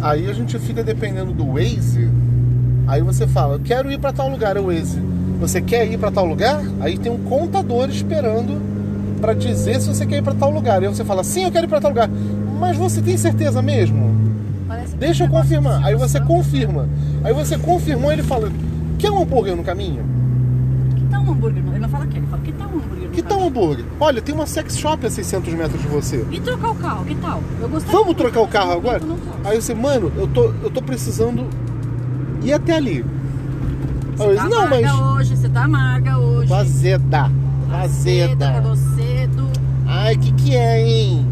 Aí 0.00 0.30
a 0.30 0.32
gente 0.32 0.58
fica 0.58 0.82
dependendo 0.82 1.32
do 1.32 1.52
Waze. 1.52 2.08
Aí 2.86 3.02
você 3.02 3.26
fala, 3.26 3.56
eu 3.56 3.60
quero 3.60 3.90
ir 3.90 3.98
para 3.98 4.12
tal 4.12 4.28
lugar, 4.28 4.56
é 4.56 4.60
o 4.60 4.66
Waze. 4.66 4.98
Você 5.40 5.60
quer 5.60 5.86
ir 5.86 5.98
para 5.98 6.10
tal 6.10 6.24
lugar? 6.24 6.62
Aí 6.80 6.96
tem 6.96 7.12
um 7.12 7.18
contador 7.24 7.88
esperando 7.90 8.60
para 9.20 9.34
dizer 9.34 9.80
se 9.80 9.88
você 9.88 10.06
quer 10.06 10.18
ir 10.18 10.22
para 10.22 10.34
tal 10.34 10.50
lugar. 10.50 10.82
Aí 10.82 10.88
você 10.88 11.04
fala, 11.04 11.22
sim, 11.22 11.44
eu 11.44 11.52
quero 11.52 11.66
ir 11.66 11.68
para 11.68 11.80
tal 11.80 11.90
lugar. 11.90 12.08
Mas 12.58 12.76
você 12.76 13.02
tem 13.02 13.16
certeza 13.16 13.60
mesmo? 13.60 14.16
Parece 14.66 14.96
Deixa 14.96 15.24
eu 15.24 15.28
negócio 15.28 15.48
confirmar. 15.48 15.84
Aí 15.84 15.94
você 15.94 16.20
confirma. 16.20 16.88
Aí 17.22 17.32
você 17.34 17.58
confirmou, 17.58 18.12
ele 18.12 18.22
fala, 18.22 18.50
quer 18.98 19.10
um 19.10 19.22
hambúrguer 19.22 19.56
no 19.56 19.64
caminho? 19.64 20.04
Que 20.96 21.04
tal 21.06 21.22
um 21.22 21.30
hambúrguer? 21.32 21.62
Ele 21.66 21.78
não 21.78 21.88
fala 21.88 22.06
que, 22.06 22.16
ele 22.16 22.26
fala 22.26 22.42
que 22.42 22.52
tal 22.52 22.67
Que 23.18 23.22
tal 23.24 23.40
um 23.40 23.48
hambúrguer? 23.48 23.84
Olha, 23.98 24.22
tem 24.22 24.32
uma 24.32 24.46
sex 24.46 24.78
shop 24.78 25.04
a 25.04 25.10
600 25.10 25.52
metros 25.54 25.82
de 25.82 25.88
você. 25.88 26.24
E 26.30 26.38
trocar 26.38 26.70
o 26.70 26.74
carro, 26.76 27.04
que 27.04 27.16
tal? 27.16 27.42
Eu 27.60 27.68
gostaria 27.68 27.98
Vamos 27.98 28.14
trocar 28.16 28.40
o 28.42 28.46
carro 28.46 28.68
mas 28.68 28.76
agora? 28.78 29.02
Aí 29.44 29.60
você, 29.60 29.74
mano, 29.74 30.12
eu 30.16 30.28
tô, 30.28 30.44
eu 30.62 30.70
tô 30.70 30.80
precisando 30.80 31.44
ir 32.44 32.52
até 32.52 32.76
ali. 32.76 32.98
Eu 32.98 33.04
Você 34.16 34.28
disse, 34.34 34.36
tá 34.36 34.48
não, 34.48 34.68
mas. 34.70 34.84
amarga 34.84 35.04
hoje, 35.14 35.36
você 35.36 35.48
tá 35.48 35.64
amarga 35.64 36.18
hoje. 36.18 36.48
Vazeda. 36.48 37.32
Vazeda. 37.68 38.50
Acabou 38.50 38.76
cedo. 38.76 39.48
Ai, 39.84 40.16
que 40.16 40.32
que 40.34 40.54
é, 40.54 40.80
hein? 40.88 41.26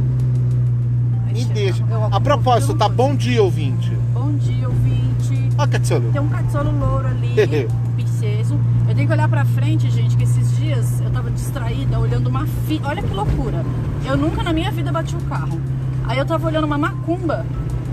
Aí 1.28 1.34
Me 1.34 1.44
deixa. 1.44 1.84
eu- 1.88 2.04
A 2.10 2.20
propósito, 2.20 2.72
eu- 2.72 2.78
tá 2.78 2.88
bom 2.88 3.14
dia, 3.14 3.40
ouvinte. 3.44 3.92
Bom 4.12 4.32
dia, 4.32 4.66
ouvinte. 4.68 5.50
Ó, 5.56 5.64
Catsiolo. 5.68 6.10
Tem 6.10 6.20
um 6.20 6.28
catsolo 6.30 6.76
louro 6.76 7.06
ali, 7.06 7.36
princesa. 7.94 8.56
Eu 8.88 8.94
tenho 8.94 9.06
que 9.06 9.12
olhar 9.12 9.28
pra 9.28 9.44
frente, 9.44 9.88
gente, 9.90 10.16
que 10.16 10.25
distraída 11.36 11.98
olhando 11.98 12.26
uma 12.28 12.46
fi... 12.66 12.80
Olha 12.84 13.02
que 13.02 13.14
loucura. 13.14 13.64
Eu 14.04 14.16
nunca 14.16 14.42
na 14.42 14.52
minha 14.52 14.70
vida 14.72 14.90
bati 14.90 15.14
o 15.14 15.20
carro. 15.22 15.60
Aí 16.06 16.18
eu 16.18 16.24
tava 16.26 16.46
olhando 16.46 16.64
uma 16.64 16.78
macumba. 16.78 17.44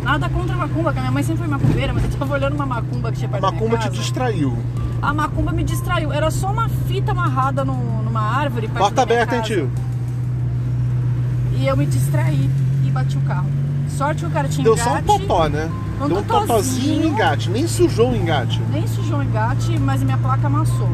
Nada 0.02 0.28
contra 0.30 0.54
a 0.56 0.58
macumba, 0.58 0.92
que 0.92 0.98
a 1.00 1.02
minha 1.02 1.12
mãe 1.12 1.24
sempre 1.24 1.40
foi 1.44 1.48
macumbeira, 1.48 1.94
mas 1.94 2.04
eu 2.04 2.10
tava 2.12 2.34
olhando 2.34 2.56
uma 2.56 2.66
macumba 2.66 3.12
que 3.12 3.20
tinha 3.20 3.30
A 3.30 3.32
perto 3.32 3.42
minha 3.44 3.54
macumba 3.54 3.78
te 3.78 3.90
distraiu. 3.90 4.58
A 5.02 5.14
macumba 5.14 5.52
me 5.52 5.64
distraiu. 5.64 6.12
Era 6.12 6.30
só 6.32 6.52
uma 6.52 6.68
fita 6.70 7.12
amarrada 7.12 7.64
no- 7.64 8.02
numa 8.04 8.22
árvore 8.22 8.68
Porta 8.68 9.02
aberta, 9.04 9.36
hein, 9.36 9.42
tio? 9.42 9.70
E 11.58 11.68
eu 11.68 11.78
me 11.78 11.86
distraí 11.86 12.50
e 12.86 12.92
bati 12.92 13.18
o 13.18 13.22
carro. 13.22 13.48
Sorte 13.90 14.22
que 14.22 14.26
o 14.26 14.32
cara 14.32 14.48
tinha 14.48 14.64
Deu 14.64 14.74
engate. 14.74 14.90
só 14.90 14.98
um 15.16 15.20
totó, 15.20 15.48
né? 15.48 15.70
Um 16.02 16.08
Deu 16.08 16.18
um 16.18 16.24
e 16.82 17.08
engate. 17.08 17.50
Nem 17.50 17.68
sujou 17.68 18.12
o 18.12 18.16
engate. 18.16 18.62
Nem 18.72 18.88
sujou 18.88 19.20
o 19.20 19.24
engate, 19.24 19.78
mas 19.80 20.02
minha 20.04 20.18
placa 20.18 20.48
amassou. 20.48 20.90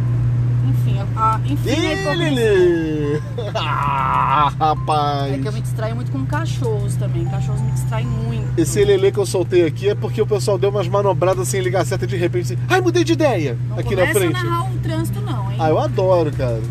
Enfim, 0.67 0.99
a, 1.15 1.35
a- 1.35 1.39
enfim, 1.45 1.69
a 1.69 1.73
Ih, 1.73 1.93
hipocrisia. 2.01 2.29
Lili! 2.29 3.21
Ah, 3.55 4.51
rapaz! 4.59 5.33
É 5.33 5.37
que 5.37 5.47
eu 5.47 5.51
me 5.51 5.61
distraio 5.61 5.95
muito 5.95 6.11
com 6.11 6.25
cachorros 6.25 6.95
também. 6.95 7.25
Cachorros 7.25 7.61
me 7.61 7.71
distraem 7.71 8.05
muito. 8.07 8.59
Esse 8.59 8.83
lelê 8.83 9.11
que 9.11 9.17
eu 9.17 9.25
soltei 9.25 9.65
aqui 9.65 9.89
é 9.89 9.95
porque 9.95 10.21
o 10.21 10.27
pessoal 10.27 10.57
deu 10.57 10.69
umas 10.69 10.87
manobradas 10.87 11.47
sem 11.47 11.61
ligar 11.61 11.81
a 11.81 11.85
seta 11.85 12.05
de 12.05 12.15
repente. 12.15 12.53
assim, 12.53 12.63
Ai, 12.69 12.81
mudei 12.81 13.03
de 13.03 13.13
ideia! 13.13 13.57
Não 13.69 13.79
aqui 13.79 13.95
na 13.95 14.07
frente. 14.07 14.35
a 14.35 14.43
narrar 14.43 14.71
o 14.71 14.77
trânsito, 14.79 15.21
não, 15.21 15.51
hein? 15.51 15.57
Ah, 15.59 15.69
eu 15.69 15.79
adoro, 15.79 16.31
cara. 16.31 16.61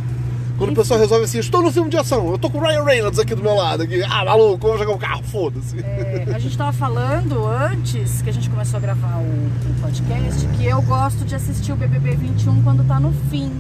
Quando 0.57 0.73
o 0.73 0.75
pessoal 0.75 0.99
resolve 0.99 1.25
assim, 1.25 1.39
estou 1.39 1.63
no 1.63 1.71
filme 1.71 1.89
de 1.89 1.97
ação, 1.97 2.31
eu 2.33 2.39
tô 2.39 2.51
com 2.51 2.59
o 2.59 2.61
Ryan 2.61 2.83
Reynolds 2.83 3.19
aqui 3.21 3.33
do 3.35 3.43
meu 3.43 3.55
lado. 3.55 3.85
Aqui. 3.85 4.03
Ah, 4.03 4.25
maluco, 4.25 4.59
vamos 4.67 4.81
jogar 4.81 4.93
o 4.93 4.99
carro, 4.99 5.23
foda-se. 5.23 5.79
É, 5.79 6.27
a 6.35 6.39
gente 6.39 6.57
tava 6.59 6.73
falando 6.73 7.47
antes 7.47 8.23
que 8.23 8.31
a 8.31 8.33
gente 8.33 8.51
começou 8.51 8.79
a 8.79 8.81
gravar 8.81 9.19
o, 9.19 9.23
o 9.23 9.75
podcast 9.81 10.47
que 10.57 10.67
eu 10.67 10.83
gosto 10.83 11.25
de 11.25 11.35
assistir 11.37 11.73
o 11.73 11.77
BBB 11.77 12.17
21 12.17 12.63
quando 12.63 12.85
tá 12.87 12.99
no 12.99 13.13
fim. 13.31 13.53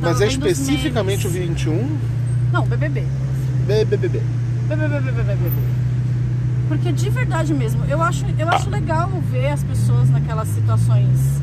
Mas 0.00 0.20
é 0.20 0.26
especificamente 0.26 1.26
o 1.26 1.30
memes. 1.30 1.62
21 1.62 1.98
Não, 2.52 2.66
BBB. 2.66 3.04
BBB. 3.66 4.22
BBB, 4.68 5.00
BBB. 5.00 5.50
Porque 6.68 6.92
de 6.92 7.10
verdade 7.10 7.52
mesmo, 7.52 7.84
eu 7.84 8.00
acho, 8.00 8.24
eu 8.38 8.48
acho 8.48 8.70
legal 8.70 9.10
ver 9.30 9.48
as 9.48 9.62
pessoas 9.62 10.08
naquelas 10.08 10.48
situações 10.48 11.42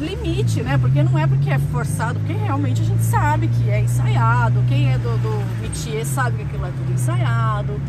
limite, 0.00 0.62
né? 0.62 0.78
Porque 0.78 1.02
não 1.02 1.18
é 1.18 1.26
porque 1.26 1.50
é 1.50 1.58
forçado, 1.58 2.18
porque 2.20 2.32
realmente 2.32 2.80
a 2.80 2.84
gente 2.84 3.02
sabe 3.02 3.48
que 3.48 3.68
é 3.68 3.80
ensaiado. 3.80 4.62
Quem 4.68 4.92
é 4.92 4.98
do, 4.98 5.16
do 5.18 5.60
métier 5.60 6.04
sabe 6.06 6.38
que 6.38 6.42
aquilo 6.44 6.66
é 6.66 6.70
tudo 6.70 6.92
ensaiado, 6.92 7.80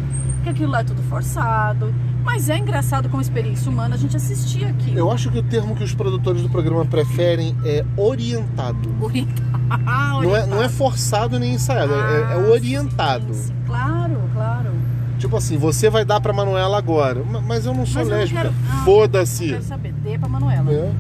que 0.44 0.50
aquilo 0.50 0.76
é 0.76 0.84
tudo 0.84 1.02
forçado. 1.04 1.94
Mas 2.24 2.50
é 2.50 2.58
engraçado 2.58 3.10
como 3.10 3.22
experiência 3.22 3.70
humana 3.72 3.96
a 3.96 3.98
gente 3.98 4.16
assistir 4.16 4.64
aquilo. 4.66 4.98
Eu 4.98 5.12
acho 5.12 5.30
que 5.32 5.40
o 5.40 5.44
termo 5.44 5.76
que 5.76 5.84
os 5.84 5.94
produtores 5.94 6.42
do 6.42 6.50
programa 6.50 6.86
preferem 6.86 7.56
é 7.66 7.84
orientado. 7.98 8.90
Orientar, 9.02 9.52
Não 10.22 10.36
é, 10.36 10.46
não 10.46 10.62
é 10.62 10.68
forçado 10.70 11.40
nem 11.40 11.54
ensaiado, 11.54 11.94
é, 11.94 12.34
é 12.34 12.38
orientado. 12.52 13.26
Ah, 13.30 13.34
Sim, 13.34 13.44
sim. 13.48 13.54
Claro, 13.66 14.18
claro. 14.34 14.70
Tipo 15.18 15.38
assim, 15.38 15.58
você 15.58 15.90
vai 15.90 16.04
dar 16.04 16.20
pra 16.20 16.34
Manuela 16.34 16.78
agora. 16.78 17.24
Ma- 17.24 17.42
Mas 17.42 17.66
eu 17.66 17.74
não 17.74 17.86
sou 17.86 18.02
Mas 18.02 18.10
lésbica. 18.10 18.42
quero- 18.42 18.54
ah, 18.70 18.82
Foda-se. 18.84 19.48
Quero 19.50 19.64
saber, 19.64 19.94
dê 20.04 20.18
pra 20.18 20.28
Manuela. 20.28 20.64
Né? 20.64 20.94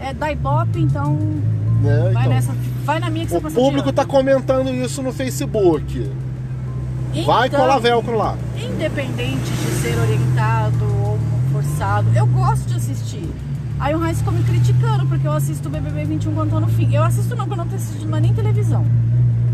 É 0.00 0.14
da 0.14 0.32
Ibope, 0.32 0.80
então 0.80 1.14
Né? 1.82 2.10
vai 2.12 2.22
Então, 2.24 2.32
nessa. 2.34 2.54
Vai 2.84 2.98
na 2.98 3.10
minha 3.10 3.26
que 3.26 3.32
você 3.32 3.46
o 3.46 3.50
público 3.62 3.92
tá 3.92 4.04
comentando 4.04 4.70
isso 4.74 5.02
no 5.02 5.12
Facebook. 5.12 6.10
Vai 7.26 7.48
Então, 7.48 7.60
colar 7.60 7.78
velcro 7.78 8.16
lá. 8.16 8.36
Independente 8.56 9.50
de 9.50 9.70
ser 9.82 9.98
orientado 9.98 10.84
ou 11.04 11.18
forçado, 11.52 12.06
eu 12.14 12.26
gosto 12.26 12.66
de 12.68 12.74
assistir. 12.76 13.28
Aí 13.78 13.94
o 13.94 14.04
Heinz 14.06 14.18
ficou 14.18 14.32
me 14.32 14.42
criticando 14.44 15.06
porque 15.06 15.26
eu 15.26 15.32
assisto 15.32 15.68
o 15.68 15.70
BBB 15.70 16.04
21 16.04 16.34
quando 16.34 16.50
tô 16.50 16.60
no 16.60 16.68
fim. 16.68 16.94
Eu 16.94 17.02
assisto 17.02 17.34
não, 17.34 17.46
quando 17.46 17.60
eu 17.60 17.64
não 17.64 17.68
tô 17.68 17.76
assistindo 17.76 18.08
mais 18.10 18.22
nem 18.22 18.32
televisão. 18.34 18.84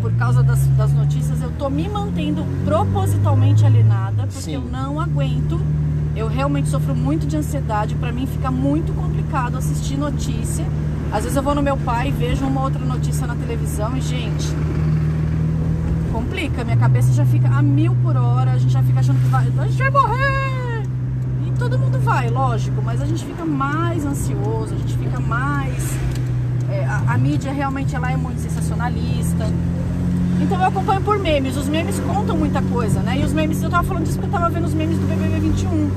Por 0.01 0.13
causa 0.15 0.43
das, 0.43 0.67
das 0.69 0.93
notícias, 0.93 1.41
eu 1.41 1.51
tô 1.59 1.71
me 1.71 1.89
mantendo 1.89 2.45
propositalmente 2.65 3.65
alienada 3.65 4.23
porque 4.27 4.41
Sim. 4.43 4.55
eu 4.55 4.61
não 4.63 5.01
aguento. 5.01 5.61
Eu 6.15 6.29
realmente 6.29 6.69
sofro 6.69 6.95
muito 6.95 7.27
de 7.27 7.37
ansiedade. 7.37 7.95
Pra 7.95 8.13
mim 8.13 8.27
fica 8.27 8.51
muito 8.51 8.93
complicado 8.95 9.57
assistir 9.57 9.97
notícia. 9.97 10.65
Às 11.13 11.23
vezes 11.23 11.37
eu 11.37 11.43
vou 11.43 11.55
no 11.55 11.63
meu 11.63 11.77
pai 11.77 12.09
e 12.09 12.11
vejo 12.11 12.45
uma 12.45 12.63
outra 12.63 12.85
notícia 12.85 13.27
na 13.27 13.35
televisão 13.37 13.97
e, 13.97 14.01
gente, 14.01 14.47
complica. 16.17 16.65
Minha 16.65 16.79
cabeça 16.79 17.13
já 17.13 17.27
fica 17.27 17.49
a 17.49 17.61
mil 17.61 17.95
por 18.03 18.17
hora, 18.17 18.53
a 18.53 18.59
gente 18.59 18.73
já 18.73 18.83
fica 18.83 19.01
achando 19.01 19.21
que 19.21 19.29
vai, 19.29 19.47
a 19.47 19.67
gente 19.67 19.79
vai 19.79 19.91
morrer. 19.91 20.83
E 21.47 21.51
todo 21.59 21.79
mundo 21.79 21.99
vai, 21.99 22.31
lógico, 22.31 22.81
mas 22.83 23.03
a 23.03 23.07
gente 23.07 23.25
fica 23.25 23.45
mais 23.45 24.05
ansioso, 24.07 24.75
a 24.75 24.79
gente 24.79 24.97
fica 24.97 25.21
mais. 25.21 25.97
é, 26.71 26.85
a, 26.87 27.15
a 27.15 27.19
mídia 27.19 27.53
realmente 27.53 27.95
ela 27.95 28.11
é 28.11 28.17
muito 28.17 28.41
sensacionalista. 28.41 29.47
Então 30.41 30.59
eu 30.59 30.67
acompanho 30.67 31.03
por 31.03 31.19
memes. 31.19 31.57
Os 31.57 31.69
memes 31.69 32.01
contam 32.01 32.37
muita 32.37 32.63
coisa, 32.63 33.01
né? 33.01 33.19
E 33.19 33.25
os 33.25 33.33
memes, 33.33 33.63
eu 33.63 33.69
tava 33.69 33.87
falando 33.87 34.05
disso 34.05 34.19
porque 34.19 34.35
eu 34.35 34.41
tava 34.41 34.51
vendo 34.51 34.65
os 34.65 34.75
memes 34.75 34.99
do 34.99 35.07
BBB 35.07 35.41
21. 35.41 35.91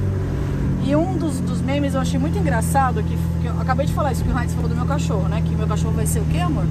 E 0.86 0.96
um 0.96 1.18
dos, 1.18 1.40
dos 1.40 1.62
memes 1.62 1.94
eu 1.94 2.02
achei 2.02 2.20
muito 2.20 2.38
engraçado, 2.38 3.04
que, 3.04 3.18
que 3.42 3.48
eu 3.48 3.62
acabei 3.62 3.86
de 3.86 3.94
falar 3.94 4.12
isso 4.12 4.24
que 4.24 4.32
o 4.32 4.38
Heinz 4.38 4.54
falou 4.54 4.70
do 4.70 4.76
meu 4.76 4.86
cachorro, 4.86 5.28
né? 5.30 5.42
Que 5.46 5.56
meu 5.56 5.68
cachorro 5.68 5.94
vai 5.94 6.06
ser 6.06 6.20
o 6.20 6.26
quê, 6.26 6.40
amor? 6.40 6.66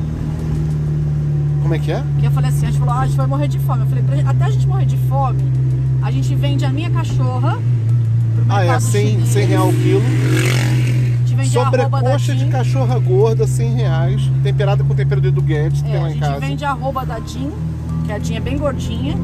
Como 1.62 1.74
é 1.74 1.78
que 1.78 1.92
é? 1.92 2.02
Que 2.20 2.26
eu 2.26 2.30
falei 2.30 2.50
assim, 2.50 2.66
a 2.66 2.70
gente 2.70 2.78
falou, 2.78 2.94
ah, 2.94 3.00
a 3.00 3.06
gente 3.06 3.16
vai 3.16 3.26
morrer 3.26 3.48
de 3.48 3.58
fome. 3.58 3.82
Eu 3.82 3.86
falei, 3.86 4.24
até 4.26 4.44
a 4.44 4.50
gente 4.50 4.66
morrer 4.66 4.86
de 4.86 4.96
fome, 5.08 5.42
a 6.02 6.10
gente 6.10 6.34
vende 6.34 6.64
a 6.64 6.70
minha 6.70 6.91
cachorra 6.91 7.58
Ah, 8.48 8.60
é 8.62 8.64
mercado 8.66 8.80
100, 8.82 9.06
chinês. 9.10 9.28
100 9.28 9.46
real 9.46 9.68
o 9.68 9.72
quilo. 9.72 10.02
A 11.38 11.42
gente 11.44 11.58
a 11.58 11.64
Sobrecoxa 11.64 12.34
de 12.34 12.47
cachorra 12.47 12.98
gorda, 12.98 13.47
100 13.47 13.74
reais. 13.74 14.22
Temperada 14.42 14.82
com 14.82 14.94
tempero 14.94 15.20
do 15.20 15.41
Guedes, 15.42 15.82
que 15.82 15.88
É, 15.88 15.92
tem 15.92 16.00
a 16.00 16.02
lá 16.02 16.08
em 16.08 16.12
gente 16.14 16.20
casa. 16.20 16.41
vende 16.41 16.64
a 16.64 16.70
arroba 16.70 17.06
da 17.06 17.20
Jean, 17.20 17.50
que 18.06 18.12
a 18.12 18.18
Jean 18.18 18.36
é 18.36 18.41
bem 18.41 18.58
gordinha. 18.58 19.14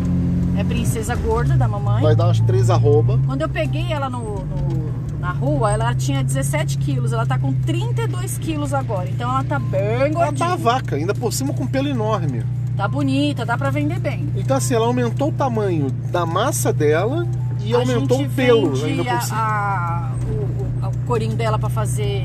É 0.57 0.63
princesa 0.63 1.17
gorda 1.17 1.57
da 1.57 1.67
mamãe. 1.67 2.01
Vai 2.03 2.15
dar 2.15 2.27
umas 2.27 2.39
três 2.41 2.71
arroba. 2.71 3.19
Quando 3.27 3.43
eu 3.43 3.49
peguei 3.49 3.91
ela 3.93 4.09
no, 4.09 4.21
no- 4.21 4.94
na 5.25 5.33
rua, 5.33 5.73
ela 5.73 5.95
tinha 5.95 6.23
17 6.23 6.77
quilos. 6.77 7.11
Ela 7.15 7.25
tá 7.25 7.39
com 7.39 7.51
32 7.53 8.37
quilos 8.37 8.75
agora. 8.75 9.09
Então 9.09 9.31
ela 9.31 9.43
tá 9.43 9.59
bem 9.59 9.81
Ela 9.81 10.09
gordinha. 10.11 10.33
tá 10.49 10.53
a 10.53 10.57
vaca, 10.57 10.97
ainda 10.97 11.15
por 11.15 11.33
cima 11.33 11.55
com 11.55 11.67
pelo 11.67 11.89
enorme. 11.89 12.43
Tá 12.77 12.87
bonita, 12.87 13.47
dá 13.47 13.57
pra 13.57 13.71
vender 13.71 13.99
bem. 14.01 14.29
Então 14.37 14.55
assim, 14.57 14.75
ela 14.75 14.85
aumentou 14.87 15.31
o 15.31 15.33
tamanho 15.33 15.91
da 16.11 16.27
massa 16.27 16.73
dela 16.75 17.27
e 17.65 17.75
A 17.75 17.79
aumentou 17.79 18.23
o 18.23 18.29
pelo 18.29 18.85
ainda 18.85 19.03
a- 19.03 19.15
por 19.17 19.23
cima. 19.23 19.39
a- 19.39 20.13
o, 20.29 20.87
o- 20.87 20.89
o 20.91 21.07
corinho 21.07 21.35
dela 21.35 21.59
pra 21.59 21.71
fazer 21.71 22.23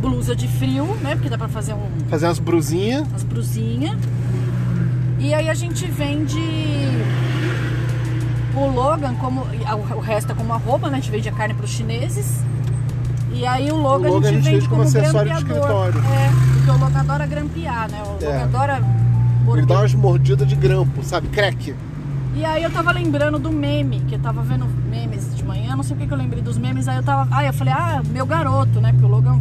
blusa 0.00 0.36
de 0.36 0.46
frio, 0.46 0.84
né? 1.02 1.16
Porque 1.16 1.28
dá 1.28 1.36
pra 1.36 1.48
fazer 1.48 1.72
um, 1.74 1.80
Fazer 2.08 2.26
umas 2.26 2.38
brusinhas. 2.38 3.08
umas 3.08 3.24
brusinhas. 3.24 3.98
E 5.18 5.34
aí 5.34 5.48
a 5.50 5.54
gente 5.54 5.84
vende 5.86 6.38
o 8.54 8.68
Logan 8.70 9.14
como. 9.14 9.42
O 9.96 10.00
resto 10.00 10.32
é 10.32 10.34
como 10.34 10.52
arroba, 10.52 10.88
né? 10.90 10.98
A 10.98 11.00
gente 11.00 11.10
vende 11.10 11.28
a 11.28 11.32
carne 11.32 11.54
pros 11.54 11.70
chineses. 11.70 12.42
E 13.32 13.46
aí 13.46 13.70
o 13.70 13.76
Logan, 13.76 14.08
O 14.08 14.12
Logan 14.14 14.28
a 14.28 14.32
gente 14.32 14.44
vende 14.44 14.68
como 14.68 14.82
como, 14.84 14.98
acessório 14.98 15.32
de 15.32 15.38
escritório. 15.38 16.00
É, 16.00 16.30
porque 16.54 16.70
o 16.70 16.78
Logan 16.78 17.00
adora 17.00 17.26
grampear, 17.26 17.90
né? 17.90 18.02
O 18.04 18.12
Logan 18.12 18.26
É. 18.26 18.42
adora 18.42 18.76
Ele 18.78 19.44
morder 19.44 19.66
dá 19.66 19.78
umas 19.80 19.94
mordidas 19.94 20.48
de 20.48 20.56
grampo, 20.56 21.02
sabe? 21.04 21.28
Crack. 21.28 21.74
E 22.34 22.44
aí 22.44 22.62
eu 22.62 22.70
tava 22.70 22.92
lembrando 22.92 23.38
do 23.38 23.50
meme, 23.50 24.00
que 24.08 24.14
eu 24.14 24.18
tava 24.20 24.42
vendo 24.42 24.66
memes 24.88 25.34
de 25.34 25.44
manhã, 25.44 25.74
não 25.74 25.82
sei 25.82 25.96
o 25.96 25.98
que 25.98 26.06
que 26.06 26.12
eu 26.12 26.18
lembrei 26.18 26.42
dos 26.42 26.56
memes, 26.58 26.86
aí 26.88 26.96
eu 26.96 27.02
tava. 27.02 27.28
Aí 27.36 27.46
eu 27.46 27.52
falei, 27.52 27.72
ah, 27.72 28.02
meu 28.10 28.24
garoto, 28.26 28.80
né? 28.80 28.92
Porque 28.92 29.04
o 29.06 29.08
Logan 29.08 29.40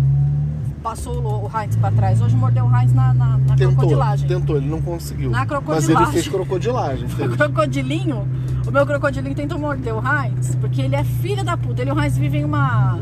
passou 0.81 1.15
o 1.21 1.51
Heinz 1.59 1.75
pra 1.75 1.91
trás. 1.91 2.21
Hoje 2.21 2.35
mordeu 2.35 2.65
o 2.65 2.75
Heinz 2.75 2.93
na, 2.93 3.13
na, 3.13 3.37
na 3.37 3.55
Tentou, 3.55 3.73
crocodilagem. 3.75 4.27
tentou, 4.27 4.57
ele 4.57 4.67
não 4.69 4.81
conseguiu. 4.81 5.29
Na 5.29 5.39
Mas 5.39 5.49
ele 5.49 5.49
crocodilagem. 5.59 6.13
fez 6.13 6.27
crocodilagem. 6.27 7.07
Crocodilinho, 7.37 8.27
o 8.67 8.71
meu 8.71 8.85
crocodilinho 8.85 9.35
tentou 9.35 9.57
morder 9.57 9.93
o 9.95 10.01
Heinz, 10.05 10.55
porque 10.55 10.81
ele 10.81 10.95
é 10.95 11.03
filho 11.03 11.43
da 11.43 11.55
puta. 11.55 11.81
Ele 11.81 11.89
e 11.91 11.93
o 11.93 11.99
Heinz 12.01 12.17
vivem 12.17 12.43
uma, 12.43 12.99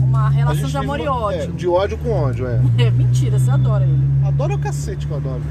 uma 0.00 0.28
relação 0.28 0.68
de 0.68 0.76
amor 0.76 0.96
vive 0.98 1.08
e 1.08 1.10
uma- 1.10 1.34
é, 1.34 1.42
ódio. 1.42 1.52
de 1.54 1.68
ódio 1.68 1.98
com 1.98 2.10
ódio, 2.10 2.46
é. 2.46 2.60
É, 2.78 2.90
mentira, 2.90 3.38
você 3.38 3.50
adora 3.50 3.84
ele. 3.84 4.02
Adoro 4.24 4.54
o 4.54 4.58
cacete 4.58 5.06
que 5.06 5.12
eu 5.12 5.16
adoro. 5.16 5.42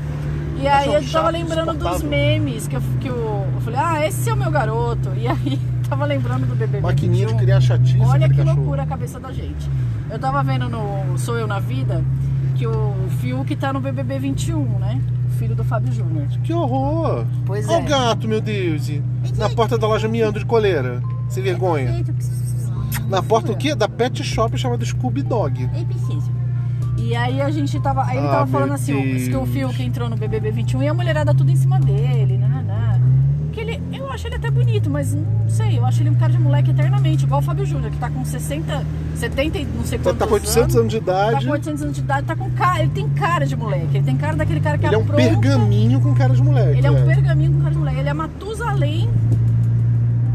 E 0.61 0.67
aí 0.67 0.93
eu 0.93 1.01
chato, 1.01 1.11
tava 1.13 1.29
lembrando 1.31 1.73
dos 1.73 2.03
memes 2.03 2.67
que 2.67 2.75
eu, 2.75 2.81
que 2.99 3.07
eu, 3.07 3.47
eu 3.55 3.61
falei, 3.61 3.79
ah, 3.79 4.05
esse 4.07 4.29
é 4.29 4.33
o 4.33 4.37
meu 4.37 4.51
garoto. 4.51 5.09
E 5.17 5.27
aí 5.27 5.59
tava 5.89 6.05
lembrando 6.05 6.45
do 6.45 6.55
bebê. 6.55 6.79
Maquininha 6.79 7.25
de 7.25 7.33
21. 7.33 7.37
criar 7.39 7.61
chatice. 7.61 7.99
Olha 7.99 8.29
que 8.29 8.37
cachorro. 8.37 8.55
loucura 8.57 8.83
a 8.83 8.85
cabeça 8.85 9.19
da 9.19 9.31
gente. 9.31 9.69
Eu 10.09 10.19
tava 10.19 10.43
vendo 10.43 10.69
no 10.69 11.17
Sou 11.17 11.37
Eu 11.37 11.47
na 11.47 11.59
Vida 11.59 12.03
que 12.55 12.67
o 12.67 12.93
Fiuk 13.19 13.55
tá 13.55 13.73
no 13.73 13.79
BBB 13.79 14.19
21, 14.19 14.63
né? 14.79 15.01
Filho 15.41 15.55
do 15.55 15.63
Fábio 15.63 15.91
Júnior. 15.91 16.27
Que 16.43 16.53
horror! 16.53 17.25
Pois 17.45 17.67
Olha 17.67 17.75
é. 17.75 17.79
o 17.83 17.85
gato, 17.87 18.27
meu 18.27 18.39
Deus! 18.39 18.89
Na 19.37 19.49
porta 19.49 19.75
da 19.77 19.87
loja 19.87 20.07
miando 20.07 20.37
de 20.39 20.45
coleira. 20.45 21.01
Sem 21.29 21.41
vergonha. 21.41 22.03
Na 23.09 23.23
porta 23.23 23.51
o 23.51 23.57
quê? 23.57 23.73
Da 23.73 23.87
pet 23.89 24.23
shop 24.23 24.55
chamada 24.57 24.85
Scooby 24.85 25.23
Dog. 25.23 25.63
É 25.75 25.83
preciso. 25.83 26.31
E 26.97 27.15
aí 27.15 27.41
a 27.41 27.49
gente 27.49 27.79
tava. 27.79 28.03
Aí 28.05 28.17
ele 28.17 28.27
Ah, 28.27 28.31
tava 28.31 28.47
falando 28.47 28.73
assim, 28.73 28.93
o- 28.93 29.01
que 29.01 29.35
o 29.35 29.45
Deus. 29.45 29.49
Fiuk 29.49 29.81
entrou 29.83 30.07
no 30.09 30.15
BBB 30.15 30.51
21 30.51 30.83
e 30.83 30.87
a 30.87 30.93
mulherada 30.93 31.33
tudo 31.33 31.49
em 31.49 31.55
cima 31.55 31.79
dele, 31.79 32.37
nananá. 32.37 32.60
Eu 34.11 34.15
acho 34.15 34.27
ele 34.27 34.35
até 34.35 34.51
bonito, 34.51 34.89
mas 34.89 35.13
não 35.13 35.25
sei, 35.47 35.77
eu 35.79 35.85
acho 35.85 36.01
ele 36.01 36.09
um 36.09 36.15
cara 36.15 36.33
de 36.33 36.37
moleque 36.37 36.69
eternamente, 36.71 37.23
igual 37.23 37.39
o 37.39 37.43
Fábio 37.43 37.65
Júnior, 37.65 37.89
que 37.89 37.97
tá 37.97 38.09
com 38.09 38.25
60, 38.25 38.85
70 39.15 39.57
e 39.57 39.63
não 39.63 39.85
sei 39.85 39.97
Tá, 39.99 40.03
quantos 40.03 40.19
tá 40.19 40.27
com 40.27 40.33
800 40.33 40.75
anos 40.75 40.91
de 40.91 40.99
Tá 40.99 41.29
idade. 41.29 41.45
com 41.45 41.51
800 41.53 41.81
anos 41.83 41.95
de 41.95 42.01
idade, 42.01 42.27
tá 42.27 42.35
com 42.35 42.49
cara, 42.51 42.81
ele 42.81 42.89
tem 42.91 43.07
cara 43.07 43.45
de 43.47 43.55
moleque, 43.55 43.87
ele 43.95 44.03
tem 44.03 44.17
cara 44.17 44.35
daquele 44.35 44.59
cara 44.59 44.77
que 44.77 44.85
Ele 44.85 44.95
é 44.95 44.97
um 44.97 45.05
pergaminho 45.05 46.01
com 46.01 46.13
cara 46.13 46.33
de 46.33 46.43
moleque. 46.43 46.77
Ele 46.79 46.87
é 46.87 46.91
um 46.91 47.05
pergaminho 47.05 47.53
com 47.53 47.59
cara 47.59 47.71
de 47.71 47.77
moleque, 47.77 47.99
ele 47.99 48.09
é 48.09 48.13
Matusalém, 48.13 49.09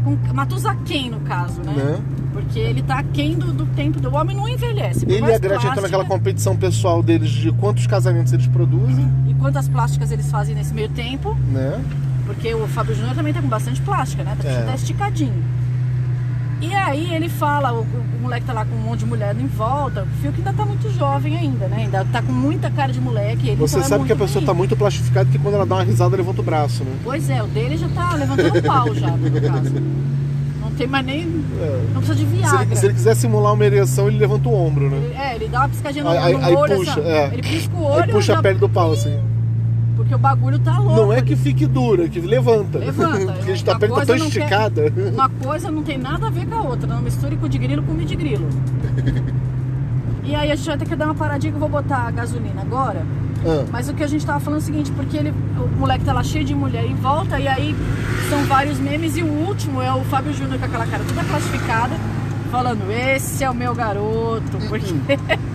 com, 0.03 0.33
Matusaquém 0.33 1.11
no 1.11 1.19
caso, 1.19 1.61
né? 1.61 1.73
Né? 1.73 1.99
Porque 2.33 2.57
ele 2.57 2.81
tá 2.81 2.97
aquém 2.97 3.35
do, 3.35 3.53
do 3.53 3.65
tempo 3.67 3.99
do 3.99 4.11
homem, 4.15 4.35
não 4.35 4.49
envelhece. 4.49 5.05
Ele 5.07 5.27
e 5.27 5.33
a 5.33 5.37
Gretchen 5.37 5.69
estão 5.69 5.83
naquela 5.83 6.05
competição 6.05 6.55
pessoal 6.57 7.03
deles 7.03 7.29
de 7.29 7.51
quantos 7.51 7.85
casamentos 7.85 8.33
eles 8.33 8.47
produzem, 8.47 9.07
E 9.27 9.35
quantas 9.35 9.67
plásticas 9.67 10.11
eles 10.11 10.31
fazem 10.31 10.55
nesse 10.55 10.73
meio 10.73 10.89
tempo? 10.89 11.37
né? 11.51 11.79
Porque 12.27 12.53
o 12.53 12.67
Fábio 12.67 12.93
Júnior 12.93 13.15
também 13.15 13.33
tá 13.33 13.41
com 13.41 13.47
bastante 13.47 13.81
plástica, 13.81 14.23
né? 14.23 14.37
Tá, 14.39 14.47
É. 14.47 14.61
tá 14.63 14.75
esticadinho. 14.75 15.33
E 16.59 16.73
aí 16.73 17.13
ele 17.13 17.29
fala, 17.29 17.71
o, 17.71 17.81
o 17.81 18.21
moleque 18.21 18.45
tá 18.47 18.51
lá 18.51 18.65
com 18.65 18.75
um 18.75 18.79
monte 18.79 18.99
de 19.01 19.05
mulher 19.05 19.35
em 19.39 19.45
volta, 19.45 20.03
o 20.03 20.07
Fio 20.21 20.31
que 20.31 20.39
ainda 20.39 20.51
tá 20.53 20.65
muito 20.65 20.89
jovem 20.91 21.37
ainda, 21.37 21.67
né? 21.67 21.77
Ainda 21.83 22.03
tá 22.05 22.19
com 22.21 22.31
muita 22.31 22.69
cara 22.71 22.91
de 22.91 22.99
moleque. 22.99 23.49
Ele 23.49 23.55
Você 23.57 23.75
então 23.77 23.85
é 23.85 23.89
sabe 23.89 24.05
que 24.05 24.11
a 24.13 24.15
pessoa 24.15 24.43
tá 24.43 24.47
bonito. 24.53 24.57
muito 24.57 24.75
plastificada 24.75 25.29
que 25.31 25.37
quando 25.37 25.53
ela 25.53 25.65
dá 25.67 25.75
uma 25.75 25.83
risada 25.83 26.17
levanta 26.17 26.41
o 26.41 26.43
braço, 26.43 26.83
né? 26.83 26.91
Pois 27.03 27.29
é, 27.29 27.43
o 27.43 27.47
dele 27.47 27.77
já 27.77 27.87
tá 27.89 28.15
levantando 28.15 28.57
o 28.57 28.63
pau 28.63 28.93
já, 28.95 29.07
no 29.11 29.41
caso. 29.41 29.73
Não 30.59 30.71
tem 30.71 30.87
mais 30.87 31.05
nem. 31.05 31.43
É. 31.61 31.81
Não 31.93 32.01
precisa 32.01 32.15
de 32.15 32.25
Se 32.25 32.37
Viagra. 32.37 32.63
ele, 32.63 32.75
se 32.75 32.85
ele 32.87 32.93
quiser 32.95 33.15
simular 33.15 33.53
uma 33.53 33.65
ereção, 33.65 34.07
ele 34.07 34.17
levanta 34.17 34.49
o 34.49 34.53
ombro, 34.53 34.89
né? 34.89 34.97
Ele- 34.97 35.13
é, 35.15 35.35
ele 35.35 35.47
dá 35.47 35.59
uma 35.59 35.69
piscadinha 35.69 36.03
no, 36.03 36.09
Aí, 36.09 36.33
no 36.33 36.43
aí 36.43 36.55
olho, 36.55 36.75
puxa, 36.77 36.91
assim, 36.91 37.01
é. 37.07 37.29
Ele 37.33 37.41
pisca 37.43 37.75
o 37.75 37.83
olho 37.83 38.03
Aí 38.03 38.11
puxa 38.11 38.33
a 38.37 38.41
pele 38.41 38.57
do 38.59 38.67
pau, 38.67 38.91
assim. 38.93 39.15
Porque 40.07 40.15
o 40.15 40.19
bagulho 40.19 40.57
tá 40.59 40.79
louco. 40.79 41.01
Não 41.01 41.11
é 41.11 41.21
que 41.21 41.35
fique 41.35 41.65
dura, 41.65 42.05
é 42.05 42.07
que 42.07 42.21
levanta. 42.21 42.77
Levanta. 42.79 43.33
Porque 43.43 43.51
a 43.69 43.77
pele 43.77 43.91
tá 43.91 43.97
coisa 43.97 44.05
tão 44.05 44.25
esticada. 44.25 44.93
Uma 45.13 45.27
coisa 45.27 45.69
não 45.69 45.83
tem 45.83 45.97
nada 45.97 46.27
a 46.27 46.29
ver 46.29 46.45
com 46.47 46.55
a 46.55 46.61
outra. 46.61 46.87
Não 46.87 47.01
misture 47.01 47.35
cu 47.35 47.49
de 47.49 47.57
grilo 47.57 47.83
com 47.83 47.93
de 47.97 48.15
grilo. 48.15 48.47
E 50.23 50.35
aí 50.35 50.51
a 50.51 50.55
gente 50.57 50.67
vai 50.67 50.77
ter 50.77 50.85
que 50.85 50.93
dar 50.93 51.05
uma 51.05 51.15
paradinha 51.15 51.53
que 51.53 51.55
eu 51.55 51.59
vou 51.61 51.69
botar 51.69 51.99
a 51.99 52.11
gasolina 52.11 52.61
agora. 52.61 53.01
Ah, 53.45 53.63
Mas 53.71 53.87
o 53.87 53.93
que 53.93 54.03
a 54.03 54.07
gente 54.07 54.25
tava 54.25 54.41
falando 54.41 54.59
é 54.59 54.63
o 54.63 54.65
seguinte, 54.65 54.91
porque 54.91 55.15
ele, 55.15 55.29
o 55.57 55.79
moleque 55.79 56.03
tá 56.03 56.11
lá 56.11 56.21
cheio 56.21 56.43
de 56.43 56.53
mulher 56.53 56.83
em 56.85 56.95
volta, 56.95 57.39
e 57.39 57.47
aí 57.47 57.73
são 58.29 58.43
vários 58.43 58.77
memes, 58.77 59.15
e 59.15 59.23
o 59.23 59.47
último 59.47 59.81
é 59.81 59.89
o 59.93 60.01
Fábio 60.03 60.33
Júnior 60.33 60.59
com 60.59 60.65
aquela 60.65 60.85
cara 60.85 61.01
toda 61.05 61.23
classificada, 61.23 61.95
falando, 62.51 62.91
esse 62.91 63.41
é 63.41 63.49
o 63.49 63.55
meu 63.55 63.73
garoto, 63.73 64.57
porque 64.67 65.17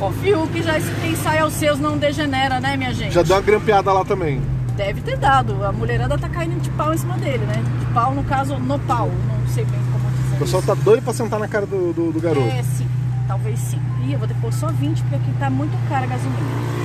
o 0.00 0.12
Fiuk 0.12 0.62
já 0.62 0.78
ensaia 0.78 1.46
os 1.46 1.54
seus 1.54 1.78
não 1.78 1.98
degenera, 1.98 2.58
né, 2.60 2.76
minha 2.76 2.92
gente? 2.92 3.12
já 3.12 3.22
deu 3.22 3.36
uma 3.36 3.42
grampeada 3.42 3.92
lá 3.92 4.04
também. 4.04 4.40
Deve 4.76 5.02
ter 5.02 5.18
dado. 5.18 5.62
A 5.62 5.72
mulherada 5.72 6.16
tá 6.16 6.28
caindo 6.28 6.58
de 6.60 6.70
pau 6.70 6.94
em 6.94 6.96
cima 6.96 7.18
dele, 7.18 7.44
né? 7.44 7.62
De 7.80 7.86
pau, 7.92 8.14
no 8.14 8.24
caso, 8.24 8.56
no 8.56 8.78
pau. 8.78 9.08
Não 9.08 9.48
sei 9.52 9.64
bem 9.64 9.80
como 9.92 10.10
dizer. 10.10 10.36
O 10.36 10.38
pessoal 10.38 10.62
isso. 10.62 10.74
tá 10.74 10.82
doido 10.82 11.02
pra 11.02 11.12
sentar 11.12 11.38
na 11.38 11.46
cara 11.46 11.66
do, 11.66 11.92
do, 11.92 12.12
do 12.12 12.20
garoto. 12.20 12.46
É, 12.48 12.62
sim. 12.62 12.86
Talvez 13.28 13.58
sim. 13.58 13.78
Ih, 14.06 14.14
eu 14.14 14.18
vou 14.18 14.28
pôr 14.40 14.52
só 14.52 14.68
20, 14.68 15.02
porque 15.02 15.16
aqui 15.16 15.32
tá 15.38 15.50
muito 15.50 15.76
cara 15.88 16.04
a 16.04 16.08
gasolina. 16.08 16.80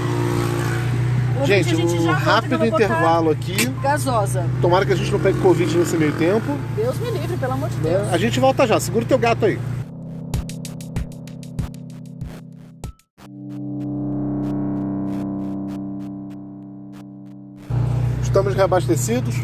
Ouvinte, 1.39 1.69
Gente, 1.69 1.75
gente 1.75 2.01
um 2.01 2.11
rápido 2.11 2.65
intervalo 2.65 3.29
aqui. 3.31 3.65
Gasosa. 3.81 4.45
Tomara 4.61 4.85
que 4.85 4.93
a 4.93 4.95
gente 4.95 5.11
não 5.11 5.19
pegue 5.19 5.39
Covid 5.39 5.77
nesse 5.77 5.97
meio 5.97 6.13
tempo. 6.13 6.57
Deus 6.75 6.97
me 6.99 7.11
livre, 7.11 7.37
pelo 7.37 7.53
amor 7.53 7.69
de 7.69 7.75
né? 7.77 7.91
Deus. 7.91 8.13
A 8.13 8.17
gente 8.17 8.39
volta 8.39 8.65
já. 8.65 8.79
Segura 8.79 9.03
o 9.03 9.07
teu 9.07 9.17
gato 9.17 9.45
aí. 9.45 9.59
Estamos 18.55 18.57
reabastecidos. 18.57 19.35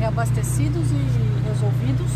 Reabastecidos 0.00 0.90
e 0.90 1.48
resolvidos. 1.48 2.10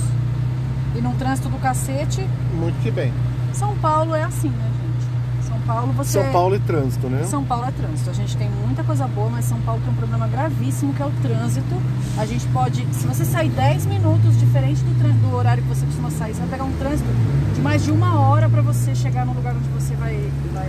E 0.96 1.00
num 1.00 1.14
trânsito 1.14 1.48
do 1.48 1.56
cacete. 1.58 2.26
Muito 2.52 2.82
que 2.82 2.90
bem. 2.90 3.12
São 3.52 3.76
Paulo 3.76 4.12
é 4.14 4.24
assim, 4.24 4.48
né, 4.48 4.68
gente? 4.82 5.46
São 5.46 5.60
Paulo 5.60 5.92
você. 5.92 6.20
São 6.20 6.32
Paulo 6.32 6.56
e 6.56 6.58
trânsito, 6.58 7.08
né? 7.08 7.22
São 7.24 7.44
Paulo 7.44 7.66
é 7.66 7.70
trânsito. 7.70 8.10
A 8.10 8.12
gente 8.12 8.36
tem 8.36 8.50
muita 8.50 8.82
coisa 8.82 9.06
boa, 9.06 9.30
mas 9.30 9.44
São 9.44 9.60
Paulo 9.60 9.80
tem 9.82 9.92
um 9.92 9.96
problema 9.96 10.26
gravíssimo 10.26 10.92
que 10.94 11.00
é 11.02 11.06
o 11.06 11.12
trânsito. 11.22 11.80
A 12.18 12.26
gente 12.26 12.44
pode, 12.48 12.84
se 12.92 13.06
você 13.06 13.24
sair 13.24 13.50
10 13.50 13.86
minutos 13.86 14.36
diferente 14.36 14.82
do, 14.82 14.98
trân- 14.98 15.16
do 15.18 15.32
horário 15.34 15.62
que 15.62 15.68
você 15.68 15.86
costuma 15.86 16.10
sair, 16.10 16.34
você 16.34 16.40
vai 16.40 16.48
pegar 16.50 16.64
um 16.64 16.72
trânsito 16.72 17.08
de 17.54 17.60
mais 17.60 17.84
de 17.84 17.92
uma 17.92 18.18
hora 18.20 18.48
para 18.48 18.62
você 18.62 18.94
chegar 18.96 19.24
no 19.24 19.32
lugar 19.32 19.54
onde 19.54 19.68
você 19.68 19.94
vai, 19.94 20.28
vai 20.52 20.68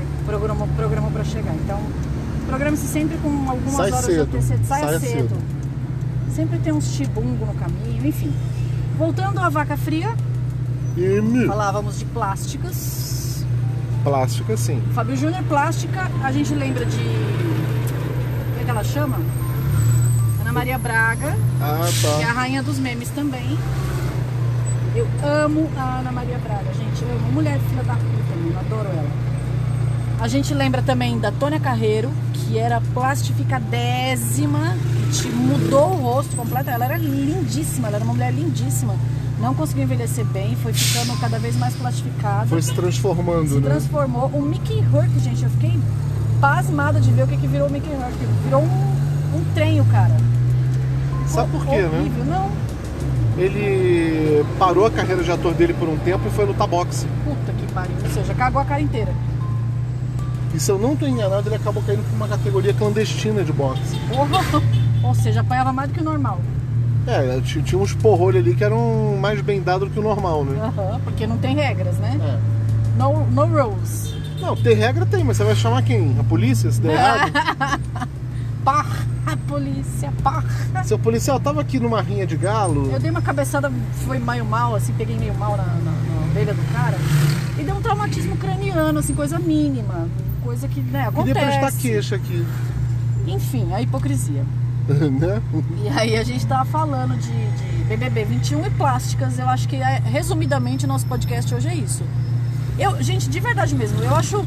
programou 0.76 1.10
para 1.12 1.24
chegar. 1.24 1.54
Então, 1.56 1.80
programe-se 2.48 2.88
sempre 2.88 3.18
com 3.18 3.30
algumas 3.50 3.76
Sai 3.76 3.92
horas 3.92 4.06
cedo. 4.06 4.16
de 4.32 4.38
antecedência. 4.38 4.66
Saia, 4.68 4.86
Saia 4.86 5.00
cedo. 5.00 5.12
cedo. 5.30 5.38
Sempre 6.36 6.60
tem 6.60 6.74
uns 6.74 6.86
chibungo 6.92 7.46
no 7.46 7.54
caminho, 7.56 8.06
enfim. 8.06 8.32
Voltando 8.98 9.40
à 9.40 9.50
vaca 9.50 9.76
fria, 9.78 10.16
me- 10.96 11.46
falávamos 11.46 12.00
de 12.00 12.06
plásticas. 12.06 13.46
plástico 14.04 14.54
assim. 14.54 14.82
Fábio 14.94 15.16
Júnior 15.18 15.44
Plástica, 15.44 16.10
a 16.24 16.32
gente 16.32 16.54
lembra 16.54 16.86
de. 16.86 16.98
Como 16.98 18.62
é 18.62 18.64
que 18.64 18.70
ela 18.70 18.84
chama? 18.84 19.18
Ana 20.42 20.54
Maria 20.54 20.78
Braga, 20.78 21.36
Ah, 21.62 21.86
que 21.92 22.06
é 22.22 22.24
a 22.24 22.28
tá. 22.28 22.34
rainha 22.34 22.64
dos 22.64 22.80
memes 22.80 23.10
também. 23.10 23.58
Eu 24.96 25.08
amo 25.24 25.70
a 25.78 26.00
Ana 26.00 26.12
Maria 26.12 26.38
Braga, 26.40 26.72
gente. 26.74 27.04
Eu 27.04 27.10
amo. 27.18 27.32
Mulher 27.34 27.60
filha 27.70 27.84
da 27.84 27.94
puta, 27.94 28.36
mano. 28.36 28.52
eu 28.54 28.60
Adoro 28.60 28.88
ela. 28.90 29.10
A 30.22 30.28
gente 30.28 30.54
lembra 30.54 30.82
também 30.82 31.20
da 31.20 31.32
Tônia 31.32 31.60
Carreiro, 31.60 32.10
que 32.48 32.58
era 32.58 32.82
plastificadésima, 32.94 34.76
te 35.12 35.28
mudou 35.30 35.92
o 35.92 35.96
rosto 36.02 36.36
completo. 36.36 36.70
Ela 36.70 36.86
era 36.86 36.98
lindíssima, 36.98 37.88
ela 37.88 37.98
era 37.98 38.06
uma 38.06 38.14
mulher 38.14 38.34
lindíssima. 38.34 38.96
Não 39.40 39.54
conseguiu 39.54 39.84
envelhecer 39.84 40.26
bem, 40.26 40.56
foi 40.56 40.74
ficando 40.74 41.16
cada 41.20 41.38
vez 41.38 41.56
mais 41.58 41.76
plastificada 41.76 42.48
Foi 42.48 42.60
se 42.62 42.74
transformando, 42.74 43.50
se 43.50 43.56
né? 43.60 43.70
transformou. 43.70 44.28
O 44.34 44.42
Mickey 44.42 44.82
Rourke, 44.92 45.20
gente, 45.20 45.44
eu 45.44 45.50
fiquei 45.52 45.80
pasmada 46.42 47.00
de 47.00 47.12
ver 47.12 47.24
o 47.24 47.28
que, 47.28 47.38
que 47.38 47.48
virou 47.48 47.68
o 47.68 47.72
Mickey 47.72 47.90
Rourke. 47.94 48.18
Virou 48.46 48.64
um, 48.64 48.66
um 49.38 49.44
trem, 49.54 49.80
o 49.80 49.86
cara. 49.86 50.16
Sabe 51.28 51.52
por 51.52 51.66
quê, 51.68 51.82
né? 51.82 52.00
Horrível. 52.00 52.26
Não, 52.26 52.50
Ele 53.38 54.44
parou 54.58 54.86
a 54.86 54.90
carreira 54.92 55.24
de 55.24 55.30
ator 55.32 55.54
dele 55.54 55.74
por 55.74 55.88
um 55.88 55.98
tempo 55.98 56.24
e 56.28 56.32
foi 56.32 56.46
lutar 56.46 56.68
boxe. 56.68 57.06
puta 57.24 57.52
que 57.54 57.72
pariu. 57.74 57.96
Ou 58.04 58.10
seja, 58.10 58.34
cagou 58.34 58.62
a 58.62 58.66
cara 58.66 58.82
inteira. 58.82 59.14
E 60.58 60.60
se 60.60 60.72
eu 60.72 60.80
não 60.80 60.96
tô 60.96 61.06
enganado, 61.06 61.48
ele 61.48 61.56
acabou 61.56 61.84
caindo 61.84 62.02
pra 62.04 62.16
uma 62.16 62.28
categoria 62.28 62.74
clandestina 62.74 63.44
de 63.44 63.54
boxe. 63.54 63.96
Ou, 65.04 65.14
seja, 65.14 65.42
apanhava 65.42 65.72
mais 65.72 65.88
do 65.90 65.94
que 65.94 66.02
o 66.02 66.04
normal. 66.04 66.40
É, 67.06 67.40
t- 67.42 67.62
tinha 67.62 67.80
uns 67.80 67.94
porrolhos 67.94 68.42
ali 68.42 68.56
que 68.56 68.64
eram 68.64 69.16
mais 69.22 69.40
bem 69.40 69.62
dados 69.62 69.88
do 69.88 69.94
que 69.94 70.00
o 70.00 70.02
normal, 70.02 70.44
né? 70.44 70.60
Aham, 70.60 71.00
porque 71.04 71.28
não 71.28 71.38
tem 71.38 71.56
regras, 71.56 71.98
né? 72.00 72.20
É. 72.20 72.98
No, 72.98 73.24
no 73.28 73.46
rules. 73.46 74.16
Não, 74.42 74.56
ter 74.56 74.74
regra 74.74 75.06
tem, 75.06 75.24
mas 75.24 75.38
você 75.38 75.44
vai 75.44 75.56
chamar 75.56 75.84
quem? 75.84 76.16
A 76.20 76.24
polícia, 76.24 76.72
se 76.72 76.82
der 76.82 76.94
errado? 76.98 77.80
Parra, 78.66 79.06
polícia, 79.48 80.12
parra. 80.24 80.84
Seu 80.84 80.98
policial 80.98 81.40
tava 81.40 81.62
aqui 81.62 81.80
numa 81.80 82.02
rinha 82.02 82.26
de 82.26 82.36
galo. 82.36 82.90
Eu 82.92 83.00
dei 83.00 83.12
uma 83.12 83.22
cabeçada, 83.22 83.72
foi 84.08 84.18
meio 84.18 84.44
mal, 84.44 84.74
assim, 84.76 84.92
peguei 84.98 85.18
meio 85.18 85.36
mal 85.36 85.56
na, 85.56 85.64
na, 85.64 85.92
na 85.92 86.32
orelha 86.32 86.54
do 86.56 86.74
cara. 86.74 86.98
E 87.60 87.64
deu 87.64 87.76
um 87.76 87.82
traumatismo 87.82 88.36
craniano, 88.38 88.98
assim, 89.00 89.14
coisa 89.14 89.38
mínima. 89.40 90.08
Coisa 90.48 90.66
que, 90.70 90.80
né, 90.80 91.12
Queria 91.14 91.34
prestar 91.34 91.58
acontece. 91.58 91.78
queixa 91.78 92.16
aqui. 92.16 92.48
Enfim, 93.28 93.74
a 93.74 93.82
hipocrisia. 93.82 94.46
né? 94.88 95.42
E 95.84 95.90
aí 95.90 96.16
a 96.16 96.24
gente 96.24 96.48
tava 96.48 96.64
falando 96.64 97.18
de, 97.18 97.28
de 97.28 97.84
BBB 97.84 98.24
21 98.24 98.66
e 98.66 98.70
plásticas. 98.70 99.38
Eu 99.38 99.50
acho 99.50 99.68
que, 99.68 99.76
é, 99.76 100.00
resumidamente, 100.06 100.86
o 100.86 100.88
nosso 100.88 101.06
podcast 101.06 101.54
hoje 101.54 101.68
é 101.68 101.76
isso. 101.76 102.02
Eu, 102.80 103.04
gente, 103.04 103.30
de 103.30 103.40
verdade 103.42 103.76
mesmo, 103.76 104.02
eu 104.02 104.16
acho... 104.16 104.46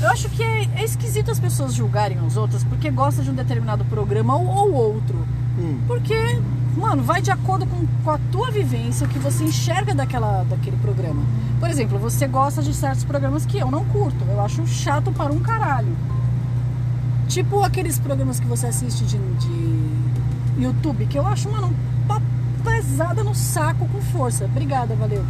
Eu 0.00 0.08
acho 0.08 0.30
que 0.30 0.42
é, 0.42 0.66
é 0.76 0.82
esquisito 0.82 1.30
as 1.30 1.38
pessoas 1.38 1.74
julgarem 1.74 2.18
as 2.26 2.38
outras 2.38 2.64
porque 2.64 2.90
gostam 2.90 3.22
de 3.22 3.30
um 3.30 3.34
determinado 3.34 3.84
programa 3.84 4.34
ou, 4.36 4.46
ou 4.46 4.72
outro. 4.72 5.28
Hum. 5.58 5.78
Porque, 5.86 6.40
mano, 6.76 7.02
vai 7.02 7.22
de 7.22 7.30
acordo 7.30 7.66
com, 7.66 7.86
com 8.02 8.10
a 8.10 8.18
tua 8.30 8.50
vivência, 8.50 9.06
o 9.06 9.10
que 9.10 9.18
você 9.18 9.44
enxerga 9.44 9.94
daquela, 9.94 10.44
daquele 10.44 10.76
programa. 10.78 11.22
Por 11.60 11.70
exemplo, 11.70 11.98
você 11.98 12.26
gosta 12.26 12.62
de 12.62 12.74
certos 12.74 13.04
programas 13.04 13.46
que 13.46 13.58
eu 13.58 13.70
não 13.70 13.84
curto. 13.86 14.24
Eu 14.28 14.40
acho 14.40 14.66
chato 14.66 15.10
para 15.12 15.32
um 15.32 15.38
caralho. 15.38 15.96
Tipo 17.28 17.62
aqueles 17.62 17.98
programas 17.98 18.38
que 18.38 18.46
você 18.46 18.66
assiste 18.66 19.04
de, 19.04 19.18
de 19.18 20.62
YouTube, 20.62 21.06
que 21.06 21.18
eu 21.18 21.26
acho, 21.26 21.50
mano, 21.50 21.74
uma 22.04 22.20
pesada 22.62 23.24
no 23.24 23.34
saco 23.34 23.88
com 23.88 24.00
força. 24.00 24.44
Obrigada, 24.44 24.94
valeu. 24.94 25.24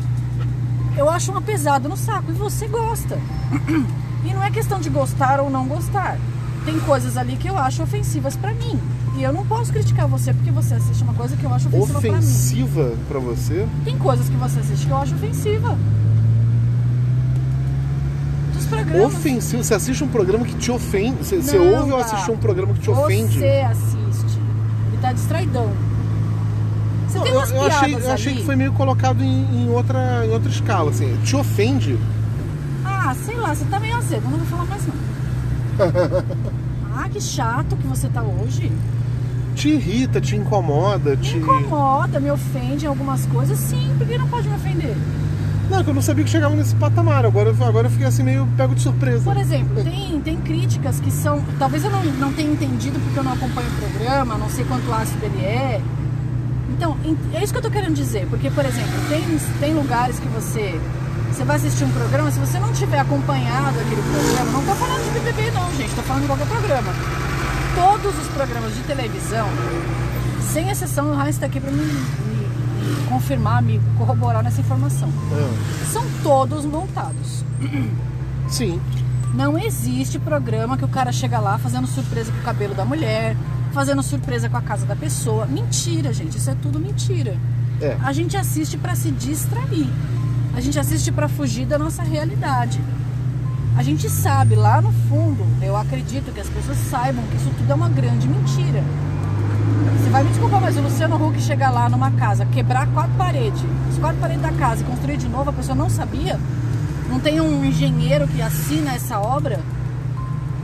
Eu 0.97 1.09
acho 1.11 1.31
uma 1.31 1.43
pesada 1.43 1.89
no 1.89 1.97
saco 1.97 2.31
e 2.31 2.35
você 2.35 2.67
gosta. 2.69 3.19
E 4.25 4.33
não 4.33 4.43
é 4.43 4.51
questão 4.51 4.81
de 4.81 4.89
gostar 4.89 5.39
ou 5.39 5.51
não 5.51 5.67
gostar. 5.69 6.17
Tem 6.65 6.81
coisas 6.81 7.19
ali 7.19 7.37
que 7.37 7.47
eu 7.47 7.59
acho 7.59 7.83
ofensivas 7.83 8.35
pra 8.35 8.55
mim. 8.55 8.81
E 9.17 9.23
eu 9.23 9.33
não 9.33 9.47
posso 9.47 9.73
criticar 9.73 10.09
você 10.09 10.33
porque 10.35 10.51
você 10.51 10.75
assiste 10.75 11.03
uma 11.05 11.15
coisa 11.15 11.37
que 11.37 11.45
eu 11.45 11.55
acho 11.55 11.69
ofensiva 11.69 12.01
pra 12.01 12.11
mim. 12.11 12.19
Ofensiva 12.19 12.93
pra 13.09 13.19
você? 13.21 13.69
Tem 13.85 13.97
coisas 13.97 14.29
que 14.29 14.37
você 14.37 14.59
assiste 14.59 14.87
que 14.87 14.93
eu 14.93 14.97
acho 14.97 15.15
ofensiva. 15.15 15.79
Dos 18.53 18.67
programas. 18.67 19.15
Ofensivo? 19.15 19.63
Você 19.63 19.75
assiste 19.75 20.03
um 20.03 20.09
programa 20.09 20.45
que 20.45 20.55
te 20.57 20.71
ofende? 20.73 21.25
Você, 21.25 21.37
você 21.37 21.59
Não, 21.59 21.65
ouve 21.81 21.93
ou 21.93 21.99
cara. 21.99 22.13
assiste 22.13 22.31
um 22.33 22.37
programa 22.37 22.75
que 22.75 22.81
te 22.81 22.91
ofende? 22.91 23.39
Você 23.39 23.67
assiste. 23.71 24.39
Ele 24.89 24.99
tá 25.01 25.13
distraidão. 25.13 25.71
Você 27.07 27.19
Não, 27.19 27.25
tem 27.25 27.33
eu, 27.33 27.39
umas 27.39 27.51
eu 27.53 27.63
achei, 27.63 27.95
eu 27.95 28.13
achei 28.13 28.35
que 28.35 28.45
foi 28.45 28.57
meio 28.57 28.73
colocado 28.73 29.23
em, 29.23 29.63
em 29.63 29.71
outra, 29.71 30.27
em 30.27 30.31
outra 30.31 30.51
escala, 30.51 30.91
assim. 30.91 31.17
Te 31.23 31.37
ofende? 31.37 31.97
Ah, 32.85 33.15
sei 33.25 33.37
lá, 33.37 33.55
você 33.55 33.65
tá 33.67 33.79
meio 33.79 33.97
azedo, 33.97 34.25
não 34.29 34.39
vou 34.39 34.47
falar 34.47 34.65
mais 34.65 34.83
não. 34.89 34.95
ah, 36.97 37.09
que 37.09 37.21
chato 37.21 37.77
que 37.77 37.87
você 37.87 38.09
tá 38.09 38.23
hoje. 38.23 38.73
Te 39.55 39.69
irrita, 39.69 40.21
te 40.21 40.37
incomoda, 40.37 41.11
Me 41.11 41.17
te. 41.17 41.37
incomoda, 41.37 42.19
me 42.21 42.31
ofende 42.31 42.85
em 42.85 42.89
algumas 42.89 43.25
coisas, 43.27 43.59
sim, 43.59 43.95
porque 43.97 44.19
não 44.19 44.27
pode 44.29 44.49
me 44.49 44.55
ofender. 44.57 44.97
Não, 45.71 45.83
que 45.83 45.89
eu 45.91 45.95
não 45.95 46.03
sabia 46.03 46.25
que 46.25 46.31
chegava 46.31 46.55
nesse 46.55 46.75
patamar. 46.75 47.25
Agora, 47.25 47.49
eu- 47.51 47.65
agora 47.67 47.87
eu 47.87 47.91
fiquei 47.91 48.07
assim 48.07 48.23
meio 48.23 48.47
pego 48.57 48.75
de 48.75 48.83
surpresa. 48.83 49.25
Por 49.25 49.37
exemplo, 49.37 49.83
tem, 49.83 50.21
tem 50.21 50.37
críticas 50.39 51.01
que 51.01 51.11
são. 51.11 51.43
Talvez 51.59 51.85
eu 51.85 51.91
não, 51.91 52.05
não 52.05 52.33
tenha 52.33 52.53
entendido 52.53 52.99
porque 53.01 53.19
eu 53.19 53.25
não 53.25 53.33
acompanho 53.33 53.69
o 53.69 53.89
programa, 53.91 54.37
não 54.37 54.51
sei 54.51 54.65
quanto 54.67 54.93
ácido 54.93 55.25
ele 55.25 55.43
é. 55.45 55.81
Então, 56.71 56.97
é 57.33 57.43
isso 57.43 57.53
que 57.53 57.59
eu 57.59 57.63
tô 57.63 57.71
querendo 57.71 57.95
dizer. 57.95 58.27
Porque, 58.29 58.51
por 58.51 58.65
exemplo, 58.65 58.91
tem, 59.09 59.23
tem 59.61 59.75
lugares 59.75 60.19
que 60.19 60.29
você. 60.29 60.79
Você 61.33 61.45
vai 61.45 61.57
assistir 61.57 61.85
um 61.85 61.91
programa, 61.91 62.31
se 62.31 62.39
você 62.39 62.59
não 62.61 62.73
tiver 62.73 62.99
acompanhado 63.01 63.79
aquele 63.81 64.03
programa, 64.03 64.53
não 64.53 64.63
tô 64.65 64.73
falando 64.75 65.03
de 65.03 65.19
BBB 65.19 65.51
não, 65.51 65.69
gente, 65.77 65.93
tô 65.95 66.03
falando 66.03 66.23
de 66.23 66.29
qualquer 66.29 66.47
programa. 66.47 66.93
Todos 67.75 68.19
os 68.19 68.29
programas 68.29 68.75
de 68.75 68.83
televisão, 68.83 69.49
sem 70.53 70.71
exceção, 70.71 71.11
o 71.11 71.15
Heinz 71.21 71.31
está 71.37 71.47
aqui 71.47 71.59
para 71.61 71.71
me, 71.71 71.83
me- 71.85 73.07
confirmar, 73.09 73.63
me 73.63 73.81
corroborar 73.99 74.43
nessa 74.43 74.61
informação. 74.61 75.09
Ah, 75.33 75.85
São 75.93 76.05
todos 76.23 76.65
montados. 76.65 77.45
sim. 78.49 78.81
Não 79.35 79.59
existe 79.59 80.17
programa 80.21 80.77
que 80.77 80.85
o 80.85 80.89
cara 80.89 81.11
chega 81.11 81.41
lá 81.41 81.59
fazendo 81.59 81.89
surpresa 81.89 82.31
com 82.31 82.39
o 82.39 82.43
cabelo 82.43 82.73
da 82.73 82.85
mulher, 82.85 83.37
fazendo 83.73 84.01
surpresa 84.01 84.49
com 84.49 84.57
a 84.57 84.63
casa 84.63 84.87
da 84.87 84.95
pessoa. 84.95 85.45
Mentira, 85.47 86.13
gente, 86.13 86.39
isso 86.39 86.49
é 86.51 86.55
tudo 86.63 86.79
mentira. 86.79 87.37
É. 87.81 87.97
A 88.05 88.13
gente 88.13 88.37
assiste 88.37 88.79
para 88.79 88.95
se 88.95 89.11
distrair. 89.11 89.89
A 90.57 90.61
gente 90.61 90.79
assiste 90.79 91.11
para 91.11 91.27
fugir 91.29 91.67
da 91.67 91.77
nossa 91.77 92.05
realidade. 92.05 92.81
A 93.77 93.83
gente 93.83 94.09
sabe 94.09 94.55
lá 94.55 94.81
no 94.81 94.93
fundo, 95.09 95.45
eu 95.61 95.77
acredito 95.77 96.33
que 96.33 96.41
as 96.41 96.49
pessoas 96.49 96.79
saibam 96.79 97.25
que 97.27 97.37
isso 97.37 97.51
tudo 97.59 97.73
é 97.73 97.75
uma 97.75 97.89
grande 97.89 98.29
mentira. 98.29 98.85
Você 99.99 100.11
vai 100.11 100.23
me 100.23 100.31
desculpar, 100.31 100.61
mas 100.61 100.77
o 100.77 100.81
Luciano 100.81 101.17
Huck 101.17 101.41
chegar 101.41 101.71
lá 101.71 101.89
numa 101.89 102.13
casa, 102.13 102.47
quebrar 102.47 102.87
quatro 102.89 103.13
paredes, 103.19 103.61
as 103.91 103.99
quatro 103.99 104.19
paredes 104.21 104.43
da 104.43 104.53
casa 104.53 104.83
e 104.83 104.85
construir 104.85 105.17
de 105.17 105.29
novo, 105.29 105.51
a 105.51 105.53
pessoa 105.53 105.75
não 105.75 105.91
sabia? 105.91 106.39
Não 107.09 107.19
tem 107.19 107.41
um 107.41 107.65
engenheiro 107.65 108.29
que 108.29 108.41
assina 108.41 108.95
essa 108.95 109.19
obra? 109.19 109.59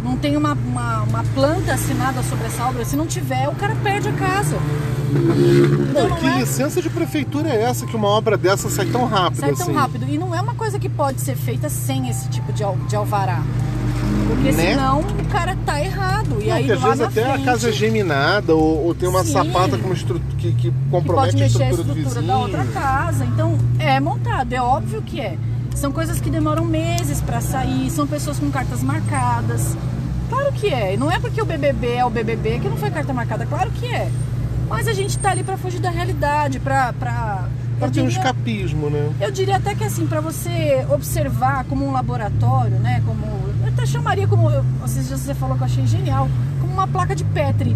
Não 0.05 0.17
tem 0.17 0.37
uma, 0.37 0.53
uma, 0.53 1.03
uma 1.03 1.25
planta 1.35 1.75
assinada 1.75 2.23
sobre 2.23 2.47
essa 2.47 2.65
obra? 2.65 2.85
Se 2.85 2.95
não 2.97 3.07
tiver, 3.07 3.49
o 3.49 3.55
cara 3.57 3.75
perde 3.83 4.09
a 4.09 4.13
casa. 4.13 4.57
Então, 5.11 6.09
Não, 6.09 6.17
que 6.17 6.25
não 6.25 6.37
é- 6.37 6.41
licença 6.41 6.81
de 6.81 6.89
prefeitura 6.89 7.49
é 7.49 7.63
essa 7.63 7.87
que 7.87 7.97
uma 7.97 8.09
obra 8.09 8.37
dessa 8.37 8.69
sai 8.71 8.87
tão 8.87 9.05
rápido 9.07 9.41
sai 9.41 9.51
assim? 9.51 9.65
tão 9.65 9.75
rápido. 9.75 10.07
E 10.09 10.17
não 10.19 10.35
é 10.35 10.41
uma 10.41 10.55
coisa 10.55 10.79
que 10.79 10.89
pode 10.89 11.21
ser 11.21 11.37
feita 11.37 11.69
sem 11.69 12.09
esse 12.09 12.29
tipo 12.29 12.53
de, 12.53 12.63
al- 12.63 12.77
de 12.89 12.95
alvará. 12.97 13.43
Porque 14.29 14.53
Né? 14.53 14.71
senão 14.71 15.01
o 15.01 15.25
cara 15.29 15.57
tá 15.67 15.83
errado. 15.83 16.37
E 16.41 16.47
Não, 16.47 16.55
aí 16.55 16.71
às 16.73 16.81
vezes 16.81 17.01
até 17.01 17.25
frente, 17.25 17.43
a 17.43 17.45
casa 17.45 17.69
é 17.69 17.73
geminada 17.73 18.55
ou, 18.55 18.87
ou 18.87 18.95
tem 18.95 19.09
uma 19.09 19.25
Sim. 19.25 19.33
sapata 19.33 19.77
com 19.77 19.93
estru... 19.93 20.21
que, 20.39 20.53
que 20.53 20.71
que 20.71 20.73
compromete 20.91 21.33
pode 21.33 21.37
a 21.37 21.45
mexer 21.47 21.63
a 21.65 21.71
estrutura, 21.71 21.95
do 21.95 22.01
estrutura 22.01 22.21
vizinho. 22.21 22.27
da 22.27 22.39
outra 22.39 22.65
casa. 22.73 23.25
Então, 23.25 23.59
é 23.79 23.99
montado, 23.99 24.53
é 24.53 24.63
óbvio 24.63 25.03
que 25.03 25.21
é. 25.21 25.37
São 25.75 25.91
coisas 25.93 26.21
que 26.21 26.31
demoram 26.31 26.65
meses 26.65 27.21
pra 27.21 27.41
sair, 27.41 27.91
são 27.91 28.07
pessoas 28.07 28.39
com 28.39 28.51
cartas 28.51 28.83
marcadas. 28.83 29.77
Claro 30.29 30.53
que 30.53 30.69
é. 30.69 30.97
Não 30.97 31.11
é 31.11 31.19
porque 31.19 31.41
o 31.43 31.45
BBB 31.45 31.95
é 31.95 32.05
o 32.05 32.11
BBB 32.11 32.61
que 32.61 32.69
não 32.69 32.77
foi 32.77 32.91
carta 32.91 33.13
marcada, 33.13 33.45
claro 33.47 33.71
que 33.73 33.87
é. 33.87 34.09
Mas 34.71 34.89
a 34.89 34.93
gente 34.93 35.19
tá 35.19 35.31
ali 35.33 35.43
pra 35.43 35.59
fugir 35.59 35.81
da 35.81 35.91
realidade, 35.91 36.59
pra. 36.61 36.93
pra 36.93 37.49
Pra 37.79 37.89
eu 37.89 37.93
ter 37.93 38.03
um 38.03 38.09
escapismo, 38.09 38.91
né? 38.91 39.11
Eu 39.19 39.31
diria 39.31 39.57
até 39.57 39.75
que 39.75 39.83
assim, 39.83 40.07
para 40.07 40.21
você 40.21 40.87
observar 40.91 41.65
como 41.65 41.87
um 41.87 41.93
laboratório, 41.93 42.79
né? 42.79 43.03
Como. 43.07 43.25
Eu 43.63 43.69
até 43.69 43.87
chamaria 43.87 44.29
como. 44.29 44.51
Esses 44.85 45.09
dias 45.09 45.21
você 45.21 45.35
falou 45.35 45.57
que 45.57 45.63
eu 45.63 45.67
achei 45.67 45.87
genial, 45.87 46.29
como 46.61 46.75
uma 46.75 46.87
placa 46.87 47.17
de 47.17 47.25
Petri. 47.25 47.75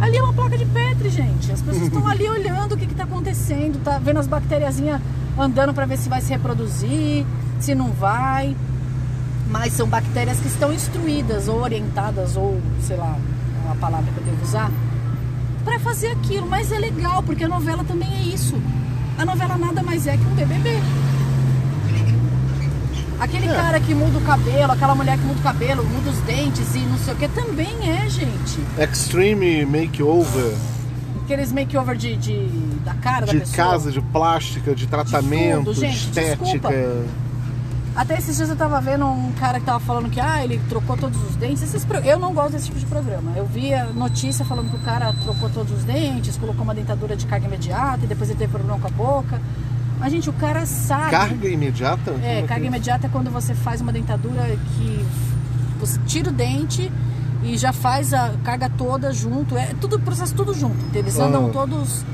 Ali 0.00 0.16
é 0.16 0.22
uma 0.22 0.32
placa 0.32 0.56
de 0.56 0.64
Petri, 0.64 1.10
gente. 1.10 1.50
As 1.50 1.60
pessoas 1.60 1.88
estão 1.88 2.06
ali 2.06 2.26
olhando 2.30 2.76
o 2.76 2.78
que 2.78 2.84
está 2.84 3.02
acontecendo, 3.02 3.82
tá 3.82 3.98
vendo 3.98 4.20
as 4.20 4.28
bactériazinhas 4.28 5.00
andando 5.36 5.74
para 5.74 5.86
ver 5.86 5.98
se 5.98 6.08
vai 6.08 6.20
se 6.20 6.30
reproduzir, 6.30 7.26
se 7.58 7.74
não 7.74 7.90
vai. 7.90 8.56
Mas 9.48 9.72
são 9.72 9.88
bactérias 9.88 10.38
que 10.38 10.46
estão 10.46 10.72
instruídas 10.72 11.48
ou 11.48 11.60
orientadas, 11.60 12.36
ou 12.36 12.60
sei 12.80 12.96
lá, 12.96 13.16
é 13.60 13.66
uma 13.66 13.76
palavra 13.76 14.10
que 14.12 14.18
eu 14.18 14.24
devo 14.24 14.42
usar, 14.42 14.70
para 15.64 15.78
fazer 15.80 16.08
aquilo. 16.08 16.46
Mas 16.46 16.70
é 16.72 16.78
legal, 16.78 17.22
porque 17.22 17.44
a 17.44 17.48
novela 17.48 17.84
também 17.84 18.08
é 18.14 18.22
isso. 18.34 18.54
A 19.18 19.24
novela 19.24 19.56
nada 19.56 19.82
mais 19.82 20.06
é 20.06 20.16
que 20.16 20.24
um 20.24 20.34
BBB. 20.34 20.78
Aquele 23.20 23.46
É. 23.46 23.54
cara 23.54 23.78
que 23.78 23.94
muda 23.94 24.18
o 24.18 24.20
cabelo, 24.22 24.72
aquela 24.72 24.94
mulher 24.96 25.16
que 25.16 25.24
muda 25.24 25.38
o 25.38 25.42
cabelo, 25.42 25.84
muda 25.84 26.10
os 26.10 26.18
dentes 26.22 26.74
e 26.74 26.78
não 26.80 26.98
sei 26.98 27.14
o 27.14 27.16
que, 27.16 27.28
também 27.28 27.72
é, 27.88 28.08
gente. 28.08 28.58
Extreme 28.76 29.64
makeover 29.64 30.52
Aqueles 31.24 31.52
makeover 31.52 31.96
de, 31.96 32.16
de, 32.16 32.46
da 32.84 32.94
cara 32.94 33.24
da 33.26 33.32
de 33.32 33.38
pessoa. 33.38 33.56
casa, 33.56 33.92
de 33.92 34.00
plástica, 34.00 34.74
de 34.74 34.88
tratamento, 34.88 35.66
tudo, 35.66 35.74
gente, 35.80 35.96
estética. 35.98 36.36
desculpa. 36.44 36.68
Até 37.94 38.16
esses 38.16 38.36
dias 38.36 38.48
eu 38.48 38.56
tava 38.56 38.80
vendo 38.80 39.04
um 39.04 39.32
cara 39.32 39.60
que 39.60 39.66
tava 39.66 39.78
falando 39.80 40.08
que 40.08 40.18
ah, 40.18 40.42
ele 40.42 40.58
trocou 40.68 40.96
todos 40.96 41.22
os 41.28 41.36
dentes. 41.36 41.62
Esses 41.62 41.86
Eu 42.04 42.18
não 42.18 42.32
gosto 42.32 42.52
desse 42.52 42.66
tipo 42.66 42.78
de 42.78 42.86
programa. 42.86 43.32
Eu 43.36 43.44
vi 43.44 43.74
a 43.74 43.84
notícia 43.86 44.44
falando 44.44 44.70
que 44.70 44.76
o 44.76 44.80
cara 44.80 45.12
trocou 45.22 45.50
todos 45.50 45.72
os 45.72 45.84
dentes, 45.84 46.36
colocou 46.38 46.62
uma 46.62 46.74
dentadura 46.74 47.14
de 47.14 47.26
carga 47.26 47.46
imediata 47.46 48.04
e 48.04 48.06
depois 48.06 48.30
ele 48.30 48.38
teve 48.38 48.52
problema 48.52 48.78
com 48.78 48.86
a 48.86 48.90
boca. 48.90 49.40
Mas, 49.98 50.10
gente, 50.10 50.30
o 50.30 50.32
cara 50.32 50.64
sabe. 50.64 51.10
Carga 51.10 51.48
imediata? 51.48 52.12
Como 52.12 52.24
É, 52.24 52.42
carga 52.42 52.66
imediata 52.66 53.06
é 53.06 53.10
quando 53.10 53.30
você 53.30 53.54
faz 53.54 53.80
uma 53.80 53.92
dentadura 53.92 54.42
que 54.76 55.04
você 55.78 55.98
tira 56.06 56.30
o 56.30 56.32
dente 56.32 56.90
e 57.44 57.58
já 57.58 57.72
faz 57.72 58.14
a 58.14 58.30
carga 58.42 58.70
toda 58.70 59.12
junto. 59.12 59.56
É 59.56 59.74
tudo 59.80 60.00
processo 60.00 60.34
tudo 60.34 60.54
junto. 60.54 60.76
Eles 60.94 61.18
andam 61.18 61.48
Ah. 61.48 61.52
todos 61.52 62.04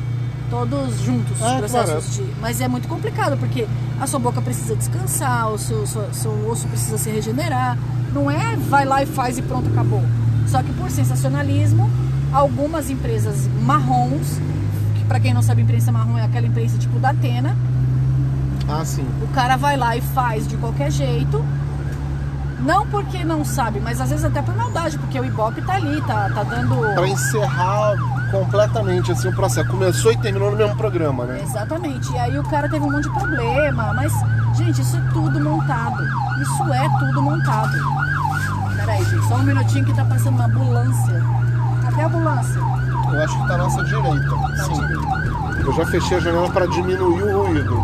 todos 0.51 1.01
juntos 1.01 1.37
os 1.39 1.43
Ah, 1.43 1.57
processos 1.59 2.15
de, 2.17 2.25
mas 2.41 2.61
é 2.61 2.69
muito 2.69 2.89
complicado 2.89 3.37
porque 3.39 3.67
a 4.01 4.07
sua 4.07 4.19
boca 4.19 4.41
precisa 4.41 4.75
descansar, 4.77 5.51
o 5.51 5.59
seu, 5.59 5.87
seu, 5.87 6.13
seu 6.13 6.49
osso 6.51 6.67
precisa 6.69 6.97
se 6.99 7.11
regenerar. 7.11 7.77
Não 8.15 8.31
é 8.31 8.57
vai 8.57 8.85
lá 8.85 9.03
e 9.03 9.07
faz 9.07 9.37
e 9.39 9.43
pronto, 9.43 9.69
acabou. 9.69 10.03
Só 10.47 10.63
que 10.63 10.73
por 10.73 10.91
sensacionalismo, 10.91 11.91
algumas 12.33 12.89
empresas 12.91 13.49
marrons, 13.63 14.39
que 14.97 15.05
para 15.05 15.21
quem 15.21 15.35
não 15.35 15.43
sabe, 15.43 15.63
imprensa 15.63 15.93
marrom 15.93 16.17
é 16.17 16.25
aquela 16.25 16.47
imprensa 16.47 16.79
tipo 16.79 16.99
da 16.99 17.11
Atena, 17.11 17.55
Ah, 18.69 18.85
sim. 18.85 19.05
o 19.23 19.29
cara 19.35 19.57
vai 19.57 19.77
lá 19.77 19.97
e 19.97 20.01
faz 20.01 20.47
de 20.49 20.57
qualquer 20.57 20.91
jeito. 20.91 21.45
Não 22.61 22.87
porque 22.89 23.25
não 23.25 23.45
sabe, 23.45 23.79
mas 23.81 24.01
às 24.01 24.11
vezes 24.11 24.25
até 24.25 24.43
por 24.43 24.55
maldade, 24.57 24.99
porque 24.99 25.19
o 25.19 25.25
Ibope 25.25 25.63
tá 25.63 25.75
ali, 25.75 26.01
tá, 26.03 26.29
tá 26.35 26.43
dando. 26.43 26.95
Pra 26.95 27.07
encerrar 27.07 27.95
completamente 28.31 29.13
assim 29.13 29.29
o 29.29 29.35
processo. 29.35 29.69
Começou 29.69 30.13
e 30.13 30.17
terminou 30.17 30.51
no 30.51 30.57
mesmo 30.57 30.77
programa, 30.77 31.25
né? 31.25 31.41
Exatamente. 31.43 32.11
E 32.13 32.19
aí 32.19 32.39
o 32.39 32.43
cara 32.45 32.69
teve 32.69 32.85
um 32.85 32.91
monte 32.91 33.05
de 33.05 33.15
problema. 33.15 33.93
Mas, 33.95 34.13
gente, 34.57 34.81
isso 34.81 34.97
é 34.97 35.01
tudo 35.13 35.41
montado. 35.41 36.03
Isso 36.41 36.73
é 36.73 36.89
tudo 36.99 37.23
montado. 37.23 37.73
Peraí, 38.77 39.05
gente, 39.05 39.29
só 39.29 39.37
um 39.37 39.43
minutinho 39.43 39.85
que 39.85 39.95
tá 39.95 40.05
passando 40.05 40.35
uma 40.35 40.47
ambulância. 40.47 41.25
Cadê 41.83 42.03
a 42.03 42.07
ambulância? 42.07 42.61
Eu 43.13 43.23
acho 43.23 43.41
que 43.41 43.49
tá 43.49 43.55
à 43.55 43.59
nossa 43.59 43.85
direita. 43.85 44.29
Tá 44.57 44.65
Sim. 44.65 44.75
direita. 44.75 45.63
Eu 45.65 45.73
já 45.73 45.87
fechei 45.87 46.17
a 46.17 46.21
janela 46.21 46.51
pra 46.51 46.67
diminuir 46.67 47.23
o 47.23 47.47
ruído. 47.47 47.77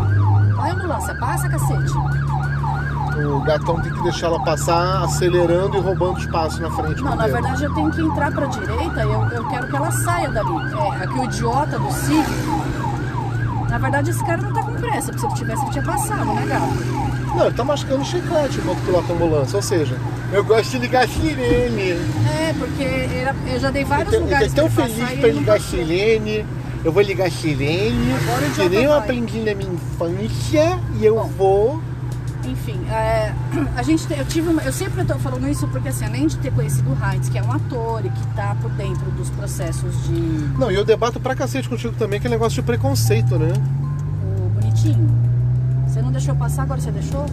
Vai, 0.55 0.71
ambulância, 0.71 1.15
passa, 1.15 1.47
cacete. 1.49 1.93
O 3.17 3.39
gatão 3.41 3.79
tem 3.79 3.93
que 3.93 4.03
deixar 4.03 4.27
ela 4.27 4.43
passar 4.43 5.03
acelerando 5.03 5.77
e 5.77 5.79
roubando 5.79 6.19
espaço 6.19 6.61
na 6.61 6.69
frente 6.69 7.01
Não, 7.01 7.15
na 7.15 7.27
verdade 7.27 7.63
eu 7.63 7.73
tenho 7.73 7.89
que 7.89 8.01
entrar 8.01 8.31
pra 8.31 8.45
direita 8.47 9.05
e 9.05 9.11
eu, 9.11 9.21
eu 9.29 9.47
quero 9.49 9.67
que 9.67 9.75
ela 9.75 9.91
saia 9.91 10.29
dali. 10.29 10.49
É, 10.73 11.03
aqui 11.03 11.19
o 11.19 11.23
idiota 11.23 11.79
do 11.79 11.91
Cig. 11.93 12.25
Na 13.69 13.77
verdade 13.77 14.09
esse 14.09 14.25
cara 14.25 14.41
não 14.41 14.53
tá 14.53 14.63
com 14.63 14.73
pressa, 14.73 15.11
porque 15.13 15.19
se 15.19 15.25
ele 15.27 15.35
tivesse 15.35 15.63
ele 15.63 15.71
tinha 15.71 15.83
passado, 15.83 16.33
né, 16.33 16.45
gato? 16.45 17.05
Não, 17.35 17.45
ele 17.45 17.55
tá 17.55 17.63
mascando 17.63 18.03
chiclete 18.05 18.59
enquanto 18.59 18.85
pilota 18.85 19.11
a 19.11 19.15
ambulância. 19.15 19.55
Ou 19.55 19.61
seja, 19.61 19.97
eu 20.31 20.43
gosto 20.43 20.71
de 20.71 20.79
ligar 20.79 21.05
a 21.05 21.07
sirene. 21.07 21.91
É, 21.91 22.53
porque 22.57 23.53
eu 23.53 23.59
já 23.59 23.71
dei 23.71 23.83
vários 23.83 24.13
Eu 24.13 24.19
tô 24.19 24.25
lugares 24.25 24.53
tão 24.53 24.69
pra 24.69 24.85
ele 24.85 24.93
feliz 24.93 25.19
pra 25.19 25.29
ligar 25.29 25.55
a 25.55 25.59
sirene. 25.59 26.45
Eu 26.83 26.91
vou 26.91 27.01
ligar 27.01 27.27
a 27.27 27.31
sirene. 27.31 28.13
Agora 28.13 28.49
Que 28.55 28.69
nem 28.69 28.83
eu 28.83 28.93
aprendi 28.93 29.39
na 29.39 29.53
minha 29.55 29.73
infância. 29.73 30.79
E 30.99 31.05
eu 31.05 31.15
Bom. 31.15 31.29
vou. 31.37 31.81
Enfim, 32.47 32.79
é, 32.89 33.33
a 33.75 33.83
gente, 33.83 34.05
te- 34.07 34.17
eu 34.17 34.25
tive 34.25 34.49
uma, 34.49 34.61
eu 34.61 34.71
sempre 34.71 35.03
tô 35.03 35.15
falando 35.19 35.47
isso 35.47 35.67
porque 35.67 35.89
assim, 35.89 36.05
além 36.05 36.27
de 36.27 36.37
ter 36.37 36.51
conhecido 36.51 36.89
o 36.91 36.97
Heinz, 37.05 37.27
que 37.29 37.37
é 37.37 37.43
um 37.43 37.51
ator 37.51 38.05
e 38.05 38.09
que 38.09 38.27
tá 38.35 38.55
por 38.61 38.69
dentro 38.71 39.09
dos 39.11 39.29
processos 39.31 39.93
de 40.07 40.13
Não, 40.57 40.71
e 40.71 40.75
eu 40.75 40.85
debato 40.85 41.19
pra 41.19 41.35
cacete 41.35 41.67
contigo 41.69 41.93
também, 41.97 42.19
que 42.19 42.27
é 42.27 42.29
negócio 42.29 42.55
de 42.61 42.65
preconceito, 42.65 43.37
né? 43.37 43.51
o 44.23 44.49
bonitinho. 44.49 45.09
Você 45.87 46.01
não 46.01 46.11
deixou 46.11 46.35
passar, 46.35 46.63
agora 46.63 46.79
você 46.81 46.91
deixou? 46.91 47.25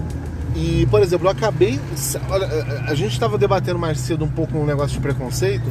E, 0.55 0.87
por 0.91 1.01
exemplo, 1.03 1.27
eu 1.27 1.31
acabei. 1.31 1.81
Olha, 2.29 2.47
a 2.87 2.95
gente 2.95 3.13
estava 3.13 3.39
debatendo 3.39 3.79
mais 3.79 3.99
cedo 3.99 4.25
um 4.25 4.29
pouco 4.29 4.59
um 4.59 4.67
negócio 4.67 4.93
de 4.93 5.01
preconceito. 5.01 5.65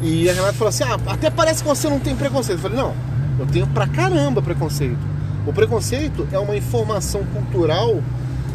E 0.00 0.30
a 0.30 0.32
Renata 0.32 0.52
falou 0.52 0.68
assim: 0.68 0.84
ah, 0.84 0.96
até 1.08 1.28
parece 1.28 1.62
que 1.62 1.68
você 1.68 1.88
não 1.88 1.98
tem 1.98 2.14
preconceito. 2.14 2.58
Eu 2.58 2.62
falei: 2.62 2.78
não, 2.78 2.94
eu 3.38 3.46
tenho 3.46 3.66
pra 3.66 3.86
caramba 3.86 4.40
preconceito. 4.40 4.96
O 5.44 5.52
preconceito 5.52 6.26
é 6.30 6.38
uma 6.38 6.56
informação 6.56 7.24
cultural 7.34 8.00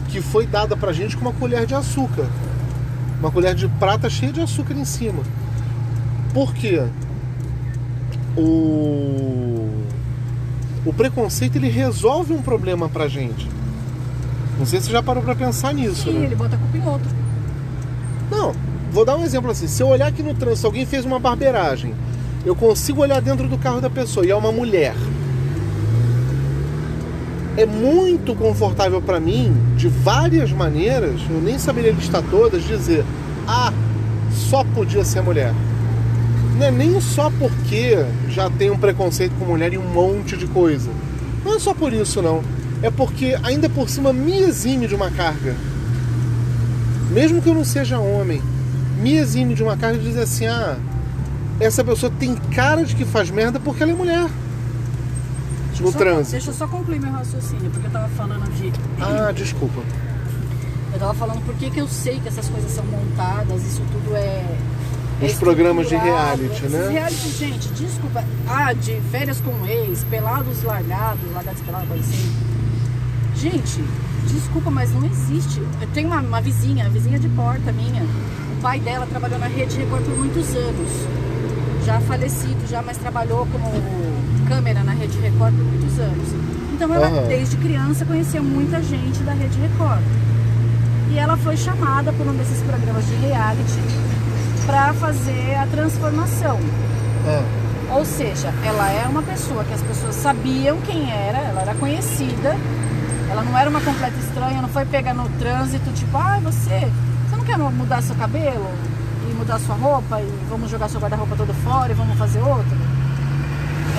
que 0.07 0.21
foi 0.21 0.45
dada 0.45 0.75
pra 0.75 0.93
gente 0.93 1.15
com 1.15 1.21
uma 1.21 1.33
colher 1.33 1.65
de 1.65 1.75
açúcar. 1.75 2.25
Uma 3.19 3.31
colher 3.31 3.55
de 3.55 3.67
prata 3.67 4.09
cheia 4.09 4.31
de 4.31 4.41
açúcar 4.41 4.73
em 4.73 4.85
cima. 4.85 5.23
Por 6.33 6.53
quê? 6.53 6.83
O, 8.35 9.69
o 10.85 10.93
preconceito 10.93 11.55
ele 11.55 11.69
resolve 11.69 12.33
um 12.33 12.41
problema 12.41 12.87
pra 12.87 13.07
gente. 13.07 13.49
Não 14.57 14.65
sei 14.65 14.79
se 14.79 14.87
você 14.87 14.91
já 14.91 15.03
parou 15.03 15.23
pra 15.23 15.35
pensar 15.35 15.73
nisso, 15.73 16.03
Sim, 16.03 16.19
né? 16.19 16.25
ele 16.25 16.35
bota 16.35 16.55
a 16.55 16.59
culpa 16.59 16.77
em 16.77 16.87
outro. 16.87 17.09
Não, 18.29 18.53
vou 18.91 19.05
dar 19.05 19.15
um 19.15 19.23
exemplo 19.23 19.51
assim. 19.51 19.67
Se 19.67 19.81
eu 19.81 19.87
olhar 19.87 20.07
aqui 20.07 20.21
no 20.23 20.33
trânsito, 20.33 20.67
alguém 20.67 20.85
fez 20.85 21.05
uma 21.05 21.19
barbeiragem, 21.19 21.93
eu 22.45 22.55
consigo 22.55 23.01
olhar 23.01 23.21
dentro 23.21 23.47
do 23.47 23.57
carro 23.57 23.81
da 23.81 23.89
pessoa 23.89 24.25
e 24.25 24.31
é 24.31 24.35
uma 24.35 24.51
mulher. 24.51 24.95
É 27.57 27.65
muito 27.65 28.35
confortável 28.35 29.01
pra 29.01 29.19
mim, 29.19 29.53
de 29.75 29.87
várias 29.87 30.51
maneiras, 30.51 31.19
eu 31.29 31.41
nem 31.41 31.59
saberia 31.59 31.91
listar 31.91 32.23
todas, 32.29 32.63
dizer: 32.63 33.03
ah, 33.47 33.73
só 34.31 34.63
podia 34.63 35.03
ser 35.03 35.21
mulher. 35.21 35.53
Não 36.57 36.65
é 36.65 36.71
nem 36.71 37.01
só 37.01 37.29
porque 37.37 37.97
já 38.29 38.49
tem 38.49 38.71
um 38.71 38.77
preconceito 38.77 39.33
com 39.37 39.45
mulher 39.45 39.73
e 39.73 39.77
um 39.77 39.87
monte 39.89 40.37
de 40.37 40.47
coisa. 40.47 40.89
Não 41.43 41.55
é 41.55 41.59
só 41.59 41.73
por 41.73 41.91
isso, 41.91 42.21
não. 42.21 42.41
É 42.81 42.89
porque 42.89 43.37
ainda 43.43 43.67
por 43.67 43.89
cima 43.89 44.13
me 44.13 44.37
exime 44.37 44.87
de 44.87 44.95
uma 44.95 45.09
carga 45.09 45.55
mesmo 47.09 47.41
que 47.41 47.49
eu 47.49 47.53
não 47.53 47.63
seja 47.63 47.99
homem, 47.99 48.41
me 49.01 49.15
exime 49.15 49.53
de 49.53 49.63
uma 49.63 49.77
carga 49.77 49.97
de 49.97 50.05
dizer 50.05 50.23
assim: 50.23 50.45
ah, 50.45 50.77
essa 51.59 51.83
pessoa 51.83 52.11
tem 52.19 52.35
cara 52.35 52.83
de 52.83 52.95
que 52.95 53.05
faz 53.05 53.29
merda 53.31 53.59
porque 53.59 53.83
ela 53.83 53.91
é 53.91 53.95
mulher. 53.95 54.29
No 55.79 55.91
Só- 55.91 55.97
trânsito. 55.97 56.31
Deixa 56.31 56.49
eu 56.49 56.53
só 56.53 56.67
concluir 56.67 56.99
meu 56.99 57.11
raciocínio, 57.11 57.69
porque 57.71 57.87
eu 57.87 57.91
tava 57.91 58.07
falando 58.09 58.49
de. 58.55 58.71
Ah, 59.01 59.31
desculpa. 59.31 59.81
Eu 60.93 60.99
tava 60.99 61.13
falando 61.13 61.45
por 61.45 61.53
que 61.55 61.77
eu 61.77 61.87
sei 61.87 62.19
que 62.19 62.27
essas 62.27 62.49
coisas 62.49 62.71
são 62.71 62.83
montadas, 62.85 63.61
isso 63.63 63.81
tudo 63.91 64.15
é. 64.15 64.43
é 65.21 65.25
Os 65.25 65.33
programas 65.33 65.87
de 65.87 65.95
reality, 65.95 66.63
né? 66.67 66.87
reality, 66.89 67.29
gente, 67.29 67.69
desculpa. 67.69 68.23
Ah, 68.47 68.73
de 68.73 68.99
férias 69.11 69.39
com 69.41 69.65
ex, 69.67 70.03
pelados 70.05 70.63
largados, 70.63 71.31
largados 71.33 71.61
pelados, 71.61 71.91
assim. 71.91 72.35
Gente, 73.35 73.83
desculpa, 74.25 74.71
mas 74.71 74.91
não 74.93 75.05
existe. 75.05 75.59
Eu 75.79 75.87
tenho 75.93 76.07
uma, 76.07 76.21
uma 76.21 76.41
vizinha, 76.41 76.89
vizinha 76.89 77.19
de 77.19 77.29
porta 77.29 77.71
minha. 77.71 78.01
O 78.57 78.61
pai 78.61 78.79
dela 78.79 79.05
trabalhou 79.05 79.37
na 79.37 79.45
Rede 79.47 79.77
Record 79.77 80.03
por 80.03 80.17
muitos 80.17 80.55
anos. 80.55 80.89
Já 81.85 81.99
falecido, 82.01 82.67
já, 82.67 82.81
mas 82.81 82.97
trabalhou 82.97 83.45
como 83.51 83.69
câmera 84.47 84.83
na 84.83 84.93
Rede 84.93 85.17
Record 85.19 85.53
por 85.53 85.63
muitos 85.65 85.99
anos. 85.99 86.27
Então 86.73 86.93
ela, 86.93 87.07
Aham. 87.07 87.27
desde 87.27 87.57
criança, 87.57 88.05
conhecia 88.05 88.41
muita 88.41 88.81
gente 88.81 89.19
da 89.23 89.33
Rede 89.33 89.59
Record. 89.59 90.01
E 91.11 91.17
ela 91.17 91.37
foi 91.37 91.57
chamada 91.57 92.11
por 92.13 92.27
um 92.27 92.33
desses 92.33 92.61
programas 92.61 93.05
de 93.07 93.15
reality 93.15 93.79
para 94.65 94.93
fazer 94.93 95.55
a 95.55 95.65
transformação. 95.67 96.59
Ah, 97.25 97.43
Ou 97.95 98.05
seja, 98.05 98.53
ela 98.63 98.89
é 98.91 99.07
uma 99.07 99.23
pessoa 99.23 99.63
que 99.63 99.73
as 99.73 99.81
pessoas 99.81 100.15
sabiam 100.15 100.77
quem 100.81 101.09
era, 101.11 101.37
ela 101.39 101.61
era 101.61 101.73
conhecida, 101.75 102.55
ela 103.29 103.41
não 103.43 103.57
era 103.57 103.69
uma 103.69 103.81
completa 103.81 104.17
estranha, 104.19 104.61
não 104.61 104.69
foi 104.69 104.85
pegar 104.85 105.13
no 105.13 105.27
trânsito, 105.39 105.89
tipo, 105.91 106.17
ai, 106.17 106.39
você, 106.41 106.91
você 107.29 107.35
não 107.35 107.43
quer 107.45 107.57
mudar 107.57 108.01
seu 108.01 108.15
cabelo 108.15 108.69
e 109.29 109.33
mudar 109.33 109.59
sua 109.59 109.75
roupa 109.75 110.21
e 110.21 110.29
vamos 110.49 110.69
jogar 110.69 110.89
seu 110.89 110.99
guarda-roupa 110.99 111.35
todo 111.37 111.53
fora 111.63 111.91
e 111.91 111.95
vamos 111.95 112.17
fazer 112.17 112.39
outro? 112.39 112.77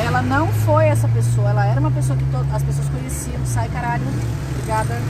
Ela 0.05 0.23
não 0.23 0.49
foi 0.49 0.87
essa 0.87 1.09
pessoa, 1.09 1.51
ela 1.51 1.67
era 1.67 1.81
uma 1.81 1.91
pessoa 1.91 2.17
que 2.17 2.25
as 2.55 2.63
pessoas 2.63 2.89
conheciam, 2.89 3.45
sai 3.45 3.69
caralho, 3.69 4.03
obrigada. 4.53 5.01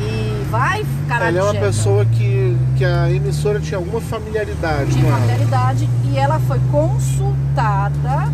E 0.00 0.46
vai, 0.50 0.84
caralho. 1.08 1.36
ela 1.36 1.38
é 1.38 1.42
uma 1.42 1.52
Jeca. 1.52 1.66
pessoa 1.66 2.04
que, 2.06 2.56
que 2.76 2.84
a 2.84 3.10
emissora 3.10 3.60
tinha 3.60 3.78
alguma 3.78 4.00
familiaridade 4.00 4.98
ela. 4.98 5.16
familiaridade 5.16 5.88
e 6.04 6.18
ela 6.18 6.38
foi 6.40 6.58
consultada 6.70 8.30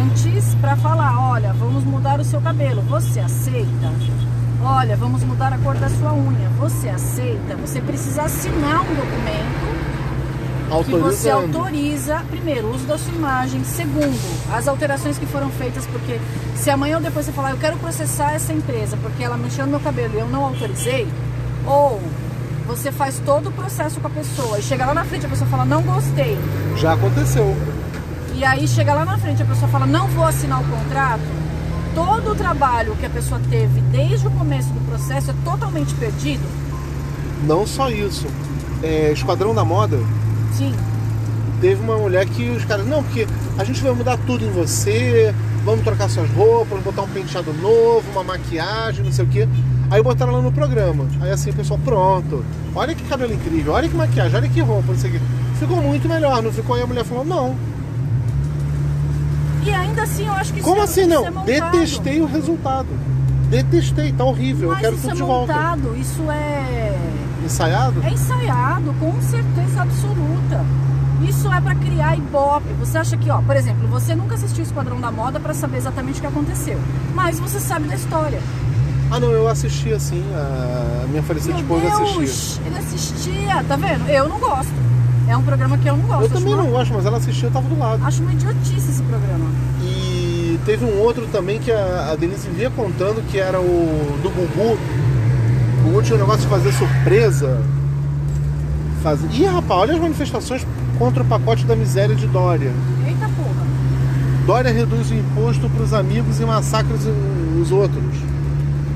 antes 0.00 0.54
para 0.56 0.76
falar, 0.76 1.30
olha, 1.30 1.52
vamos 1.52 1.84
mudar 1.84 2.20
o 2.20 2.24
seu 2.24 2.40
cabelo, 2.40 2.82
você 2.82 3.20
aceita? 3.20 3.92
Olha, 4.62 4.96
vamos 4.96 5.22
mudar 5.24 5.52
a 5.52 5.58
cor 5.58 5.74
da 5.76 5.88
sua 5.88 6.12
unha, 6.12 6.48
você 6.58 6.88
aceita? 6.88 7.56
Você 7.56 7.80
precisa 7.80 8.22
assinar 8.22 8.80
um 8.82 8.94
documento 8.94 9.73
que 10.82 10.96
você 10.96 11.30
autoriza, 11.30 12.22
primeiro, 12.30 12.68
o 12.68 12.74
uso 12.74 12.84
da 12.86 12.96
sua 12.98 13.12
imagem, 13.14 13.62
segundo, 13.64 14.18
as 14.52 14.66
alterações 14.66 15.18
que 15.18 15.26
foram 15.26 15.50
feitas, 15.50 15.86
porque 15.86 16.18
se 16.56 16.70
amanhã 16.70 16.96
ou 16.96 17.02
depois 17.02 17.26
você 17.26 17.32
falar, 17.32 17.50
eu 17.50 17.58
quero 17.58 17.76
processar 17.76 18.32
essa 18.32 18.52
empresa 18.52 18.96
porque 19.02 19.22
ela 19.22 19.36
mexeu 19.36 19.64
no 19.66 19.72
meu 19.72 19.80
cabelo 19.80 20.14
e 20.14 20.18
eu 20.18 20.28
não 20.28 20.44
autorizei, 20.44 21.06
ou 21.66 22.00
você 22.66 22.90
faz 22.90 23.20
todo 23.24 23.50
o 23.50 23.52
processo 23.52 24.00
com 24.00 24.06
a 24.06 24.10
pessoa 24.10 24.58
e 24.58 24.62
chega 24.62 24.86
lá 24.86 24.94
na 24.94 25.04
frente 25.04 25.26
a 25.26 25.28
pessoa 25.28 25.48
fala, 25.50 25.64
não 25.64 25.82
gostei, 25.82 26.36
Já 26.76 26.94
aconteceu. 26.94 27.54
e 28.34 28.42
aí 28.44 28.66
chega 28.66 28.94
lá 28.94 29.04
na 29.04 29.18
frente 29.18 29.42
a 29.42 29.46
pessoa 29.46 29.68
fala, 29.68 29.86
não 29.86 30.06
vou 30.08 30.24
assinar 30.24 30.62
o 30.62 30.64
contrato, 30.64 31.22
todo 31.94 32.32
o 32.32 32.34
trabalho 32.34 32.96
que 32.96 33.04
a 33.06 33.10
pessoa 33.10 33.40
teve 33.50 33.80
desde 33.92 34.26
o 34.26 34.30
começo 34.30 34.70
do 34.70 34.80
processo 34.88 35.30
é 35.30 35.34
totalmente 35.44 35.94
perdido? 35.94 36.42
Não 37.46 37.66
só 37.66 37.90
isso. 37.90 38.26
É, 38.82 39.12
Esquadrão 39.12 39.54
da 39.54 39.64
Moda 39.64 39.98
Sim. 40.56 40.72
teve 41.60 41.82
uma 41.82 41.96
mulher 41.96 42.26
que 42.26 42.50
os 42.50 42.64
caras, 42.64 42.86
não, 42.86 43.02
porque 43.02 43.26
a 43.58 43.64
gente 43.64 43.82
vai 43.82 43.92
mudar 43.92 44.18
tudo 44.26 44.44
em 44.44 44.50
você, 44.50 45.34
vamos 45.64 45.82
trocar 45.82 46.08
suas 46.10 46.30
roupas, 46.30 46.80
botar 46.82 47.02
um 47.02 47.08
penteado 47.08 47.52
novo, 47.54 48.02
uma 48.12 48.22
maquiagem, 48.24 49.04
não 49.04 49.12
sei 49.12 49.24
o 49.24 49.28
quê. 49.28 49.48
Aí 49.90 50.02
botaram 50.02 50.32
ela 50.32 50.42
no 50.42 50.50
programa. 50.52 51.06
Aí 51.20 51.30
assim 51.30 51.50
o 51.50 51.54
pessoal, 51.54 51.78
pronto, 51.84 52.44
olha 52.74 52.94
que 52.94 53.02
cabelo 53.04 53.32
incrível, 53.32 53.72
olha 53.72 53.88
que 53.88 53.96
maquiagem, 53.96 54.36
olha 54.36 54.48
que 54.48 54.60
roupa, 54.60 54.92
não 54.92 54.98
sei 54.98 55.10
o 55.10 55.12
quê. 55.14 55.20
Ficou 55.58 55.76
muito 55.82 56.08
melhor, 56.08 56.42
não 56.42 56.52
ficou? 56.52 56.76
Aí 56.76 56.82
a 56.82 56.86
mulher 56.86 57.04
falou, 57.04 57.24
não. 57.24 57.56
E 59.64 59.70
ainda 59.70 60.02
assim 60.02 60.26
eu 60.26 60.32
acho 60.32 60.52
que 60.52 60.60
Como 60.60 60.76
isso, 60.82 60.84
assim 60.84 61.00
isso 61.02 61.30
não? 61.30 61.42
é. 61.42 61.44
Detestei 61.44 62.20
o 62.20 62.26
resultado. 62.26 62.88
Detestei, 63.48 64.12
tá 64.12 64.24
horrível, 64.24 64.68
Mas 64.70 64.78
eu 64.78 64.82
quero 64.82 64.94
isso 64.96 65.02
tudo 65.02 65.12
é 65.12 65.16
de 65.16 65.22
volta. 65.22 65.52
montado, 65.54 65.96
isso 65.96 66.22
é, 66.30 66.98
Ensaiado? 67.44 68.02
é 68.02 68.10
ensaiado, 68.10 68.94
com 68.98 69.20
certeza 69.20 69.82
absoluta. 69.82 70.64
Isso 71.28 71.50
é 71.52 71.60
pra 71.60 71.74
criar 71.74 72.16
ibope. 72.16 72.68
Você 72.80 72.98
acha 72.98 73.16
que, 73.16 73.30
ó, 73.30 73.40
por 73.40 73.56
exemplo, 73.56 73.86
você 73.88 74.14
nunca 74.14 74.34
assistiu 74.34 74.62
o 74.64 74.66
Esquadrão 74.66 75.00
da 75.00 75.10
Moda 75.10 75.38
pra 75.40 75.54
saber 75.54 75.78
exatamente 75.78 76.18
o 76.18 76.20
que 76.20 76.26
aconteceu. 76.26 76.78
Mas 77.14 77.38
você 77.38 77.60
sabe 77.60 77.88
da 77.88 77.94
história. 77.94 78.40
Ah 79.10 79.20
não, 79.20 79.30
eu 79.30 79.46
assisti 79.48 79.92
assim, 79.92 80.22
a 80.34 81.06
minha 81.06 81.22
falecida 81.22 81.58
esposa 81.58 81.86
assistia. 81.86 82.66
Ele 82.66 82.78
assistia, 82.78 83.64
tá 83.68 83.76
vendo? 83.76 84.08
Eu 84.08 84.28
não 84.28 84.38
gosto. 84.38 84.72
É 85.28 85.36
um 85.36 85.42
programa 85.42 85.78
que 85.78 85.88
eu 85.88 85.96
não 85.96 86.06
gosto. 86.06 86.24
Eu 86.24 86.30
também 86.30 86.54
não 86.54 86.66
gosto, 86.66 86.92
mas 86.92 87.06
ela 87.06 87.16
assistia, 87.18 87.48
eu 87.48 87.52
tava 87.52 87.68
do 87.68 87.78
lado. 87.78 88.04
Acho 88.04 88.22
uma 88.22 88.32
idiotice 88.32 88.90
esse 88.90 89.02
programa. 89.02 89.46
E 89.82 90.58
teve 90.66 90.84
um 90.84 90.98
outro 91.00 91.26
também 91.28 91.58
que 91.58 91.70
a, 91.70 92.10
a 92.12 92.16
Denise 92.16 92.48
via 92.48 92.70
contando 92.70 93.22
que 93.30 93.38
era 93.38 93.60
o 93.60 94.18
do 94.22 94.30
Gugu. 94.30 94.78
O 95.84 95.88
um 95.88 96.00
negócio 96.00 96.40
de 96.40 96.46
fazer 96.46 96.72
surpresa. 96.72 97.60
Faz... 99.02 99.20
Ih, 99.32 99.44
rapaz, 99.44 99.80
olha 99.82 99.94
as 99.94 100.00
manifestações 100.00 100.66
contra 100.98 101.22
o 101.22 101.26
pacote 101.26 101.66
da 101.66 101.76
miséria 101.76 102.16
de 102.16 102.26
Dória. 102.26 102.72
Eita 103.06 103.28
porra. 103.36 103.66
Dória 104.46 104.72
reduz 104.72 105.10
o 105.10 105.14
imposto 105.14 105.68
para 105.68 105.82
os 105.82 105.92
amigos 105.92 106.40
e 106.40 106.44
massacra 106.44 106.94
os, 106.94 107.06
os 107.60 107.70
outros. 107.70 108.02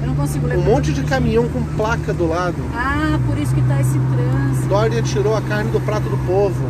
Eu 0.01 0.03
Eu 0.03 0.09
não 0.09 0.15
consigo 0.15 0.47
ler. 0.47 0.57
Um 0.57 0.63
monte 0.63 0.93
de 0.93 1.03
caminhão 1.03 1.47
com 1.49 1.63
placa 1.77 2.15
do 2.15 2.27
lado. 2.27 2.57
Ah, 2.75 3.19
por 3.27 3.37
isso 3.37 3.55
que 3.55 3.61
tá 3.63 3.81
esse 3.81 3.99
trânsito. 3.99 4.69
Dória 4.69 5.03
tirou 5.03 5.37
a 5.37 5.43
carne 5.43 5.71
do 5.71 5.81
prato 5.81 6.09
do 6.09 6.17
povo. 6.27 6.65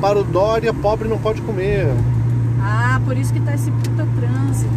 Para 0.00 0.18
o 0.18 0.24
Dória, 0.24 0.74
pobre 0.74 1.08
não 1.08 1.18
pode 1.18 1.40
comer. 1.42 1.86
Ah, 2.60 3.00
por 3.04 3.16
isso 3.16 3.32
que 3.32 3.40
tá 3.40 3.54
esse 3.54 3.70
puta 3.70 4.06
trânsito. 4.18 4.72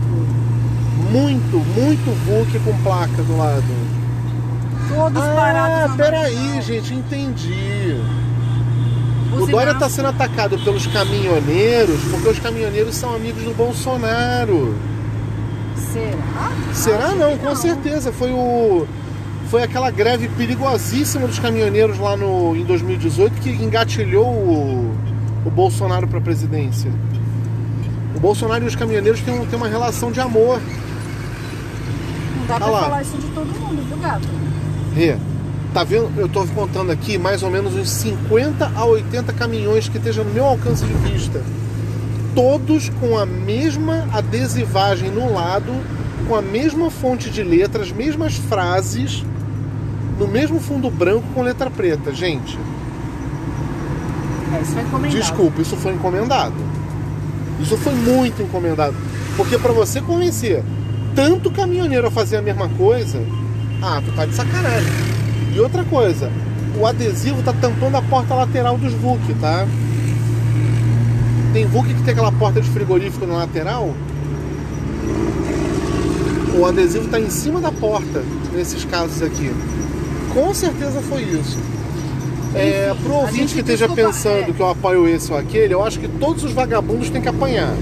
Muito, 1.12 1.58
muito 1.74 2.12
VUC 2.26 2.60
com 2.60 2.78
placa 2.84 3.24
do 3.24 3.38
lado. 3.38 3.97
Todos 4.94 5.24
parados. 5.24 5.92
Ah, 5.92 5.96
peraí, 5.98 6.62
gente, 6.62 6.94
entendi. 6.94 7.96
O 9.28 9.30
Buzinaço. 9.32 9.52
Dória 9.52 9.72
está 9.72 9.90
sendo 9.90 10.08
atacado 10.08 10.58
pelos 10.60 10.88
caminhoneiros 10.88 12.00
porque 12.10 12.30
os 12.30 12.40
caminhoneiros 12.40 12.96
são 12.96 13.14
amigos 13.16 13.44
do 13.44 13.54
Bolsonaro. 13.54 14.76
Será? 15.76 16.52
Será 16.74 17.06
Acho 17.08 17.16
não? 17.16 17.38
que 17.38 17.46
Com 17.46 17.56
certeza. 17.56 18.12
Foi 18.12 18.32
o. 18.32 18.88
Foi 19.50 19.64
aquela 19.64 19.90
greve 19.90 20.28
perigosíssima 20.30 21.26
dos 21.26 21.40
caminhoneiros 21.40 21.98
lá 22.00 22.18
no, 22.18 22.54
em 22.56 22.66
2018 22.66 23.40
que 23.40 23.50
engatilhou 23.50 24.26
o, 24.26 24.94
o 25.46 25.50
Bolsonaro 25.50 26.06
para 26.08 26.18
a 26.18 26.22
presidência. 26.22 26.92
O 28.14 28.20
Bolsonaro 28.20 28.66
e 28.66 28.68
os 28.68 28.76
caminhoneiros 28.76 29.22
têm, 29.22 29.46
têm 29.46 29.58
uma 29.58 29.68
relação 29.70 30.12
de 30.12 30.20
amor. 30.20 30.60
Não 32.40 32.46
dá 32.48 32.56
Ah 32.56 32.58
pra 32.60 32.68
lá. 32.68 32.82
falar 32.82 33.02
isso 33.04 33.18
de 33.18 33.28
todo 33.28 33.46
mundo, 33.48 33.88
viu, 33.88 33.98
gato? 34.00 34.28
Rê, 34.98 35.16
tá 35.74 35.84
vendo? 35.84 36.10
Eu 36.18 36.28
tô 36.28 36.46
contando 36.48 36.92
aqui 36.92 37.18
mais 37.20 37.44
ou 37.44 37.52
menos 37.52 37.76
uns 37.76 37.90
50 37.90 38.72
a 38.76 38.84
80 38.84 39.32
caminhões 39.34 39.88
que 39.88 39.98
estejam 39.98 40.24
no 40.26 40.34
meu 40.34 40.46
alcance 40.46 40.84
de 40.84 40.94
vista. 40.94 41.42
Todos 42.34 42.90
com 42.90 43.18
a 43.18 43.26
mesma 43.26 44.08
adesivagem 44.12 45.12
no 45.12 45.32
lado, 45.34 45.72
com 46.28 46.36
a 46.36 46.42
mesma 46.42 46.90
fonte 46.90 47.30
de 47.30 47.44
letra, 47.44 47.84
as 47.84 47.92
mesmas 47.92 48.36
frases, 48.36 49.24
no 50.20 50.28
mesmo 50.28 50.60
fundo 50.60 50.90
branco 50.90 51.24
com 51.34 51.44
letra 51.44 51.70
preta. 51.70 52.12
Gente, 52.14 52.58
É, 54.56 54.62
isso 54.62 54.72
foi 54.72 54.82
encomendado. 54.82 55.20
desculpa, 55.20 55.62
isso 55.62 55.76
foi 55.76 55.94
encomendado. 55.94 56.56
Isso 57.62 57.78
foi 57.78 57.94
muito 57.94 58.42
encomendado. 58.42 58.96
Porque 59.36 59.58
pra 59.58 59.72
você 59.74 60.02
convencer 60.02 60.64
tanto 61.16 61.52
caminhoneiro 61.52 62.08
a 62.08 62.12
fazer 62.12 62.38
a 62.38 62.42
mesma 62.42 62.70
coisa, 62.70 63.20
ah, 63.82 64.02
tu 64.04 64.12
tá 64.14 64.26
de 64.26 64.34
sacanagem. 64.34 64.92
E 65.54 65.60
outra 65.60 65.84
coisa, 65.84 66.32
o 66.78 66.86
adesivo 66.86 67.42
tá 67.44 67.54
tampando 67.54 67.96
a 67.96 68.02
porta 68.02 68.34
lateral 68.34 68.78
dos 68.78 68.94
VUC, 68.94 69.34
tá? 69.36 69.68
Tem 71.54 71.66
VUC 71.66 71.94
que 71.94 72.04
tem 72.04 72.14
aquela 72.14 72.32
porta 72.32 72.62
de 72.62 72.70
frigorífico 72.70 73.26
na 73.26 73.38
lateral. 73.38 73.94
O 76.58 76.66
adesivo 76.66 77.08
tá 77.08 77.20
em 77.20 77.30
cima 77.30 77.60
da 77.60 77.72
porta, 77.72 78.24
nesses 78.54 78.84
casos 78.86 79.22
aqui. 79.22 79.52
Com 80.34 80.54
certeza 80.54 81.02
foi 81.02 81.22
isso. 81.24 81.58
É, 82.56 82.96
pro 83.04 83.14
ouvinte 83.14 83.54
que 83.54 83.60
esteja 83.60 83.88
pensando 83.90 84.50
é. 84.50 84.54
que 84.54 84.60
eu 84.60 84.70
apoio 84.70 85.08
esse 85.08 85.32
ou 85.32 85.38
aquele, 85.38 85.74
eu 85.74 85.84
acho 85.84 86.00
que 86.00 86.08
todos 86.08 86.44
os 86.44 86.54
vagabundos 86.54 87.10
têm 87.10 87.22
que 87.22 87.28
apanhar. 87.28 87.74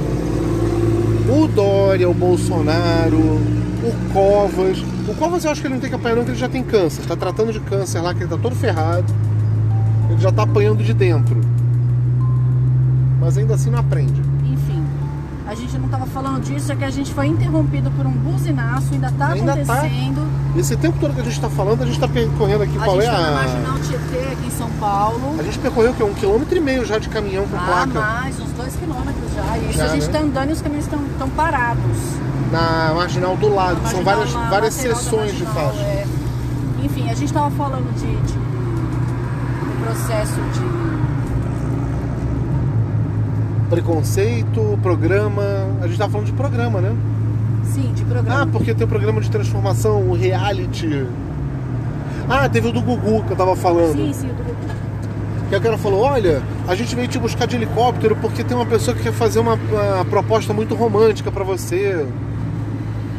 O 1.30 1.48
Dória, 1.48 2.10
o 2.10 2.14
Bolsonaro, 2.14 3.18
o 3.18 4.14
Covas. 4.14 4.95
O 5.08 5.14
Covas 5.16 5.46
eu 5.46 5.52
acho 5.52 5.62
que 5.62 5.68
ele 5.68 5.76
não 5.76 5.82
tem 5.82 5.90
que 5.90 5.96
apanhar 5.96 6.16
não, 6.16 6.24
porque 6.24 6.32
ele 6.32 6.40
já 6.40 6.50
tem 6.50 6.64
câncer. 6.64 7.06
Tá 7.06 7.16
tratando 7.16 7.54
de 7.54 7.60
câncer 7.60 8.02
lá, 8.02 8.14
que 8.14 8.22
ele 8.24 8.30
tá 8.30 8.38
todo 8.38 8.56
ferrado. 8.56 9.06
Ele 10.10 10.20
já 10.20 10.32
tá 10.32 10.44
apanhando 10.44 10.84
de 10.84 10.94
dentro. 10.94 11.40
Mas 13.20 13.38
ainda 13.38 13.54
assim 13.56 13.70
não 13.70 13.80
aprende. 13.80 14.20
Enfim, 14.44 14.84
a 15.48 15.54
gente 15.56 15.78
não 15.78 15.88
tava 15.90 16.06
falando 16.08 16.42
disso, 16.44 16.72
é 16.72 16.76
que 16.76 16.84
a 16.84 16.90
gente 16.90 17.14
foi 17.14 17.28
interrompido 17.28 17.90
por 17.92 18.06
um 18.06 18.12
buzinaço, 18.12 18.94
ainda 18.94 19.12
tá 19.12 19.28
Ainda 19.30 19.56
tá. 19.58 19.74
acontecendo. 19.74 20.28
Esse 20.58 20.76
tempo 20.78 20.98
todo 21.00 21.14
que 21.14 21.22
a 21.22 21.24
gente 21.24 21.40
tá 21.40 21.50
falando, 21.50 21.84
a 21.84 21.86
gente 21.86 22.00
tá 22.00 22.08
percorrendo 22.08 22.64
aqui 22.64 22.78
A 22.78 22.84
qual 22.84 23.00
gente 23.02 23.10
é 23.10 23.12
tá 23.12 23.22
na 23.22 23.28
a. 23.28 23.32
Marginal 23.32 23.80
Tietê, 23.80 24.32
aqui 24.34 24.48
em 24.48 24.52
São 24.52 24.70
Paulo. 24.80 25.36
A 25.40 25.44
gente 25.44 25.60
percorreu 25.60 25.92
o 25.92 25.94
quê? 25.94 26.04
Um 26.04 26.14
quilômetro 26.14 26.58
e 26.58 26.62
meio 26.62 26.86
já 26.86 26.98
de 26.98 27.10
caminhão 27.10 27.46
com 27.48 27.58
Ah, 27.58 27.66
placa. 27.66 28.00
mais, 28.00 28.40
uns 28.40 28.52
dois 28.52 28.76
quilômetros 28.76 29.34
já. 29.36 29.58
Isso 29.70 29.78
Já, 29.78 29.86
a 29.86 29.88
gente 29.90 30.06
né? 30.08 30.12
tá 30.14 30.20
andando 30.20 30.50
e 30.50 30.54
os 30.54 30.62
caminhões 30.62 30.86
estão 30.86 31.30
parados. 31.30 31.98
Na 32.52 32.94
marginal 32.94 33.36
do 33.36 33.54
lado. 33.54 33.82
Na 33.82 33.90
São 33.90 34.04
marginal, 34.04 34.16
várias, 34.16 34.34
na 34.34 34.50
várias 34.50 34.74
seções 34.74 35.36
de 35.36 35.44
marginal, 35.44 35.72
faixa. 35.74 35.82
é. 35.84 36.06
Enfim, 36.84 37.10
a 37.10 37.14
gente 37.16 37.34
tava 37.34 37.50
falando 37.52 37.94
de, 37.96 38.16
de 38.32 38.38
processo 39.84 40.40
de. 40.54 40.96
Preconceito, 43.70 44.78
programa. 44.82 45.42
A 45.82 45.88
gente 45.88 45.98
tá 45.98 46.08
falando 46.08 46.28
de 46.28 46.34
programa, 46.34 46.80
né? 46.82 46.96
Sim, 47.64 47.92
de 47.94 48.04
programa. 48.06 48.42
Ah, 48.44 48.46
porque 48.46 48.74
tem 48.74 48.86
o 48.86 48.88
programa 48.88 49.20
de 49.20 49.30
transformação, 49.30 50.08
o 50.08 50.14
reality. 50.14 51.06
Ah, 52.30 52.48
teve 52.48 52.68
o 52.68 52.72
do 52.72 52.82
Gugu 52.82 53.24
que 53.24 53.32
eu 53.32 53.36
tava 53.38 53.56
falando. 53.56 53.94
sim, 53.94 54.14
sim, 54.14 54.28
do 54.28 55.50
Que 55.50 55.56
o 55.56 55.62
cara 55.62 55.78
falou, 55.78 56.02
olha, 56.02 56.42
a 56.68 56.76
gente 56.76 56.96
veio 56.96 57.08
te 57.08 57.18
buscar 57.20 57.48
de 57.48 57.56
helicóptero 57.56 58.16
porque 58.16 58.44
tem 58.44 58.56
uma 58.56 58.66
pessoa 58.66 58.96
que 58.96 59.04
quer 59.04 59.14
fazer 59.14 59.40
uma, 59.40 59.54
uma 59.56 60.06
proposta 60.06 60.54
muito 60.54 60.76
romântica 60.76 61.32
pra 61.32 61.44
você. 61.44 62.06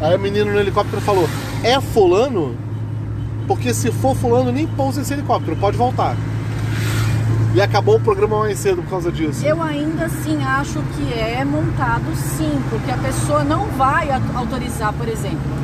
Aí 0.00 0.14
o 0.14 0.18
menino 0.18 0.52
no 0.52 0.58
helicóptero 0.58 1.00
falou, 1.00 1.28
é 1.62 1.80
fulano? 1.80 2.54
Porque 3.46 3.72
se 3.72 3.90
for 3.90 4.14
fulano, 4.14 4.52
nem 4.52 4.66
pousa 4.66 5.00
esse 5.00 5.12
helicóptero, 5.12 5.56
pode 5.56 5.76
voltar. 5.76 6.16
E 7.54 7.60
acabou 7.62 7.96
o 7.96 8.00
programa 8.00 8.40
mais 8.40 8.58
cedo 8.58 8.82
por 8.82 8.90
causa 8.90 9.10
disso. 9.10 9.46
Eu 9.46 9.62
ainda 9.62 10.04
assim 10.04 10.42
acho 10.44 10.82
que 10.94 11.12
é 11.14 11.42
montado 11.44 12.14
sim, 12.14 12.60
porque 12.68 12.90
a 12.90 12.98
pessoa 12.98 13.42
não 13.44 13.66
vai 13.68 14.08
autorizar, 14.34 14.92
por 14.92 15.08
exemplo, 15.08 15.56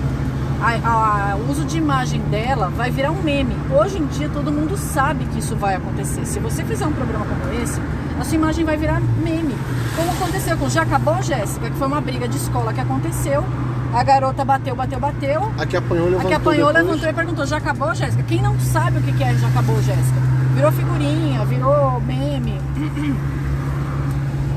o 1.39 1.51
uso 1.51 1.65
de 1.65 1.77
imagem 1.77 2.21
dela 2.31 2.71
vai 2.71 2.91
virar 2.91 3.11
um 3.11 3.21
meme. 3.23 3.55
Hoje 3.71 3.99
em 3.99 4.07
dia 4.07 4.31
todo 4.31 4.51
mundo 4.51 4.77
sabe 4.79 5.27
que 5.27 5.41
isso 5.41 5.57
vai 5.57 5.75
acontecer. 5.75 6.25
Se 6.25 6.39
você 6.39 6.65
fizer 6.65 6.87
um 6.87 6.93
programa 6.93 7.27
como 7.27 7.53
esse, 7.63 7.79
a 8.19 8.25
sua 8.25 8.37
imagem 8.37 8.65
vai 8.65 8.77
virar 8.79 9.01
meme. 9.23 9.55
Como 9.95 10.11
aconteceu 10.13 10.57
com 10.57 10.71
Já 10.71 10.83
Acabou, 10.83 11.21
Jéssica, 11.21 11.69
que 11.69 11.77
foi 11.77 11.87
uma 11.87 12.01
briga 12.01 12.27
de 12.27 12.37
escola 12.39 12.73
que 12.73 12.81
aconteceu. 12.81 13.45
A 13.93 14.03
garota 14.03 14.45
bateu, 14.45 14.75
bateu, 14.75 14.99
bateu. 14.99 15.53
A 15.59 15.67
que 15.67 15.77
apanhou, 15.77 16.07
levantou 16.07 16.27
A 16.27 16.31
que 16.31 16.35
apanhou, 16.35 16.69
depois. 16.69 16.87
levantou 16.87 17.11
e 17.11 17.13
perguntou: 17.13 17.47
Já 17.47 17.57
acabou, 17.59 17.95
Jéssica? 17.95 18.23
Quem 18.23 18.41
não 18.41 18.59
sabe 18.59 18.99
o 18.99 19.03
que 19.03 19.23
é 19.23 19.35
Já 19.35 19.49
acabou, 19.49 19.77
Jéssica? 19.83 20.21
Virou 20.55 20.73
figurinha, 20.73 21.45
virou 21.45 22.01
meme. 22.01 22.59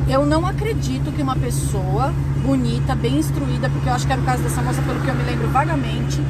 Eu 0.08 0.26
não 0.26 0.46
acredito 0.46 1.12
que 1.12 1.22
uma 1.22 1.36
pessoa 1.36 2.14
bonita, 2.46 2.96
bem 2.96 3.18
instruída, 3.18 3.70
porque 3.70 3.90
eu 3.90 3.94
acho 3.94 4.06
que 4.06 4.14
era 4.14 4.22
o 4.22 4.26
caso 4.26 4.44
dessa 4.44 4.62
moça, 4.62 4.82
pelo 4.84 5.02
que 5.02 5.08
eu 5.08 5.16
me 5.16 5.24
lembro 5.24 5.50
vagamente. 5.50 6.22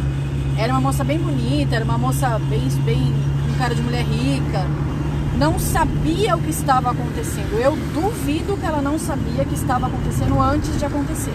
Era 0.57 0.71
uma 0.71 0.81
moça 0.81 1.03
bem 1.03 1.19
bonita, 1.19 1.75
era 1.75 1.83
uma 1.83 1.97
moça 1.97 2.39
bem, 2.49 2.67
bem 2.85 3.13
com 3.45 3.57
cara 3.57 3.75
de 3.75 3.81
mulher 3.81 4.03
rica. 4.05 4.65
Não 5.37 5.59
sabia 5.59 6.35
o 6.37 6.41
que 6.41 6.49
estava 6.49 6.91
acontecendo. 6.91 7.59
Eu 7.59 7.75
duvido 7.93 8.55
que 8.55 8.65
ela 8.65 8.81
não 8.81 8.97
sabia 8.97 9.43
que 9.43 9.53
estava 9.53 9.87
acontecendo 9.87 10.39
antes 10.39 10.79
de 10.79 10.85
acontecer. 10.85 11.33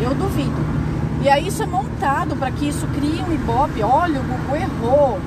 Eu 0.00 0.14
duvido. 0.14 0.87
E 1.20 1.28
aí 1.28 1.48
isso 1.48 1.62
é 1.62 1.66
montado 1.66 2.36
para 2.36 2.50
que 2.50 2.68
isso 2.68 2.86
crie 2.88 3.22
um 3.22 3.32
ibope. 3.32 3.82
Olha, 3.82 4.20
o 4.20 4.22
Gugu 4.22 4.56
errou. 4.56 5.18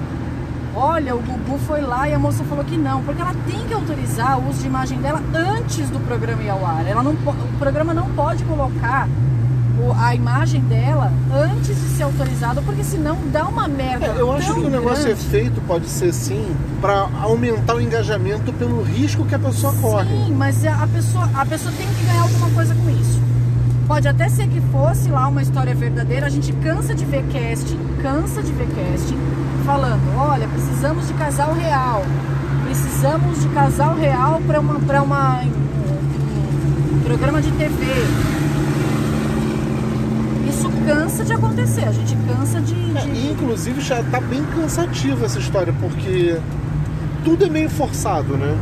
Olha, 0.73 1.15
o 1.15 1.19
Gugu 1.19 1.58
foi 1.60 1.82
lá 1.82 2.08
e 2.08 2.13
a 2.13 2.19
moça 2.19 2.43
falou 2.45 2.63
que 2.63 2.77
não, 2.77 3.04
porque 3.04 3.21
ela 3.21 3.36
tem 3.45 3.60
que 3.67 3.73
autorizar 3.73 4.39
o 4.39 4.49
uso 4.49 4.62
de 4.62 4.67
imagem 4.67 4.99
dela 4.99 5.21
antes 5.34 5.89
do 5.89 5.99
programa 5.99 6.41
ir 6.43 6.49
ao 6.49 6.65
ar. 6.65 6.88
Ela 6.88 7.04
não, 7.04 7.12
o 7.12 7.58
programa 7.60 7.93
não 7.93 8.10
pode 8.12 8.43
colocar 8.45 9.08
a 9.99 10.13
imagem 10.13 10.62
dela 10.62 11.12
antes 11.34 11.75
de 11.75 11.89
ser 11.97 12.04
autorizado, 12.04 12.62
porque 12.62 12.84
senão 12.84 13.17
dá 13.32 13.45
uma 13.45 13.67
merda. 13.67 14.08
É, 14.08 14.15
eu 14.17 14.32
acho 14.32 14.54
que 14.54 14.60
o 14.60 14.69
negócio 14.69 15.10
é 15.10 15.15
feito, 15.15 15.60
pode 15.62 15.88
ser 15.88 16.13
sim, 16.13 16.56
pra 16.80 17.10
aumentar 17.21 17.75
o 17.75 17.82
engajamento 17.82 18.54
pelo 18.54 18.84
risco 18.84 19.25
que 19.25 19.36
a 19.36 19.39
pessoa 19.39 19.73
corre. 19.82 20.10
Sim, 20.10 20.34
mas 20.36 20.65
a 20.65 20.88
pessoa, 20.88 21.30
a 21.34 21.45
pessoa 21.45 21.73
tem 21.77 21.88
que 21.88 22.06
ganhar 22.06 22.21
alguma 22.21 22.49
coisa 22.51 22.75
com 22.75 22.89
isso. 22.89 23.20
Pode 23.91 24.08
até 24.08 24.30
ser 24.30 24.47
que 24.47 24.62
fosse 24.71 25.10
lá 25.10 25.27
uma 25.27 25.41
história 25.41 25.75
verdadeira, 25.75 26.25
a 26.27 26.30
gente 26.30 26.54
cansa 26.63 26.95
de 26.95 27.04
ver 27.04 27.25
casting, 27.25 27.77
cansa 28.01 28.41
de 28.41 28.54
ver 28.54 28.67
casting, 28.67 29.17
falando, 29.65 30.01
olha, 30.17 30.47
precisamos 30.47 31.10
de 31.10 31.13
casal 31.15 31.54
real. 31.54 32.01
Precisamos 32.63 33.41
de 33.41 33.49
casal 33.49 33.93
real 33.95 34.41
para 34.47 34.62
uma, 34.62 34.80
pra 34.80 35.04
uma 35.04 35.41
um, 35.41 36.95
um 36.95 37.01
programa 37.04 37.41
de 37.41 37.51
TV. 37.51 37.84
Isso 40.47 40.71
cansa 40.88 41.25
de 41.25 41.34
acontecer, 41.34 41.84
a 41.84 41.91
gente 41.91 42.15
cansa 42.25 42.62
de. 42.62 42.73
É, 42.97 43.01
de- 43.01 43.10
e, 43.10 43.32
inclusive 43.34 43.82
já 43.82 44.01
tá 44.04 44.21
bem 44.21 44.41
cansativa 44.56 45.25
essa 45.25 45.38
história, 45.38 45.73
porque 45.82 46.38
tudo 47.25 47.43
é 47.43 47.49
meio 47.49 47.69
forçado, 47.69 48.38
né? 48.38 48.56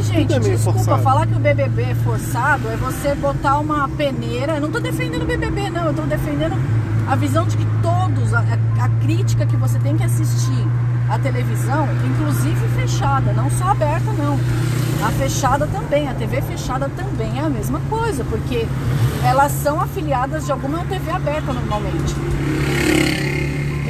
E, 0.00 0.02
gente, 0.02 0.32
é 0.34 0.38
desculpa, 0.38 0.78
forçado. 0.78 1.02
falar 1.02 1.26
que 1.26 1.34
o 1.34 1.38
BBB 1.38 1.82
é 1.82 1.94
forçado 1.96 2.68
é 2.68 2.76
você 2.76 3.14
botar 3.14 3.58
uma 3.58 3.88
peneira. 3.90 4.54
Eu 4.56 4.60
não 4.62 4.70
tô 4.70 4.80
defendendo 4.80 5.22
o 5.22 5.26
BBB, 5.26 5.70
não. 5.70 5.84
Eu 5.86 5.94
tô 5.94 6.02
defendendo 6.02 6.54
a 7.08 7.14
visão 7.16 7.46
de 7.46 7.56
que 7.56 7.66
todos, 7.82 8.32
a, 8.34 8.40
a- 8.40 8.84
a 8.84 8.88
crítica 9.04 9.44
que 9.46 9.56
você 9.56 9.78
tem 9.80 9.96
que 9.96 10.04
assistir 10.04 10.66
à 11.08 11.18
televisão, 11.18 11.88
inclusive 12.06 12.68
fechada, 12.80 13.32
não 13.32 13.50
só 13.50 13.68
aberta, 13.70 14.10
não. 14.12 14.38
A 15.06 15.10
fechada 15.12 15.66
também, 15.66 16.08
a 16.08 16.14
TV 16.14 16.42
fechada 16.42 16.88
também 16.96 17.38
é 17.38 17.42
a 17.44 17.48
mesma 17.48 17.80
coisa, 17.88 18.22
porque 18.24 18.66
elas 19.24 19.50
são 19.52 19.80
afiliadas 19.80 20.44
de 20.46 20.52
alguma 20.52 20.84
TV 20.84 21.10
aberta 21.10 21.52
normalmente. 21.52 22.14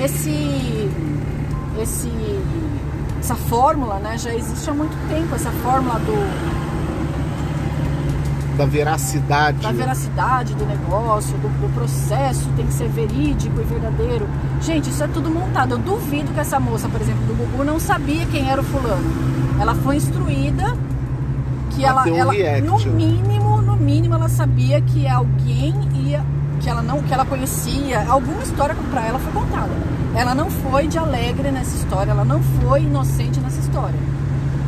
esse, 0.02 0.88
esse, 1.80 2.08
essa 3.20 3.34
fórmula, 3.36 3.98
né, 3.98 4.16
já 4.18 4.34
existe 4.34 4.68
há 4.68 4.74
muito 4.74 4.96
tempo, 5.08 5.34
essa 5.34 5.50
fórmula 5.62 5.98
do, 6.00 6.16
Da 8.56 8.64
veracidade. 8.66 9.58
da 9.58 9.72
veracidade 9.72 10.54
do 10.54 10.64
negócio, 10.64 11.36
do, 11.38 11.48
do 11.48 11.72
processo, 11.74 12.48
tem 12.56 12.66
que 12.66 12.72
ser 12.72 12.88
verídico 12.88 13.60
e 13.60 13.64
verdadeiro. 13.64 14.26
Gente, 14.60 14.90
isso 14.90 15.02
é 15.04 15.08
tudo 15.08 15.30
montado. 15.30 15.72
Eu 15.72 15.78
duvido 15.78 16.32
que 16.32 16.40
essa 16.40 16.58
moça, 16.58 16.88
por 16.88 17.00
exemplo, 17.00 17.22
do 17.26 17.34
Gugu, 17.34 17.62
não 17.64 17.78
sabia 17.78 18.26
quem 18.26 18.50
era 18.50 18.60
o 18.60 18.64
fulano. 18.64 19.04
Ela 19.60 19.74
foi 19.74 19.96
instruída 19.96 20.76
que 21.70 21.84
ela, 21.84 22.08
ela 22.08 22.32
react. 22.32 22.66
no 22.66 22.78
mínimo, 22.78 23.62
no 23.62 23.76
mínimo, 23.76 24.14
ela 24.14 24.28
sabia 24.28 24.80
que 24.80 25.06
alguém 25.06 25.74
ia, 26.06 26.24
que 26.60 26.68
ela 26.68 26.82
não, 26.82 27.02
que 27.02 27.12
ela 27.12 27.24
conhecia, 27.24 28.04
alguma 28.08 28.42
história 28.42 28.76
pra 28.90 29.02
ela 29.06 29.18
foi 29.18 29.32
contada. 29.32 29.70
Ela 30.14 30.34
não 30.34 30.50
foi 30.50 30.86
de 30.86 30.98
alegre 30.98 31.50
nessa 31.50 31.76
história, 31.76 32.10
ela 32.10 32.24
não 32.24 32.40
foi 32.42 32.82
inocente 32.82 33.40
nessa 33.40 33.60
história. 33.60 33.98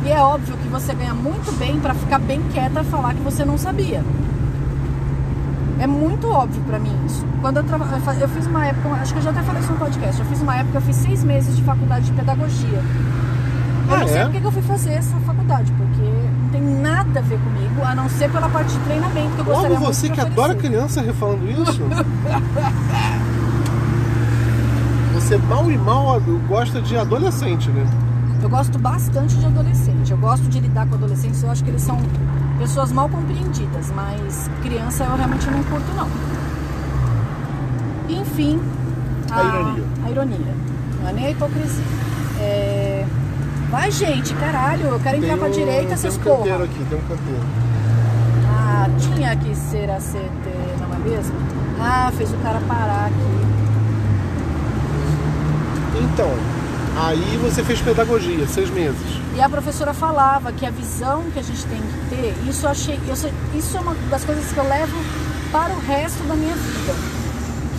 E 0.05 0.09
é 0.11 0.19
óbvio 0.19 0.57
que 0.57 0.67
você 0.67 0.93
ganha 0.93 1.13
muito 1.13 1.51
bem 1.57 1.79
pra 1.79 1.93
ficar 1.93 2.19
bem 2.19 2.41
quieta 2.51 2.81
e 2.81 2.83
falar 2.85 3.13
que 3.13 3.21
você 3.21 3.45
não 3.45 3.57
sabia. 3.57 4.03
É 5.79 5.87
muito 5.87 6.27
óbvio 6.29 6.61
pra 6.63 6.79
mim 6.79 6.93
isso. 7.05 7.25
Quando 7.41 7.57
eu, 7.57 7.63
eu 8.19 8.29
fiz 8.29 8.47
uma 8.47 8.65
época, 8.65 8.89
acho 9.01 9.13
que 9.13 9.19
eu 9.19 9.23
já 9.23 9.29
até 9.31 9.41
falei 9.43 9.61
isso 9.61 9.71
no 9.71 9.77
podcast, 9.77 10.19
eu 10.21 10.25
fiz 10.27 10.41
uma 10.41 10.55
época, 10.55 10.77
eu 10.77 10.81
fiz 10.81 10.95
seis 10.95 11.23
meses 11.23 11.55
de 11.55 11.63
faculdade 11.63 12.05
de 12.05 12.13
pedagogia. 12.13 12.81
Eu 13.89 13.93
Ah, 13.95 13.99
não 13.99 14.07
sei 14.07 14.17
é? 14.17 14.23
por 14.23 14.31
que 14.31 14.39
que 14.39 14.47
eu 14.47 14.51
fui 14.51 14.61
fazer 14.61 14.93
essa 14.93 15.15
faculdade, 15.25 15.71
porque 15.73 15.92
nada 16.63 17.19
a 17.19 17.23
ver 17.23 17.39
comigo, 17.39 17.83
a 17.83 17.93
não 17.93 18.09
ser 18.09 18.31
pela 18.31 18.49
parte 18.49 18.73
de 18.73 18.79
treinamento 18.79 19.35
que 19.35 19.39
eu 19.39 19.45
gostaria 19.45 19.79
Logo 19.79 19.85
você 19.93 20.09
que 20.09 20.21
adora 20.21 20.55
criança 20.55 21.01
refalando 21.01 21.49
isso. 21.49 21.81
Você 25.13 25.37
mal 25.37 25.71
e 25.71 25.77
mal 25.77 26.19
gosta 26.47 26.81
de 26.81 26.97
adolescente, 26.97 27.69
né? 27.69 27.85
Eu 28.41 28.49
gosto 28.49 28.77
bastante 28.77 29.35
de 29.35 29.45
adolescente. 29.45 30.11
Eu 30.11 30.17
gosto 30.17 30.43
de 30.49 30.59
lidar 30.59 30.87
com 30.87 30.95
adolescentes. 30.95 31.41
Eu 31.43 31.51
acho 31.51 31.63
que 31.63 31.69
eles 31.69 31.81
são 31.81 31.97
pessoas 32.59 32.91
mal 32.91 33.07
compreendidas, 33.07 33.91
mas 33.95 34.49
criança 34.61 35.05
eu 35.05 35.15
realmente 35.15 35.49
não 35.49 35.63
curto 35.63 35.85
não. 35.95 36.07
Enfim, 38.09 38.59
A 39.31 39.43
ironia. 39.43 39.83
A 40.05 40.11
ironia. 40.11 40.55
Não 41.01 41.09
é 41.09 41.13
nem 41.13 41.25
a 41.25 41.31
hipocrisia. 41.31 41.83
É, 42.39 42.72
Vai, 43.73 43.89
gente, 43.89 44.35
caralho, 44.35 44.85
eu 44.85 44.99
quero 44.99 45.17
entrar 45.17 45.29
Tem 45.29 45.37
pra 45.39 45.47
um- 45.47 45.51
direita, 45.51 45.87
tem 45.87 45.97
seus 45.97 46.15
um 46.15 46.19
canteiro 46.19 46.59
porra. 46.59 46.63
aqui, 46.65 46.85
tem 46.87 46.97
um 46.99 47.01
canteiro. 47.01 47.43
Ah, 48.55 48.87
tinha 48.99 49.35
que 49.35 49.55
ser 49.55 49.89
a 49.89 49.99
CT, 49.99 50.49
não 50.79 50.93
é 50.95 50.99
mesmo? 51.09 51.33
Ah, 51.81 52.11
fez 52.15 52.31
o 52.31 52.37
cara 52.37 52.61
parar 52.67 53.07
aqui. 53.07 53.43
Então, 56.03 56.29
aí 57.03 57.39
você 57.41 57.63
fez 57.63 57.81
pedagogia, 57.81 58.45
seis 58.47 58.69
meses. 58.69 59.01
E 59.35 59.41
a 59.41 59.49
professora 59.49 59.91
falava 59.91 60.51
que 60.51 60.67
a 60.67 60.69
visão 60.69 61.23
que 61.33 61.39
a 61.39 61.43
gente 61.43 61.65
tem 61.65 61.81
que 61.81 62.15
ter, 62.15 62.35
isso 62.47 62.67
eu 62.67 62.69
achei, 62.69 62.99
isso 63.55 63.75
é 63.75 63.79
uma 63.79 63.95
das 64.11 64.23
coisas 64.23 64.51
que 64.51 64.57
eu 64.59 64.69
levo 64.69 64.95
para 65.51 65.73
o 65.73 65.79
resto 65.79 66.21
da 66.27 66.35
minha 66.35 66.53
vida. 66.53 66.93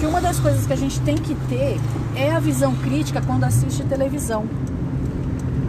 Que 0.00 0.06
uma 0.06 0.20
das 0.20 0.40
coisas 0.40 0.66
que 0.66 0.72
a 0.72 0.76
gente 0.76 0.98
tem 1.02 1.14
que 1.14 1.36
ter 1.48 1.80
é 2.16 2.32
a 2.32 2.40
visão 2.40 2.74
crítica 2.74 3.22
quando 3.24 3.44
assiste 3.44 3.84
televisão. 3.84 4.44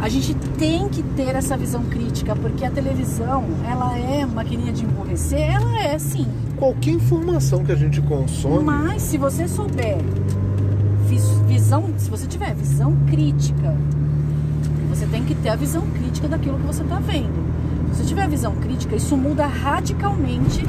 A 0.05 0.07
gente 0.09 0.35
tem 0.59 0.87
que 0.87 1.01
ter 1.01 1.35
essa 1.35 1.57
visão 1.57 1.81
crítica, 1.85 2.35
porque 2.35 2.63
a 2.63 2.69
televisão, 2.69 3.43
ela 3.67 3.97
é 3.97 4.23
maquininha 4.23 4.71
de 4.71 4.85
emburrecer, 4.85 5.39
ela 5.39 5.79
é 5.81 5.97
sim. 5.97 6.27
Qualquer 6.57 6.91
informação 6.91 7.65
que 7.65 7.71
a 7.71 7.75
gente 7.75 7.99
consome, 8.03 8.63
Mas 8.63 9.01
se 9.01 9.17
você 9.17 9.47
souber 9.47 9.97
vis- 11.07 11.27
visão, 11.47 11.85
se 11.97 12.07
você 12.07 12.27
tiver 12.27 12.53
visão 12.53 12.95
crítica, 13.07 13.75
você 14.91 15.07
tem 15.07 15.23
que 15.23 15.33
ter 15.33 15.49
a 15.49 15.55
visão 15.55 15.81
crítica 15.81 16.27
daquilo 16.27 16.59
que 16.59 16.67
você 16.67 16.83
está 16.83 16.99
vendo. 16.99 17.33
Se 17.93 18.03
você 18.03 18.03
tiver 18.03 18.25
a 18.25 18.27
visão 18.27 18.53
crítica, 18.57 18.95
isso 18.95 19.17
muda 19.17 19.47
radicalmente 19.47 20.63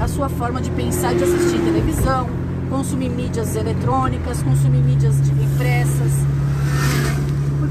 a 0.00 0.08
sua 0.08 0.28
forma 0.28 0.60
de 0.60 0.70
pensar 0.72 1.12
e 1.14 1.18
de 1.18 1.22
assistir 1.22 1.60
televisão, 1.60 2.26
consumir 2.68 3.10
mídias 3.10 3.54
eletrônicas, 3.54 4.42
consumir 4.42 4.80
mídias 4.82 5.14
de- 5.22 5.30
impressas. 5.30 6.10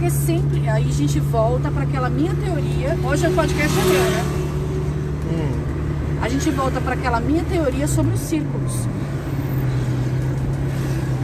Porque 0.05 0.11
sempre 0.11 0.69
aí 0.69 0.87
a 0.87 0.93
gente 0.93 1.19
volta 1.19 1.71
para 1.71 1.81
aquela 1.81 2.11
minha 2.11 2.31
teoria. 2.35 2.95
Hoje 3.03 3.25
é 3.25 3.29
o 3.29 3.33
podcast 3.33 3.79
é 3.79 3.83
meu, 3.83 4.03
né? 4.11 4.23
hum, 5.31 6.21
a 6.21 6.29
gente 6.29 6.51
volta 6.51 6.79
para 6.79 6.93
aquela 6.93 7.19
minha 7.19 7.43
teoria 7.43 7.87
sobre 7.87 8.13
os 8.13 8.19
círculos. 8.19 8.71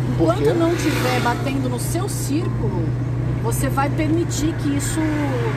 Enquanto 0.10 0.56
não 0.56 0.74
estiver 0.74 1.22
batendo 1.22 1.70
no 1.70 1.80
seu 1.80 2.10
círculo, 2.10 2.88
você 3.44 3.70
vai 3.70 3.88
permitir 3.88 4.52
que 4.56 4.76
isso 4.76 5.00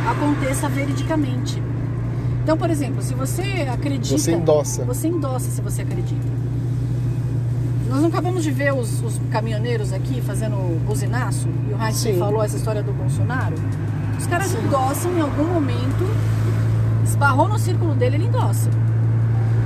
aconteça 0.07 0.69
veridicamente. 0.69 1.63
Então, 2.43 2.59
por 2.59 2.69
exemplo, 2.69 3.01
se 3.01 3.15
você 3.15 3.67
acredita. 3.73 4.19
Você 4.19 4.33
endossa. 4.33 4.85
Você 4.85 5.09
endossa 5.09 5.51
se 5.51 5.63
você 5.63 5.81
acredita. 5.81 6.44
Nós 7.95 8.03
não 8.03 8.09
acabamos 8.09 8.43
de 8.43 8.51
ver 8.51 8.75
os, 8.75 9.01
os 9.05 9.21
caminhoneiros 9.31 9.93
aqui 9.93 10.21
fazendo 10.21 10.57
buzinaço, 10.85 11.47
e 11.47 11.73
o 11.73 11.93
Sim. 11.93 12.19
falou 12.19 12.43
essa 12.43 12.57
história 12.57 12.83
do 12.83 12.93
Bolsonaro. 12.93 13.55
Os 14.19 14.27
caras 14.27 14.49
Sim. 14.49 14.59
endossam 14.67 15.17
em 15.17 15.21
algum 15.21 15.45
momento, 15.45 16.05
esbarrou 17.05 17.47
no 17.47 17.57
círculo 17.57 17.95
dele, 17.95 18.17
ele 18.17 18.25
endossa. 18.27 18.69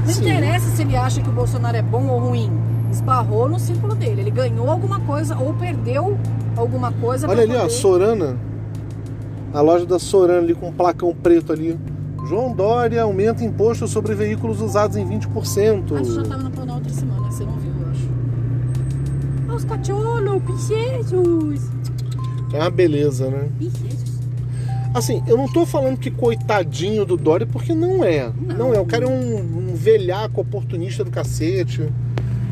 Não 0.05 0.13
Sim. 0.13 0.29
interessa 0.29 0.69
se 0.77 0.83
ele 0.83 0.95
acha 0.95 1.23
que 1.23 1.29
o 1.31 1.33
Bolsonaro 1.33 1.75
é 1.75 1.81
bom 1.81 2.07
ou 2.07 2.21
ruim. 2.21 2.53
Esbarrou 2.93 3.49
no 3.49 3.59
círculo 3.59 3.95
dele. 3.95 4.21
Ele 4.21 4.31
ganhou 4.31 4.71
alguma 4.71 5.01
coisa 5.01 5.35
ou 5.39 5.55
perdeu 5.55 6.19
alguma 6.55 6.93
coisa. 6.93 7.27
olha 7.27 7.45
ali, 7.45 7.57
ó, 7.57 7.61
poder- 7.61 7.71
Sorana. 7.71 8.37
A 9.55 9.63
loja 9.63 9.87
da 9.87 9.99
Sorana 9.99 10.41
ali 10.41 10.55
com 10.55 10.69
um 10.69 10.73
placão 10.73 11.15
preto 11.15 11.51
ali. 11.51 11.81
João 12.27 12.53
Dória 12.53 13.03
aumenta 13.03 13.43
imposto 13.43 13.89
sobre 13.89 14.15
veículos 14.15 14.61
usados 14.61 14.99
em 14.99 15.07
20%. 15.07 15.97
Ah, 15.97 15.99
você 15.99 16.13
já 16.13 16.23
tava 16.25 16.43
na, 16.67 16.75
outra 16.75 16.93
semana, 16.93 17.31
você 17.31 17.45
não 17.45 17.53
viu, 17.53 17.68
acho. 17.68 17.68
Os 19.59 19.65
cachorros, 19.65 20.43
princessos. 20.43 21.71
É 22.53 22.59
uma 22.61 22.71
beleza, 22.71 23.29
né? 23.29 23.49
Assim, 24.95 25.23
eu 25.27 25.37
não 25.37 25.47
tô 25.53 25.67
falando 25.67 25.99
que 25.99 26.11
coitadinho 26.11 27.05
do 27.05 27.17
Dória, 27.17 27.47
porque 27.47 27.75
não 27.75 28.03
é. 28.03 28.31
Não, 28.47 28.57
Não. 28.71 28.75
é. 28.75 28.81
O 28.81 28.87
cara 28.87 29.05
é 29.05 29.09
um, 29.09 29.71
um 29.71 29.75
velhaco 29.75 30.41
oportunista 30.41 31.05
do 31.05 31.11
cacete. 31.11 31.87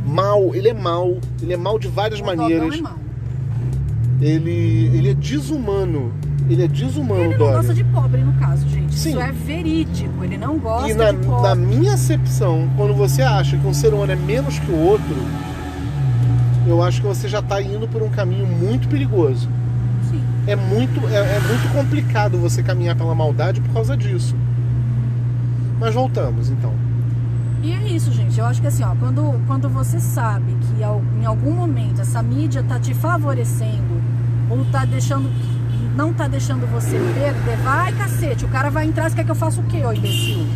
Mal, 0.06 0.54
ele 0.54 0.68
é 0.68 0.74
mal. 0.74 1.16
Ele 1.42 1.52
é 1.54 1.56
mal 1.56 1.78
de 1.78 1.88
várias 1.88 2.20
O 2.20 2.24
maneiras. 2.26 2.74
é. 2.78 3.06
Ele, 4.24 4.90
ele 4.94 5.10
é 5.10 5.14
desumano. 5.14 6.12
Ele 6.48 6.62
é 6.62 6.68
desumano, 6.68 7.20
Ele 7.22 7.30
não 7.30 7.38
Dória. 7.38 7.56
gosta 7.56 7.74
de 7.74 7.82
pobre, 7.84 8.22
no 8.22 8.32
caso, 8.34 8.68
gente. 8.68 8.94
Sim. 8.94 9.10
Isso 9.10 9.20
é 9.20 9.32
verídico. 9.32 10.22
Ele 10.22 10.36
não 10.38 10.58
gosta 10.58 10.88
E 10.90 10.94
na, 10.94 11.10
de 11.10 11.18
pobre. 11.26 11.42
na 11.48 11.54
minha 11.56 11.94
acepção, 11.94 12.68
quando 12.76 12.94
você 12.94 13.22
acha 13.22 13.56
que 13.56 13.66
um 13.66 13.74
ser 13.74 13.92
humano 13.92 14.12
é 14.12 14.16
menos 14.16 14.58
que 14.60 14.70
o 14.70 14.76
outro, 14.78 15.16
eu 16.66 16.82
acho 16.82 17.00
que 17.00 17.06
você 17.06 17.28
já 17.28 17.38
está 17.38 17.60
indo 17.62 17.86
por 17.88 18.02
um 18.02 18.08
caminho 18.08 18.46
muito 18.46 18.88
perigoso. 18.88 19.48
Sim. 20.10 20.22
É 20.46 20.56
muito, 20.56 21.00
é, 21.08 21.36
é 21.36 21.40
muito 21.40 21.72
complicado 21.72 22.38
você 22.38 22.62
caminhar 22.62 22.96
pela 22.96 23.14
maldade 23.14 23.60
por 23.60 23.72
causa 23.72 23.96
disso. 23.96 24.34
Mas 25.78 25.94
voltamos, 25.94 26.50
então. 26.50 26.72
E 27.62 27.72
é 27.72 27.82
isso, 27.88 28.12
gente. 28.12 28.38
Eu 28.38 28.46
acho 28.46 28.60
que 28.60 28.66
assim, 28.66 28.84
ó, 28.84 28.94
quando, 28.94 29.40
quando 29.46 29.68
você 29.68 29.98
sabe 29.98 30.52
que 30.52 30.82
em 31.20 31.26
algum 31.26 31.52
momento 31.52 32.00
essa 32.00 32.22
mídia 32.22 32.62
tá 32.62 32.78
te 32.78 32.94
favorecendo 32.94 34.00
ou 34.48 34.64
tá 34.66 34.84
deixando. 34.84 35.28
não 35.96 36.12
tá 36.12 36.28
deixando 36.28 36.66
você 36.70 36.98
perder, 37.14 37.56
vai 37.64 37.92
cacete, 37.92 38.44
o 38.44 38.48
cara 38.48 38.70
vai 38.70 38.86
entrar, 38.86 39.10
você 39.10 39.16
quer 39.16 39.24
que 39.24 39.30
eu 39.30 39.34
faça 39.34 39.60
o 39.60 39.64
quê, 39.64 39.84
ô 39.84 39.92
imbecil? 39.92 40.46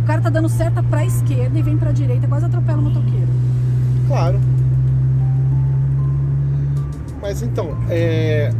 O 0.00 0.06
cara 0.06 0.20
tá 0.20 0.30
dando 0.30 0.48
seta 0.48 0.82
pra 0.82 1.04
esquerda 1.04 1.56
e 1.58 1.62
vem 1.62 1.76
pra 1.76 1.92
direita, 1.92 2.26
quase 2.26 2.46
atropela 2.46 2.78
o 2.78 2.82
motoqueiro. 2.82 3.28
Claro. 4.08 4.40
Mas 7.30 7.42
então, 7.42 7.76
é. 7.88 8.50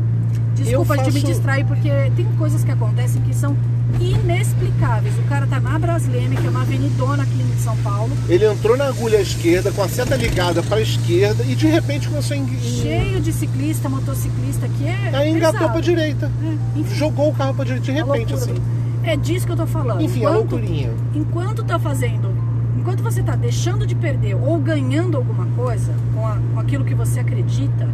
Desculpa 0.54 0.94
Eu 0.96 1.02
de 1.02 1.10
me 1.12 1.20
faço- 1.20 1.26
distrair, 1.32 1.64
porque 1.64 1.88
tem 2.14 2.24
coisas 2.38 2.62
que 2.62 2.70
acontecem 2.70 3.20
que 3.22 3.34
são 3.34 3.56
inexplicáveis. 3.98 5.12
O 5.18 5.22
cara 5.22 5.44
tá 5.46 5.58
na 5.58 5.76
Brasleme, 5.78 6.36
que 6.36 6.46
é 6.46 6.50
uma 6.50 6.62
avenidona 6.62 7.24
aqui 7.24 7.42
em 7.42 7.58
São 7.58 7.76
Paulo, 7.78 8.10
Ele 8.28 8.46
entrou 8.46 8.76
na 8.76 8.84
agulha 8.86 9.20
esquerda, 9.20 9.72
com 9.72 9.82
a 9.82 9.88
seta 9.88 10.14
ligada 10.16 10.62
para 10.62 10.76
a 10.76 10.80
esquerda 10.82 11.42
e 11.44 11.56
de 11.56 11.66
repente 11.66 12.08
começou 12.08 12.36
a 12.36 12.38
en... 12.38 12.46
cheio 12.60 13.20
de 13.20 13.32
ciclista, 13.32 13.88
motociclista, 13.88 14.68
que 14.68 14.86
é. 14.86 15.10
Aí 15.14 15.30
engatou 15.32 15.68
para 15.68 15.80
direita. 15.80 16.30
É. 16.44 16.94
Jogou 16.94 17.30
o 17.30 17.34
carro 17.34 17.54
para 17.54 17.64
direita 17.64 17.92
de 17.92 18.02
Uma 18.02 18.14
repente, 18.14 18.34
assim. 18.34 18.54
É 19.02 19.16
disso 19.16 19.46
que 19.46 19.52
eu 19.52 19.56
tô 19.56 19.66
falando. 19.66 20.00
Enfim, 20.02 20.20
a 20.24 20.30
enquanto, 20.30 20.52
loucurinha. 20.52 20.90
enquanto 21.14 21.64
tá 21.64 21.78
fazendo, 21.78 22.30
enquanto 22.78 23.02
você 23.02 23.20
tá 23.22 23.34
deixando 23.34 23.84
de 23.86 23.94
perder 23.96 24.34
ou 24.36 24.58
ganhando 24.60 25.16
alguma 25.16 25.46
coisa 25.56 25.92
com, 26.14 26.24
a- 26.26 26.38
com 26.54 26.60
aquilo 26.60 26.84
que 26.84 26.94
você 26.94 27.18
acredita, 27.20 27.88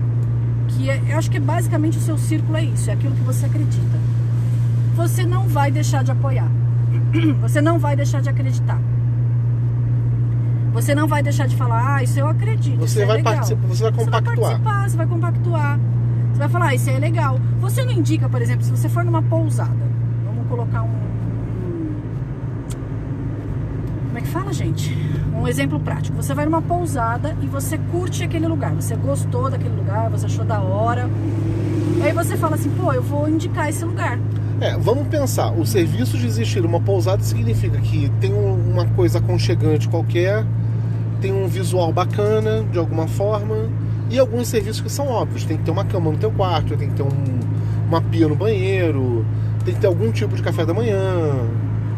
que 0.69 0.91
é, 0.91 1.01
eu 1.09 1.19
acho 1.19 1.31
que 1.31 1.37
é 1.37 1.41
basicamente 1.41 1.99
o 1.99 2.01
seu 2.01 2.17
círculo 2.19 2.57
é 2.57 2.65
isso, 2.65 2.91
é 2.91 2.93
aquilo 2.95 3.15
que 3.15 3.23
você 3.23 3.47
acredita. 3.47 3.99
Você 4.97 5.25
não 5.27 5.47
vai 5.49 5.71
deixar 5.71 6.03
de 6.03 6.11
apoiar. 6.11 6.51
Você 7.43 7.61
não 7.61 7.79
vai 7.79 7.95
deixar 7.97 8.21
de 8.23 8.29
acreditar. 8.31 8.81
Você 10.73 10.95
não 10.95 11.07
vai 11.07 11.23
deixar 11.23 11.47
de 11.47 11.57
falar, 11.57 11.97
ah, 11.97 12.03
isso 12.03 12.19
eu 12.19 12.27
acredito. 12.29 12.79
Você 12.79 13.03
é 13.03 13.07
vai 13.07 13.17
legal. 13.17 13.35
participar, 13.35 13.67
você 13.67 13.83
vai 13.83 13.93
Você 13.93 13.97
vai 13.99 14.05
compactuar. 14.21 14.37
participar, 14.61 14.89
você 14.91 14.97
vai 14.97 15.07
compactuar. 15.07 15.81
Você 16.33 16.39
vai 16.39 16.49
falar, 16.49 16.67
ah, 16.69 16.75
isso 16.75 16.91
é 16.91 16.99
legal. 16.99 17.39
Você 17.61 17.85
não 17.85 17.93
indica, 17.93 18.29
por 18.29 18.41
exemplo, 18.43 18.65
se 18.65 18.71
você 18.71 18.89
for 18.89 19.05
numa 19.05 19.23
pousada, 19.23 19.73
vamos 20.25 20.47
colocar 20.49 20.83
um- 20.83 21.07
Como 24.09 24.16
é 24.16 24.16
que 24.27 24.33
fala, 24.33 24.53
gente? 24.53 24.93
Um 25.35 25.47
exemplo 25.47 25.79
prático. 25.79 26.17
Você 26.21 26.35
vai 26.35 26.45
numa 26.45 26.61
pousada 26.61 27.37
e 27.41 27.47
você 27.47 27.79
curte 27.79 28.25
aquele 28.25 28.47
lugar. 28.49 28.75
Você 28.75 28.97
gostou 28.97 29.49
daquele 29.49 29.75
lugar, 29.75 30.11
você 30.11 30.27
achou 30.27 30.45
da 30.45 30.61
hora. 30.61 31.09
Aí 32.03 32.13
você 32.13 32.37
fala 32.37 32.57
assim, 32.57 32.71
pô, 32.71 32.93
eu 32.93 33.03
vou 33.03 33.29
indicar 33.29 33.69
esse 33.69 33.85
lugar. 33.85 34.19
É, 34.61 34.77
vamos 34.77 35.07
pensar, 35.09 35.53
o 35.53 35.65
serviço 35.67 36.17
de 36.19 36.27
existir 36.27 36.65
uma 36.65 36.81
pousada 36.81 37.23
significa 37.23 37.79
que 37.79 38.11
tem 38.21 38.33
um- 38.33 38.73
uma 38.73 38.87
coisa 38.87 39.19
aconchegante 39.19 39.87
qualquer, 39.89 40.45
tem 41.21 41.33
um 41.33 41.47
visual 41.47 41.93
bacana 41.93 42.65
de 42.73 42.79
alguma 42.79 43.07
forma, 43.07 43.69
e 44.11 44.19
alguns 44.19 44.49
serviços 44.49 44.81
que 44.81 44.91
são 44.91 45.09
óbvios, 45.09 45.45
tem 45.45 45.59
que 45.59 45.63
ter 45.65 45.71
uma 45.71 45.85
cama 45.85 46.11
no 46.11 46.17
teu 46.17 46.31
quarto, 46.31 46.75
tem 46.77 46.89
que 46.89 46.95
ter 46.95 47.03
um- 47.03 47.39
uma 47.87 48.01
pia 48.01 48.27
no 48.29 48.35
banheiro, 48.35 49.27
tem 49.65 49.75
que 49.75 49.81
ter 49.81 49.87
algum 49.89 50.11
tipo 50.11 50.35
de 50.35 50.43
café 50.43 50.65
da 50.65 50.73
manhã. 50.73 50.99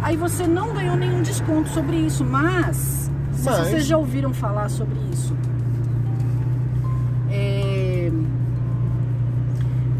Aí 0.02 0.16
você 0.16 0.46
não 0.46 0.72
ganhou 0.72 0.96
nenhum 0.96 1.22
desconto 1.22 1.68
sobre 1.70 1.96
isso, 1.96 2.24
mas, 2.24 3.11
se 3.32 3.44
Mas- 3.44 3.68
vocês 3.68 3.87
já 3.87 3.96
ouviram 3.98 4.32
falar 4.32 4.68
sobre 4.68 4.98
isso, 5.12 5.37
é, 7.30 8.11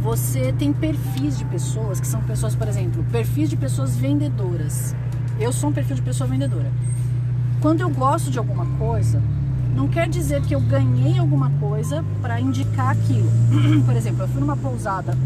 você 0.03 0.53
tem 0.59 0.73
perfis 0.73 1.37
de 1.37 1.45
pessoas 1.45 2.01
que 2.01 2.07
são 2.07 2.21
pessoas, 2.23 2.55
por 2.55 2.69
exemplo, 2.69 3.05
perfis 3.11 3.51
de 3.51 3.57
pessoas 3.57 3.97
vendedoras. 3.97 4.95
Eu 5.39 5.53
sou 5.53 5.71
um 5.71 5.73
perfil 5.73 5.97
de 5.97 6.03
pessoa 6.03 6.29
vendedora. 6.29 6.71
Quando 7.61 7.81
eu 7.81 7.91
gosto 7.91 8.31
de 8.31 8.39
alguma 8.39 8.67
coisa, 8.79 9.21
não 9.75 9.89
quer 9.89 10.09
dizer 10.09 10.41
que 10.43 10.55
eu 10.55 10.61
ganhei 10.61 11.19
alguma 11.19 11.51
coisa 11.61 12.05
para 12.23 12.41
indicar 12.41 12.91
aquilo. 12.91 13.31
Por 13.85 13.95
exemplo, 13.95 14.23
eu 14.23 14.29
fui 14.29 14.41
numa 14.41 14.57
pousada, 14.57 15.17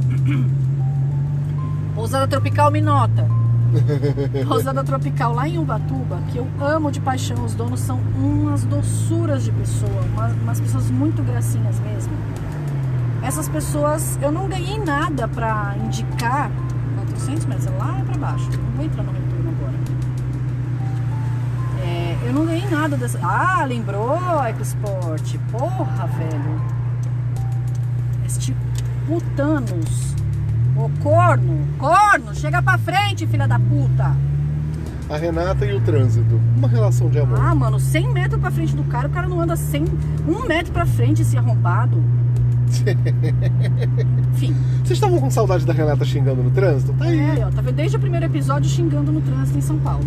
pousada 1.94 2.26
tropical 2.26 2.70
Minota. 2.70 3.41
Pousada 4.46 4.84
Tropical 4.84 5.34
lá 5.34 5.48
em 5.48 5.58
Ubatuba, 5.58 6.18
que 6.30 6.38
eu 6.38 6.46
amo 6.60 6.90
de 6.90 7.00
paixão. 7.00 7.44
Os 7.44 7.54
donos 7.54 7.80
são 7.80 7.98
umas 8.16 8.64
doçuras 8.64 9.44
de 9.44 9.52
pessoa, 9.52 10.02
umas, 10.12 10.32
umas 10.34 10.60
pessoas 10.60 10.90
muito 10.90 11.22
gracinhas 11.22 11.78
mesmo. 11.80 12.12
Essas 13.22 13.48
pessoas, 13.48 14.18
eu 14.20 14.32
não 14.32 14.48
ganhei 14.48 14.78
nada 14.78 15.28
pra 15.28 15.74
indicar 15.84 16.50
400 16.96 17.44
metros, 17.46 17.66
é 17.66 17.70
lá 17.70 18.02
pra 18.04 18.18
baixo. 18.18 18.50
Não 18.50 18.76
vou 18.76 18.84
entrar 18.84 19.02
no 19.02 19.12
retorno 19.12 19.50
agora. 19.50 19.74
É, 21.84 22.18
eu 22.24 22.32
não 22.32 22.46
ganhei 22.46 22.68
nada 22.68 22.96
dessa. 22.96 23.18
Ah, 23.22 23.64
lembrou, 23.64 24.18
EcoSport? 24.48 25.38
Porra, 25.50 26.06
velho. 26.06 26.62
Este 28.26 28.56
putanos. 29.06 30.11
Ô 30.76 30.88
corno, 31.02 31.58
corno, 31.78 32.34
chega 32.34 32.62
pra 32.62 32.78
frente, 32.78 33.26
filha 33.26 33.46
da 33.46 33.58
puta. 33.58 34.14
A 35.10 35.16
Renata 35.16 35.66
e 35.66 35.74
o 35.74 35.80
trânsito, 35.80 36.40
uma 36.56 36.68
relação 36.68 37.10
de 37.10 37.18
amor. 37.18 37.38
Ah, 37.40 37.54
mano, 37.54 37.78
100 37.78 38.08
metros 38.12 38.40
pra 38.40 38.50
frente 38.50 38.74
do 38.74 38.84
cara, 38.84 39.08
o 39.08 39.10
cara 39.10 39.28
não 39.28 39.40
anda 39.40 39.54
100, 39.56 39.84
um 40.26 40.46
metro 40.46 40.72
pra 40.72 40.86
frente 40.86 41.20
esse 41.22 41.36
arrombado. 41.36 42.02
Enfim, 44.32 44.56
Vocês 44.78 44.92
estavam 44.92 45.18
com 45.20 45.30
saudade 45.30 45.66
da 45.66 45.72
Renata 45.74 46.04
xingando 46.04 46.42
no 46.42 46.50
trânsito? 46.50 46.94
Tá 46.94 47.04
aí, 47.04 47.20
é, 47.20 47.46
ó, 47.46 47.50
tá 47.50 47.60
vendo 47.60 47.74
desde 47.74 47.96
o 47.96 48.00
primeiro 48.00 48.24
episódio 48.24 48.70
xingando 48.70 49.12
no 49.12 49.20
trânsito 49.20 49.58
em 49.58 49.60
São 49.60 49.78
Paulo. 49.78 50.06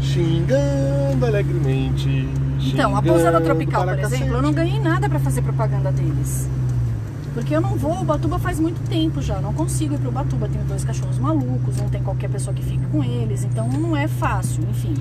xingando 0.00 1.26
alegremente. 1.26 2.26
Então, 2.60 2.96
a 2.96 3.02
Pousada 3.02 3.40
Tropical, 3.42 3.84
por 3.84 3.98
exemplo, 3.98 4.36
eu 4.36 4.42
não 4.42 4.52
ganhei 4.52 4.80
nada 4.80 5.08
pra 5.08 5.18
fazer 5.18 5.42
propaganda 5.42 5.92
deles. 5.92 6.48
Porque 7.34 7.54
eu 7.54 7.60
não 7.60 7.76
vou, 7.76 8.00
Ubatuba 8.00 8.38
faz 8.38 8.58
muito 8.58 8.82
tempo 8.88 9.20
já, 9.22 9.40
não 9.40 9.52
consigo 9.52 9.94
ir 9.94 9.98
pro 9.98 10.08
Ubatuba. 10.08 10.48
Tenho 10.48 10.64
dois 10.64 10.84
cachorros 10.84 11.18
malucos, 11.18 11.76
não 11.76 11.88
tem 11.88 12.02
qualquer 12.02 12.28
pessoa 12.30 12.54
que 12.54 12.62
fique 12.62 12.84
com 12.86 13.04
eles, 13.04 13.44
então 13.44 13.68
não 13.68 13.96
é 13.96 14.08
fácil, 14.08 14.62
enfim. 14.68 14.94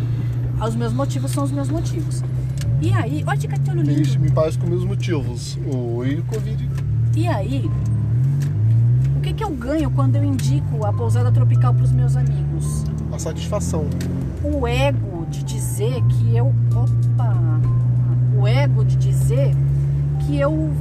Os 0.66 0.76
meus 0.76 0.94
motivos 0.94 1.32
são 1.32 1.44
os 1.44 1.52
meus 1.52 1.70
motivos. 1.70 2.24
E 2.82 2.94
aí, 2.94 3.24
olha 3.26 3.38
que 3.38 3.48
cachorro 3.48 3.82
lindo. 3.82 3.96
Deixe-me 3.96 4.28
em 4.28 4.32
paz 4.32 4.56
com 4.56 4.68
meus 4.68 4.84
motivos. 4.84 5.58
Oi, 5.96 6.24
Covid. 6.28 6.70
E 7.16 7.28
aí, 7.28 7.70
o 9.16 9.20
que, 9.22 9.34
que 9.34 9.44
eu 9.44 9.50
ganho 9.50 9.90
quando 9.90 10.16
eu 10.16 10.24
indico 10.24 10.86
a 10.86 10.94
pousada 10.94 11.32
tropical 11.32 11.74
para 11.74 11.84
os 11.84 11.92
meus 11.92 12.16
amigos? 12.16 12.84
A 13.12 13.18
satisfação. 13.18 13.88
O 14.44 14.68
ego 14.68 15.26
de 15.30 15.44
dizer 15.44 16.04
que 16.04 16.36
eu. 16.36 16.54
Opa! 16.76 17.36
O 18.38 18.48
ego 18.48 18.86
de 18.86 18.96
dizer 18.96 19.56
que 20.20 20.38
eu 20.38 20.72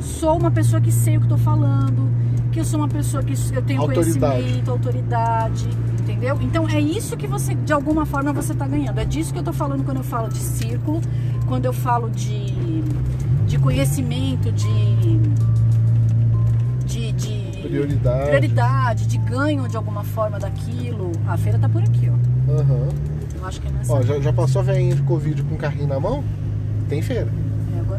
sou 0.00 0.36
uma 0.38 0.50
pessoa 0.50 0.80
que 0.80 0.90
sei 0.92 1.16
o 1.16 1.20
que 1.20 1.26
estou 1.26 1.38
falando, 1.38 2.08
que 2.52 2.60
eu 2.60 2.64
sou 2.64 2.80
uma 2.80 2.88
pessoa 2.88 3.22
que 3.22 3.34
eu 3.54 3.62
tenho 3.62 3.80
Autoridade. 3.82 4.18
conhecimento, 4.20 4.70
autoridade, 4.70 5.68
entendeu? 6.00 6.38
Então 6.40 6.68
é 6.68 6.80
isso 6.80 7.16
que 7.16 7.26
você, 7.26 7.54
de 7.54 7.72
alguma 7.72 8.06
forma, 8.06 8.32
você 8.32 8.52
está 8.52 8.66
ganhando. 8.66 8.98
É 8.98 9.04
disso 9.04 9.32
que 9.32 9.38
eu 9.38 9.42
estou 9.42 9.54
falando 9.54 9.84
quando 9.84 9.98
eu 9.98 10.04
falo 10.04 10.28
de 10.28 10.38
círculo, 10.38 11.00
quando 11.46 11.64
eu 11.66 11.72
falo 11.72 12.08
de, 12.10 12.82
de 13.46 13.58
conhecimento, 13.58 14.50
de. 14.52 14.66
de, 16.86 17.12
de 17.12 17.46
Prioridade. 17.66 18.28
prioridade, 18.28 19.06
de 19.06 19.18
ganho 19.18 19.68
de 19.68 19.76
alguma 19.76 20.04
forma 20.04 20.38
daquilo. 20.38 21.10
A 21.26 21.36
feira 21.36 21.58
tá 21.58 21.68
por 21.68 21.82
aqui, 21.82 22.08
ó. 22.08 22.52
Aham. 22.60 22.88
Eu 23.34 23.44
acho 23.46 23.60
que 23.60 23.66
é 23.66 23.70
nessa. 23.72 23.92
Ó, 23.92 24.02
já, 24.02 24.20
já 24.20 24.32
passou 24.32 24.60
a 24.60 24.64
veinha 24.64 24.94
de 24.94 25.02
Covid 25.02 25.42
com 25.42 25.56
o 25.56 25.58
carrinho 25.58 25.88
na 25.88 25.98
mão? 25.98 26.22
Tem 26.88 27.02
feira. 27.02 27.28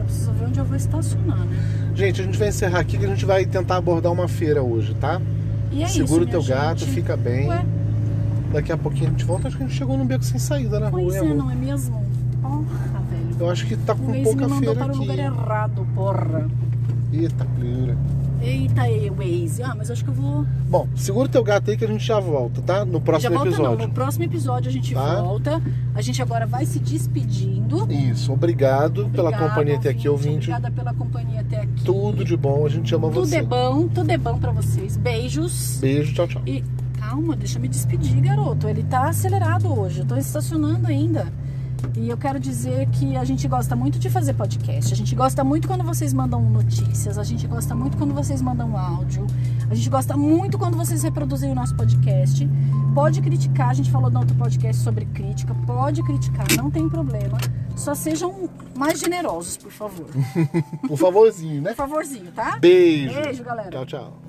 É, 0.08 0.10
preciso 0.10 0.32
ver 0.34 0.46
onde 0.46 0.60
eu 0.60 0.66
vou 0.66 0.76
estacionar, 0.78 1.40
né? 1.40 1.92
Gente, 1.96 2.22
a 2.22 2.24
gente 2.24 2.38
vai 2.38 2.48
encerrar 2.50 2.80
aqui 2.80 2.98
que 2.98 3.06
a 3.06 3.10
gente 3.10 3.26
vai 3.26 3.46
tentar 3.46 3.78
abordar 3.78 4.12
uma 4.12 4.28
feira 4.28 4.62
hoje, 4.64 4.94
tá? 4.96 5.22
E 5.72 5.84
é 5.84 5.88
Segura 5.88 6.24
isso, 6.24 6.30
o 6.30 6.32
teu 6.32 6.42
minha 6.44 6.56
gato, 6.56 6.80
gente. 6.80 6.92
fica 6.92 7.18
bem. 7.18 7.48
Ué, 7.50 7.66
Daqui 8.54 8.72
a 8.72 8.78
pouquinho 8.78 9.08
a 9.08 9.12
gente 9.12 9.26
volta. 9.26 9.48
Acho 9.50 9.58
que 9.58 9.64
a 9.64 9.68
gente 9.68 9.78
chegou 9.78 9.98
num 9.98 10.06
beco 10.06 10.24
sem 10.24 10.40
saída 10.40 10.80
na 10.80 10.90
pois 10.90 11.04
rua, 11.06 11.16
é, 11.16 11.20
amor. 11.20 11.36
não 11.36 11.52
é 11.52 11.56
mesmo? 11.56 12.06
Porra, 12.42 13.02
velho. 13.12 13.36
Eu 13.40 13.50
acho 13.50 13.66
que 13.68 13.76
tá 13.76 13.94
com 13.94 14.10
me 14.10 14.24
pouca 14.24 14.48
mandou 14.48 14.60
feira 14.60 14.76
para 14.76 14.88
o 14.88 14.90
aqui. 14.92 15.00
lugar 15.00 15.20
errado, 15.20 15.88
porra. 15.94 16.48
Eita, 17.12 17.46
pleura. 17.58 17.98
Eita, 18.42 18.82
Waze. 19.18 19.64
Ah, 19.64 19.74
mas 19.76 19.90
acho 19.90 20.04
que 20.04 20.10
eu 20.10 20.14
vou... 20.14 20.46
Bom, 20.70 20.88
segura 20.96 21.28
o 21.28 21.32
teu 21.32 21.44
gato 21.44 21.72
aí 21.72 21.78
que 21.78 21.84
a 21.84 21.88
gente 21.88 22.06
já 22.06 22.20
volta, 22.20 22.62
tá? 22.62 22.86
No 22.86 23.02
próximo 23.02 23.32
Já 23.32 23.36
volta 23.36 23.50
episódio. 23.54 23.78
não, 23.80 23.88
no 23.88 23.94
próximo 23.94 24.24
episódio 24.26 24.70
a 24.70 24.72
gente 24.72 24.94
Tá? 24.94 25.22
volta. 25.22 25.62
A 25.96 26.02
gente 26.02 26.22
agora 26.22 26.46
vai 26.46 26.66
se 26.66 26.80
despedindo. 26.80 27.92
Isso, 27.92 28.32
obrigado 28.32 29.10
pela 29.10 29.30
Obrigada, 29.30 29.50
companhia 29.50 29.76
até 29.78 29.90
aqui, 29.90 30.08
ouvinte. 30.08 30.50
Obrigada 30.52 30.72
pela 30.72 30.94
companhia 30.94 31.42
até 31.42 31.62
aqui. 31.62 31.84
Tudo 31.84 32.24
de 32.24 32.38
bom, 32.38 32.66
a 32.66 32.70
gente 32.70 32.94
ama 32.94 33.08
Tudo 33.10 33.26
você. 33.26 33.38
é 33.38 33.44
bom, 33.44 33.88
tudo 33.88 34.10
é 34.12 34.18
bom 34.18 34.38
pra 34.38 34.52
vocês. 34.52 34.96
Beijos. 34.98 35.78
Beijo, 35.82 36.14
tchau, 36.14 36.28
tchau. 36.28 36.42
E 36.46 36.64
calma, 37.00 37.36
deixa 37.36 37.58
eu 37.58 37.62
me 37.62 37.68
despedir, 37.68 38.22
garoto. 38.22 38.68
Ele 38.68 38.84
tá 38.84 39.10
acelerado 39.10 39.68
hoje. 39.80 40.00
Eu 40.02 40.06
tô 40.06 40.16
estacionando 40.16 40.88
ainda. 40.88 41.28
E 41.96 42.10
eu 42.10 42.18
quero 42.18 42.40
dizer 42.40 42.88
que 42.90 43.16
a 43.16 43.24
gente 43.24 43.48
gosta 43.48 43.76
muito 43.76 43.98
de 43.98 44.10
fazer 44.10 44.34
podcast. 44.34 44.94
A 44.94 44.96
gente 44.96 45.16
gosta 45.16 45.44
muito 45.44 45.68
quando 45.68 45.84
vocês 45.84 46.14
mandam 46.14 46.42
notícias. 46.42 47.18
A 47.18 47.24
gente 47.24 47.48
gosta 47.48 47.74
muito 47.76 47.98
quando 47.98 48.14
vocês 48.14 48.42
mandam 48.42 48.78
áudio. 48.78 49.26
A 49.70 49.76
gente 49.76 49.90
gosta 49.90 50.16
muito 50.16 50.58
quando 50.58 50.78
vocês 50.78 51.04
reproduzem 51.04 51.52
o 51.52 51.56
nosso 51.56 51.76
podcast. 51.76 52.48
Pode 52.94 53.22
criticar. 53.22 53.70
A 53.70 53.74
gente 53.74 53.92
falou 53.92 54.10
no 54.10 54.20
outro 54.20 54.36
podcast 54.36 54.82
sobre 54.84 55.06
crítica. 55.06 55.56
Pode 55.66 56.04
criticar, 56.04 56.46
não 56.56 56.70
tem 56.70 56.88
problema. 56.88 57.38
Só 57.76 57.94
sejam 57.94 58.50
mais 58.76 59.00
generosos, 59.00 59.58
por 59.58 59.72
favor. 59.72 60.08
Por 60.88 60.98
favorzinho, 60.98 61.62
né? 61.62 61.72
Por 61.72 61.78
favorzinho, 61.78 62.32
tá? 62.32 62.58
Beijo. 62.60 63.14
Beijo, 63.14 63.44
galera. 63.44 63.70
Tchau, 63.70 63.86
tchau. 63.86 64.27